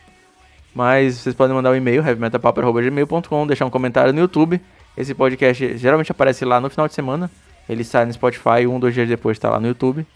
Mas 0.74 1.16
vocês 1.16 1.34
podem 1.34 1.54
mandar 1.54 1.70
um 1.70 1.76
e-mail, 1.76 2.02
heavymetalpapo.gmail.com, 2.02 3.46
deixar 3.46 3.66
um 3.66 3.70
comentário 3.70 4.12
no 4.12 4.20
YouTube. 4.20 4.60
Esse 4.96 5.14
podcast 5.14 5.76
geralmente 5.76 6.10
aparece 6.10 6.44
lá 6.44 6.60
no 6.60 6.70
final 6.70 6.88
de 6.88 6.94
semana. 6.94 7.30
Ele 7.68 7.84
sai 7.84 8.06
no 8.06 8.12
Spotify, 8.12 8.66
um, 8.66 8.78
dois 8.80 8.94
dias 8.94 9.08
depois 9.08 9.36
está 9.36 9.50
lá 9.50 9.60
no 9.60 9.66
YouTube. 9.66 10.06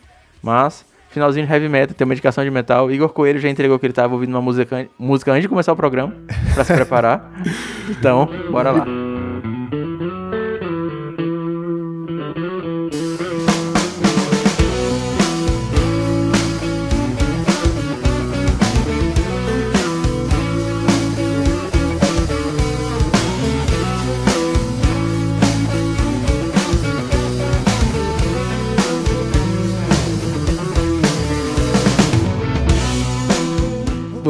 Mas, 0.43 0.85
finalzinho 1.11 1.47
de 1.47 1.53
Heavy 1.53 1.69
Metal, 1.69 1.95
tem 1.95 2.05
uma 2.05 2.15
indicação 2.15 2.43
de 2.43 2.51
metal. 2.51 2.91
Igor 2.91 3.11
Coelho 3.11 3.39
já 3.39 3.49
entregou 3.49 3.79
que 3.79 3.87
ele 3.87 3.93
estava 3.93 4.13
ouvindo 4.13 4.31
uma 4.31 4.43
música, 4.43 4.89
música 4.99 5.33
antes 5.33 5.43
de 5.43 5.49
começar 5.49 5.73
o 5.73 5.77
programa, 5.77 6.15
para 6.55 6.65
se 6.65 6.75
preparar. 6.75 7.31
Então, 7.91 8.29
bora 8.51 8.71
lá. 8.71 9.02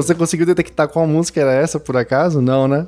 Você 0.02 0.14
conseguiu 0.14 0.46
detectar 0.46 0.88
qual 0.88 1.06
música 1.06 1.40
era 1.40 1.52
essa, 1.52 1.78
por 1.78 1.96
acaso? 1.96 2.40
Não, 2.40 2.66
né? 2.66 2.86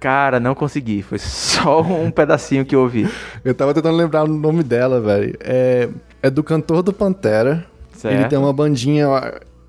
Cara, 0.00 0.38
não 0.38 0.54
consegui. 0.54 1.02
Foi 1.02 1.18
só 1.18 1.82
um 1.82 2.10
pedacinho 2.12 2.64
que 2.64 2.74
eu 2.74 2.80
ouvi. 2.80 3.08
Eu 3.44 3.54
tava 3.54 3.74
tentando 3.74 3.96
lembrar 3.96 4.24
o 4.24 4.28
nome 4.28 4.62
dela, 4.62 5.00
velho. 5.00 5.36
É, 5.40 5.88
é 6.22 6.30
do 6.30 6.42
cantor 6.42 6.82
do 6.82 6.92
Pantera. 6.92 7.64
Certo? 7.92 8.14
Ele 8.14 8.28
tem 8.28 8.38
uma 8.38 8.52
bandinha. 8.52 9.06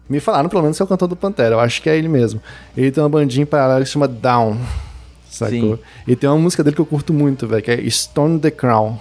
Me 0.08 0.20
falaram 0.20 0.50
pelo 0.50 0.62
menos 0.62 0.78
que 0.78 0.84
é 0.84 0.86
o 0.86 0.88
cantor 0.88 1.08
do 1.08 1.16
Pantera, 1.16 1.56
eu 1.56 1.60
acho 1.60 1.82
que 1.82 1.90
é 1.90 1.98
ele 1.98 2.08
mesmo. 2.08 2.42
Ele 2.76 2.92
tem 2.92 3.02
uma 3.02 3.10
bandinha 3.10 3.46
paralela 3.46 3.82
que 3.82 3.86
se 3.86 3.94
chama 3.94 4.08
Down. 4.08 4.58
Sacou? 5.30 5.78
Sim. 5.78 5.80
E 6.08 6.16
tem 6.16 6.30
uma 6.30 6.38
música 6.38 6.64
dele 6.64 6.76
que 6.76 6.82
eu 6.82 6.86
curto 6.86 7.14
muito, 7.14 7.48
velho, 7.48 7.62
que 7.62 7.72
é 7.72 7.90
Stone 7.90 8.40
the 8.40 8.50
Crown. 8.50 8.98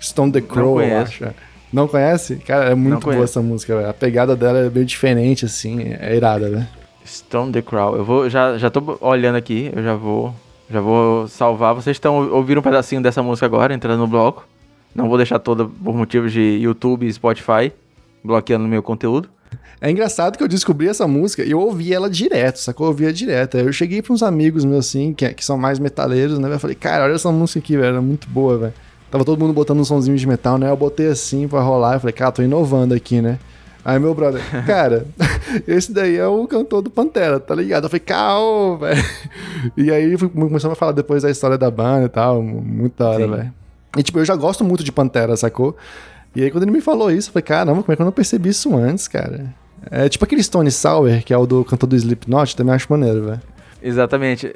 Stone 0.00 0.32
the 0.32 0.40
Crow, 0.40 0.80
eu 0.80 0.98
acho. 0.98 1.24
Não 1.72 1.88
conhece? 1.88 2.36
Cara, 2.36 2.70
é 2.70 2.74
muito 2.74 3.00
boa 3.00 3.24
essa 3.24 3.40
música, 3.40 3.76
velho. 3.76 3.88
A 3.88 3.94
pegada 3.94 4.36
dela 4.36 4.58
é 4.58 4.68
bem 4.68 4.84
diferente, 4.84 5.44
assim, 5.44 5.94
é 5.98 6.14
irada, 6.14 6.48
né? 6.48 6.68
Stone 7.06 7.52
the 7.52 7.62
Crow. 7.62 7.96
Eu 7.96 8.04
vou, 8.04 8.28
já, 8.28 8.56
já 8.58 8.70
tô 8.70 8.98
olhando 9.00 9.36
aqui, 9.36 9.70
eu 9.74 9.82
já 9.82 9.94
vou, 9.94 10.34
já 10.70 10.80
vou 10.80 11.28
salvar. 11.28 11.74
Vocês 11.74 11.96
estão 11.96 12.30
ouvindo 12.30 12.58
um 12.58 12.62
pedacinho 12.62 13.02
dessa 13.02 13.22
música 13.22 13.46
agora, 13.46 13.74
entrando 13.74 14.00
no 14.00 14.06
bloco. 14.06 14.46
Não 14.94 15.08
vou 15.08 15.16
deixar 15.16 15.38
toda 15.38 15.64
por 15.64 15.94
motivos 15.94 16.32
de 16.32 16.40
YouTube 16.40 17.06
e 17.06 17.12
Spotify, 17.12 17.72
bloqueando 18.22 18.68
meu 18.68 18.82
conteúdo. 18.82 19.28
É 19.80 19.90
engraçado 19.90 20.36
que 20.36 20.44
eu 20.44 20.48
descobri 20.48 20.86
essa 20.86 21.08
música 21.08 21.42
e 21.44 21.50
eu 21.50 21.58
ouvi 21.58 21.92
ela 21.92 22.08
direto, 22.08 22.56
sacou? 22.56 22.86
Eu 22.86 22.90
ouvia 22.90 23.12
direto. 23.12 23.56
Aí 23.56 23.66
eu 23.66 23.72
cheguei 23.72 24.00
pra 24.00 24.12
uns 24.12 24.22
amigos 24.22 24.64
meus, 24.64 24.86
assim, 24.86 25.12
que, 25.12 25.28
que 25.34 25.44
são 25.44 25.58
mais 25.58 25.78
metaleiros, 25.78 26.38
né? 26.38 26.52
Eu 26.52 26.60
falei, 26.60 26.76
cara, 26.76 27.04
olha 27.04 27.14
essa 27.14 27.32
música 27.32 27.58
aqui, 27.58 27.76
velho, 27.76 27.96
é 27.96 28.00
muito 28.00 28.28
boa, 28.28 28.58
velho. 28.58 28.74
Tava 29.10 29.24
todo 29.24 29.38
mundo 29.38 29.52
botando 29.52 29.80
um 29.80 29.84
sonzinho 29.84 30.16
de 30.16 30.26
metal, 30.26 30.56
né? 30.56 30.70
Eu 30.70 30.76
botei 30.76 31.08
assim 31.08 31.48
pra 31.48 31.60
rolar. 31.60 31.94
Eu 31.94 32.00
falei, 32.00 32.12
cara, 32.12 32.32
tô 32.32 32.42
inovando 32.42 32.94
aqui, 32.94 33.20
né? 33.20 33.38
Aí 33.84 33.98
meu 33.98 34.14
brother, 34.14 34.40
cara, 34.64 35.06
esse 35.66 35.92
daí 35.92 36.16
é 36.16 36.26
o 36.26 36.46
cantor 36.46 36.82
do 36.82 36.90
Pantera, 36.90 37.40
tá 37.40 37.54
ligado? 37.54 37.84
Eu 37.84 37.90
falei, 37.90 38.00
caô, 38.00 38.76
velho. 38.76 39.04
E 39.76 39.90
aí 39.90 40.16
começamos 40.16 40.72
a 40.72 40.74
falar 40.74 40.92
depois 40.92 41.22
da 41.22 41.30
história 41.30 41.58
da 41.58 41.70
banda 41.70 42.06
e 42.06 42.08
tal, 42.08 42.42
muito 42.42 42.96
da 42.96 43.10
hora, 43.10 43.26
velho. 43.26 43.54
E 43.96 44.02
tipo, 44.02 44.18
eu 44.18 44.24
já 44.24 44.36
gosto 44.36 44.64
muito 44.64 44.84
de 44.84 44.92
Pantera, 44.92 45.36
sacou? 45.36 45.76
E 46.34 46.42
aí 46.42 46.50
quando 46.50 46.62
ele 46.62 46.72
me 46.72 46.80
falou 46.80 47.10
isso, 47.10 47.28
eu 47.28 47.32
falei, 47.32 47.42
caramba, 47.42 47.82
como 47.82 47.92
é 47.92 47.96
que 47.96 48.02
eu 48.02 48.06
não 48.06 48.12
percebi 48.12 48.48
isso 48.50 48.74
antes, 48.76 49.08
cara? 49.08 49.52
É 49.90 50.08
tipo 50.08 50.24
aquele 50.24 50.42
Stone 50.42 50.70
Sour, 50.70 51.22
que 51.24 51.34
é 51.34 51.36
o 51.36 51.44
do 51.44 51.64
cantor 51.64 51.88
do 51.88 51.96
Slipknot, 51.96 52.56
também 52.56 52.74
acho 52.74 52.86
maneiro, 52.88 53.24
velho. 53.24 53.40
Exatamente. 53.82 54.54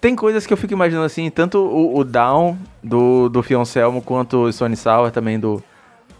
Tem 0.00 0.16
coisas 0.16 0.46
que 0.46 0.52
eu 0.52 0.56
fico 0.56 0.72
imaginando 0.72 1.04
assim, 1.04 1.30
tanto 1.30 1.58
o, 1.58 1.98
o 1.98 2.04
Down 2.04 2.58
do, 2.82 3.28
do 3.28 3.42
Fioncelmo 3.42 4.02
quanto 4.02 4.44
o 4.44 4.52
Sony 4.52 4.76
Sour 4.76 5.10
também 5.10 5.38
do, 5.38 5.62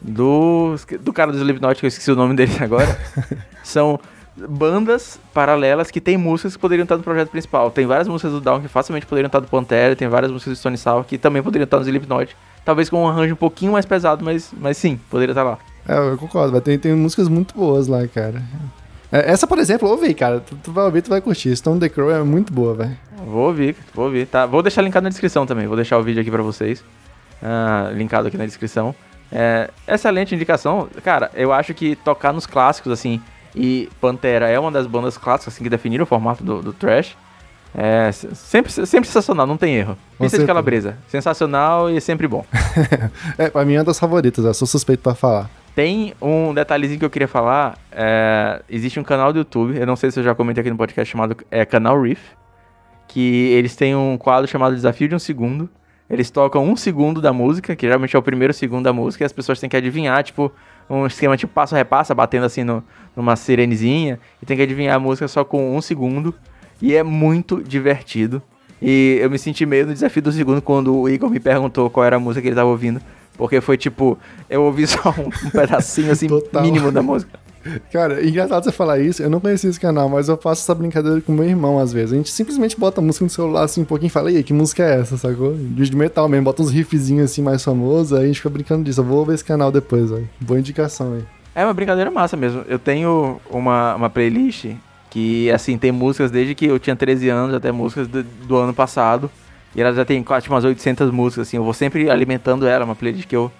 do. 0.00 0.74
do 1.00 1.12
cara 1.12 1.32
do 1.32 1.38
Slipknot, 1.38 1.78
que 1.78 1.86
eu 1.86 1.88
esqueci 1.88 2.10
o 2.10 2.16
nome 2.16 2.34
dele 2.34 2.52
agora. 2.60 2.98
são 3.62 3.98
bandas 4.36 5.18
paralelas 5.34 5.90
que 5.90 6.00
tem 6.00 6.16
músicas 6.16 6.54
que 6.54 6.60
poderiam 6.60 6.84
estar 6.84 6.96
no 6.96 7.02
projeto 7.02 7.30
principal. 7.30 7.70
Tem 7.70 7.86
várias 7.86 8.06
músicas 8.06 8.32
do 8.32 8.40
Down 8.40 8.60
que 8.60 8.68
facilmente 8.68 9.06
poderiam 9.06 9.26
estar 9.26 9.40
do 9.40 9.48
Pantera, 9.48 9.96
tem 9.96 10.08
várias 10.08 10.30
músicas 10.30 10.58
do 10.58 10.60
Sony 10.60 10.78
Sour 10.78 11.04
que 11.04 11.18
também 11.18 11.42
poderiam 11.42 11.64
estar 11.64 11.78
no 11.78 11.84
Slipknot. 11.84 12.36
Talvez 12.64 12.90
com 12.90 13.02
um 13.02 13.08
arranjo 13.08 13.32
um 13.32 13.36
pouquinho 13.36 13.72
mais 13.72 13.86
pesado, 13.86 14.24
mas, 14.24 14.52
mas 14.56 14.76
sim, 14.76 15.00
poderia 15.10 15.32
estar 15.32 15.42
lá. 15.42 15.58
É, 15.88 15.96
eu 15.96 16.18
concordo. 16.18 16.60
Tem, 16.60 16.78
tem 16.78 16.94
músicas 16.94 17.28
muito 17.28 17.54
boas 17.54 17.88
lá, 17.88 18.06
cara. 18.06 18.42
É, 19.10 19.30
essa, 19.32 19.46
por 19.46 19.58
exemplo, 19.58 19.88
ouve 19.88 20.06
aí, 20.06 20.14
cara. 20.14 20.40
Tu, 20.40 20.54
tu 20.56 20.72
vai 20.72 20.84
ouvir, 20.84 21.02
tu 21.02 21.08
vai 21.08 21.20
curtir. 21.20 21.56
Stone 21.56 21.80
the 21.80 21.88
Crow 21.88 22.10
é 22.10 22.22
muito 22.22 22.52
boa, 22.52 22.74
velho. 22.74 22.96
Vou 23.26 23.46
ouvir, 23.46 23.74
vou 23.94 24.04
ouvir. 24.04 24.26
Tá, 24.26 24.44
vou 24.44 24.62
deixar 24.62 24.82
linkado 24.82 25.04
na 25.04 25.08
descrição 25.08 25.46
também. 25.46 25.66
Vou 25.66 25.76
deixar 25.76 25.98
o 25.98 26.02
vídeo 26.02 26.20
aqui 26.20 26.30
pra 26.30 26.42
vocês. 26.42 26.84
ah, 27.42 27.90
linkado 27.94 28.28
aqui 28.28 28.36
na 28.36 28.44
descrição. 28.44 28.94
É, 29.30 29.70
excelente 29.86 30.34
indicação. 30.34 30.88
Cara, 31.04 31.30
eu 31.34 31.52
acho 31.52 31.74
que 31.74 31.96
tocar 31.96 32.32
nos 32.32 32.46
clássicos, 32.46 32.92
assim, 32.92 33.20
e 33.54 33.88
Pantera 34.00 34.48
é 34.48 34.58
uma 34.58 34.70
das 34.70 34.86
bandas 34.86 35.18
clássicas 35.18 35.54
assim, 35.54 35.64
que 35.64 35.70
definiram 35.70 36.04
o 36.04 36.06
formato 36.06 36.42
do, 36.42 36.62
do 36.62 36.72
Trash. 36.72 37.16
É 37.74 38.10
se- 38.10 38.34
sempre, 38.34 38.72
sempre 38.72 39.06
sensacional, 39.06 39.46
não 39.46 39.56
tem 39.58 39.76
erro. 39.76 39.96
Pista 40.18 40.38
de 40.38 40.46
calabresa. 40.46 40.96
Sensacional 41.08 41.90
e 41.90 42.00
sempre 42.00 42.26
bom. 42.26 42.44
É, 43.36 43.50
pra 43.50 43.64
mim 43.64 43.74
é 43.74 43.78
uma 43.78 43.84
das 43.84 43.98
favoritas, 43.98 44.44
eu 44.44 44.54
sou 44.54 44.66
suspeito 44.66 45.02
pra 45.02 45.14
falar. 45.14 45.50
Tem 45.74 46.14
um 46.20 46.52
detalhezinho 46.54 46.98
que 46.98 47.04
eu 47.04 47.10
queria 47.10 47.28
falar. 47.28 47.78
é, 47.92 48.62
existe 48.68 48.98
um 48.98 49.04
canal 49.04 49.32
do 49.32 49.40
YouTube, 49.40 49.78
eu 49.78 49.86
não 49.86 49.94
sei 49.96 50.10
se 50.10 50.18
eu 50.18 50.24
já 50.24 50.34
comentei 50.34 50.62
aqui 50.62 50.70
no 50.70 50.76
podcast, 50.76 51.12
chamado 51.12 51.36
é, 51.50 51.64
Canal 51.64 52.00
Riff. 52.00 52.20
Que 53.06 53.48
eles 53.52 53.76
têm 53.76 53.94
um 53.94 54.18
quadro 54.18 54.46
chamado 54.50 54.74
Desafio 54.74 55.08
de 55.08 55.14
um 55.14 55.18
Segundo. 55.18 55.68
Eles 56.10 56.30
tocam 56.30 56.64
um 56.64 56.76
segundo 56.76 57.20
da 57.20 57.32
música, 57.32 57.76
que 57.76 57.86
geralmente 57.86 58.16
é 58.16 58.18
o 58.18 58.22
primeiro 58.22 58.52
segundo 58.54 58.84
da 58.84 58.92
música, 58.92 59.24
e 59.24 59.26
as 59.26 59.32
pessoas 59.32 59.60
têm 59.60 59.68
que 59.68 59.76
adivinhar, 59.76 60.22
tipo, 60.22 60.50
um 60.88 61.06
esquema 61.06 61.36
tipo 61.36 61.52
passo-repassa, 61.52 62.14
batendo 62.14 62.46
assim 62.46 62.64
no, 62.64 62.82
numa 63.14 63.36
sirenezinha, 63.36 64.18
e 64.42 64.46
tem 64.46 64.56
que 64.56 64.62
adivinhar 64.62 64.96
a 64.96 64.98
música 64.98 65.28
só 65.28 65.44
com 65.44 65.76
um 65.76 65.80
segundo. 65.82 66.34
E 66.80 66.94
é 66.94 67.02
muito 67.02 67.62
divertido. 67.62 68.40
E 68.80 69.18
eu 69.20 69.28
me 69.28 69.38
senti 69.38 69.66
meio 69.66 69.86
no 69.86 69.92
desafio 69.92 70.22
do 70.22 70.30
segundo 70.30 70.62
quando 70.62 70.96
o 70.96 71.08
Igor 71.08 71.28
me 71.28 71.40
perguntou 71.40 71.90
qual 71.90 72.06
era 72.06 72.16
a 72.16 72.20
música 72.20 72.40
que 72.40 72.48
ele 72.48 72.54
tava 72.54 72.70
ouvindo. 72.70 73.00
Porque 73.36 73.60
foi 73.60 73.76
tipo, 73.76 74.16
eu 74.48 74.62
ouvi 74.62 74.86
só 74.86 75.10
um, 75.10 75.26
um 75.46 75.50
pedacinho 75.50 76.12
assim, 76.12 76.26
Total. 76.28 76.62
mínimo 76.62 76.90
da 76.90 77.02
música. 77.02 77.38
Cara, 77.92 78.24
engraçado 78.26 78.64
você 78.64 78.72
falar 78.72 78.98
isso. 78.98 79.22
Eu 79.22 79.30
não 79.30 79.40
conhecia 79.40 79.68
esse 79.68 79.80
canal, 79.80 80.08
mas 80.08 80.28
eu 80.28 80.36
faço 80.36 80.62
essa 80.62 80.74
brincadeira 80.74 81.20
com 81.20 81.32
meu 81.32 81.44
irmão 81.44 81.78
às 81.78 81.92
vezes. 81.92 82.12
A 82.12 82.16
gente 82.16 82.30
simplesmente 82.30 82.78
bota 82.78 83.00
a 83.00 83.04
música 83.04 83.24
no 83.24 83.30
celular 83.30 83.64
assim 83.64 83.82
um 83.82 83.84
pouquinho 83.84 84.08
e 84.08 84.10
fala, 84.10 84.28
aí, 84.28 84.42
que 84.42 84.52
música 84.52 84.82
é 84.84 85.00
essa, 85.00 85.16
sacou? 85.16 85.54
De 85.54 85.96
metal 85.96 86.28
mesmo, 86.28 86.44
bota 86.44 86.62
uns 86.62 86.70
riffzinhos 86.70 87.30
assim 87.30 87.42
mais 87.42 87.62
famosos, 87.62 88.12
aí 88.12 88.24
a 88.24 88.26
gente 88.26 88.36
fica 88.36 88.50
brincando 88.50 88.84
disso. 88.84 89.00
Eu 89.00 89.04
vou 89.04 89.24
ver 89.24 89.34
esse 89.34 89.44
canal 89.44 89.70
depois, 89.70 90.10
velho. 90.10 90.28
Boa 90.40 90.58
indicação 90.58 91.14
aí. 91.14 91.24
É 91.54 91.64
uma 91.64 91.74
brincadeira 91.74 92.10
massa 92.10 92.36
mesmo. 92.36 92.64
Eu 92.68 92.78
tenho 92.78 93.40
uma, 93.50 93.96
uma 93.96 94.10
playlist 94.10 94.66
que, 95.10 95.50
assim, 95.50 95.76
tem 95.76 95.90
músicas 95.90 96.30
desde 96.30 96.54
que 96.54 96.66
eu 96.66 96.78
tinha 96.78 96.94
13 96.94 97.28
anos 97.28 97.54
até 97.54 97.72
músicas 97.72 98.06
do, 98.06 98.22
do 98.22 98.56
ano 98.56 98.72
passado. 98.72 99.30
E 99.74 99.80
ela 99.80 99.92
já 99.92 100.04
tem 100.04 100.22
quase 100.22 100.48
umas 100.48 100.64
800 100.64 101.10
músicas, 101.10 101.48
assim. 101.48 101.56
Eu 101.56 101.64
vou 101.64 101.74
sempre 101.74 102.08
alimentando 102.10 102.66
ela, 102.66 102.84
uma 102.84 102.94
playlist 102.94 103.26
que 103.26 103.36
eu 103.36 103.50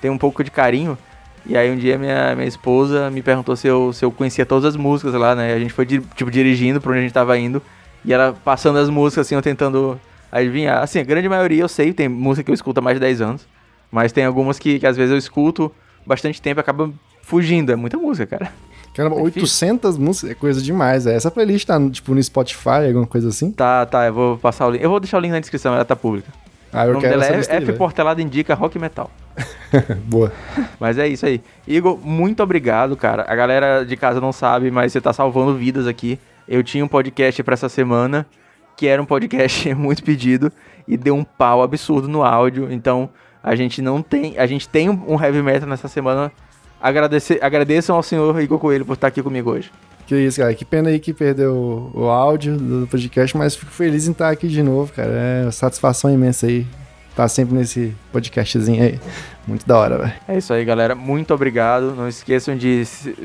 tenho 0.00 0.12
um 0.12 0.18
pouco 0.18 0.42
de 0.42 0.50
carinho. 0.50 0.98
E 1.46 1.56
aí 1.56 1.70
um 1.70 1.76
dia 1.76 1.98
minha, 1.98 2.34
minha 2.34 2.48
esposa 2.48 3.10
me 3.10 3.22
perguntou 3.22 3.54
se 3.54 3.66
eu, 3.68 3.92
se 3.92 4.04
eu 4.04 4.10
conhecia 4.10 4.46
todas 4.46 4.64
as 4.64 4.76
músicas 4.76 5.12
lá, 5.14 5.34
né? 5.34 5.52
A 5.52 5.58
gente 5.58 5.72
foi, 5.72 5.84
tipo, 5.84 6.30
dirigindo 6.30 6.80
pra 6.80 6.90
onde 6.90 7.00
a 7.00 7.02
gente 7.02 7.12
tava 7.12 7.38
indo. 7.38 7.60
E 8.04 8.12
ela 8.12 8.34
passando 8.44 8.78
as 8.78 8.88
músicas, 8.88 9.26
assim, 9.26 9.34
eu 9.34 9.42
tentando 9.42 10.00
adivinhar. 10.32 10.82
Assim, 10.82 10.98
a 10.98 11.04
grande 11.04 11.28
maioria 11.28 11.62
eu 11.62 11.68
sei, 11.68 11.92
tem 11.92 12.08
música 12.08 12.44
que 12.44 12.50
eu 12.50 12.54
escuto 12.54 12.80
há 12.80 12.82
mais 12.82 12.96
de 12.96 13.00
10 13.00 13.20
anos. 13.20 13.46
Mas 13.90 14.12
tem 14.12 14.24
algumas 14.24 14.58
que, 14.58 14.78
que 14.78 14.86
às 14.86 14.96
vezes 14.96 15.12
eu 15.12 15.18
escuto 15.18 15.70
bastante 16.06 16.40
tempo 16.40 16.58
e 16.58 16.62
acaba 16.62 16.90
fugindo. 17.22 17.70
É 17.72 17.76
muita 17.76 17.96
música, 17.96 18.38
cara. 18.38 18.52
Caramba, 18.94 19.16
é 19.16 19.22
800 19.22 19.98
músicas 19.98 20.30
é 20.30 20.34
coisa 20.34 20.62
demais. 20.62 21.06
É. 21.06 21.14
Essa 21.14 21.30
playlist 21.30 21.66
tá, 21.66 21.78
tipo, 21.90 22.14
no 22.14 22.22
Spotify, 22.22 22.86
alguma 22.86 23.06
coisa 23.06 23.28
assim? 23.28 23.50
Tá, 23.50 23.84
tá. 23.84 24.06
Eu 24.06 24.14
vou 24.14 24.38
passar 24.38 24.66
o 24.66 24.70
link. 24.70 24.82
Eu 24.82 24.90
vou 24.90 25.00
deixar 25.00 25.18
o 25.18 25.20
link 25.20 25.32
na 25.32 25.40
descrição, 25.40 25.74
ela 25.74 25.84
tá 25.84 25.96
pública. 25.96 26.32
Ah, 26.74 26.86
eu 26.86 26.90
o 26.90 26.94
nome 26.94 27.08
dela 27.08 27.24
é 27.24 27.56
F 27.56 27.72
Portelada 27.74 28.20
Indica 28.20 28.52
Rock 28.52 28.78
Metal. 28.80 29.08
Boa. 30.06 30.32
Mas 30.80 30.98
é 30.98 31.06
isso 31.06 31.24
aí. 31.24 31.40
Igor, 31.68 31.96
muito 32.04 32.42
obrigado, 32.42 32.96
cara. 32.96 33.24
A 33.28 33.34
galera 33.36 33.84
de 33.84 33.96
casa 33.96 34.20
não 34.20 34.32
sabe, 34.32 34.72
mas 34.72 34.92
você 34.92 35.00
tá 35.00 35.12
salvando 35.12 35.54
vidas 35.54 35.86
aqui. 35.86 36.18
Eu 36.48 36.64
tinha 36.64 36.84
um 36.84 36.88
podcast 36.88 37.40
para 37.44 37.54
essa 37.54 37.68
semana, 37.68 38.26
que 38.76 38.88
era 38.88 39.00
um 39.00 39.06
podcast 39.06 39.72
muito 39.74 40.02
pedido, 40.02 40.52
e 40.86 40.96
deu 40.96 41.14
um 41.14 41.22
pau 41.22 41.62
absurdo 41.62 42.08
no 42.08 42.24
áudio. 42.24 42.70
Então, 42.72 43.08
a 43.42 43.54
gente 43.54 43.80
não 43.80 44.02
tem. 44.02 44.36
A 44.36 44.46
gente 44.46 44.68
tem 44.68 44.90
um 44.90 45.22
heavy 45.22 45.42
metal 45.42 45.68
nessa 45.68 45.86
semana. 45.86 46.32
Agradecer, 46.82 47.38
agradeçam 47.40 47.94
ao 47.94 48.02
senhor 48.02 48.38
Igor 48.42 48.58
Coelho 48.58 48.84
por 48.84 48.94
estar 48.94 49.06
aqui 49.06 49.22
comigo 49.22 49.50
hoje. 49.50 49.70
Que 50.06 50.16
isso, 50.16 50.38
cara. 50.40 50.54
Que 50.54 50.64
pena 50.64 50.90
aí 50.90 50.98
que 50.98 51.12
perdeu 51.12 51.90
o, 51.94 52.04
áudio 52.04 52.56
do 52.56 52.86
podcast, 52.86 53.36
mas 53.36 53.56
fico 53.56 53.70
feliz 53.70 54.06
em 54.06 54.12
estar 54.12 54.30
aqui 54.30 54.48
de 54.48 54.62
novo, 54.62 54.92
cara. 54.92 55.12
É 55.12 55.50
satisfação 55.50 56.12
imensa 56.12 56.46
aí. 56.46 56.66
Tá 57.16 57.28
sempre 57.28 57.54
nesse 57.54 57.94
podcastzinho 58.12 58.82
aí. 58.82 59.00
Muito 59.46 59.66
da 59.66 59.78
hora, 59.78 59.98
velho. 59.98 60.12
É 60.26 60.38
isso 60.38 60.52
aí, 60.52 60.64
galera. 60.64 60.94
Muito 60.94 61.32
obrigado. 61.32 61.94
Não 61.94 62.08
esqueçam 62.08 62.56
de 62.56 62.84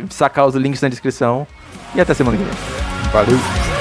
sacar 0.10 0.46
os 0.46 0.56
links 0.56 0.82
na 0.82 0.90
descrição. 0.90 1.48
E 1.96 2.00
até 2.00 2.14
semana 2.14 2.38
que 2.38 2.44
vem. 2.44 2.54
Valeu. 3.12 3.79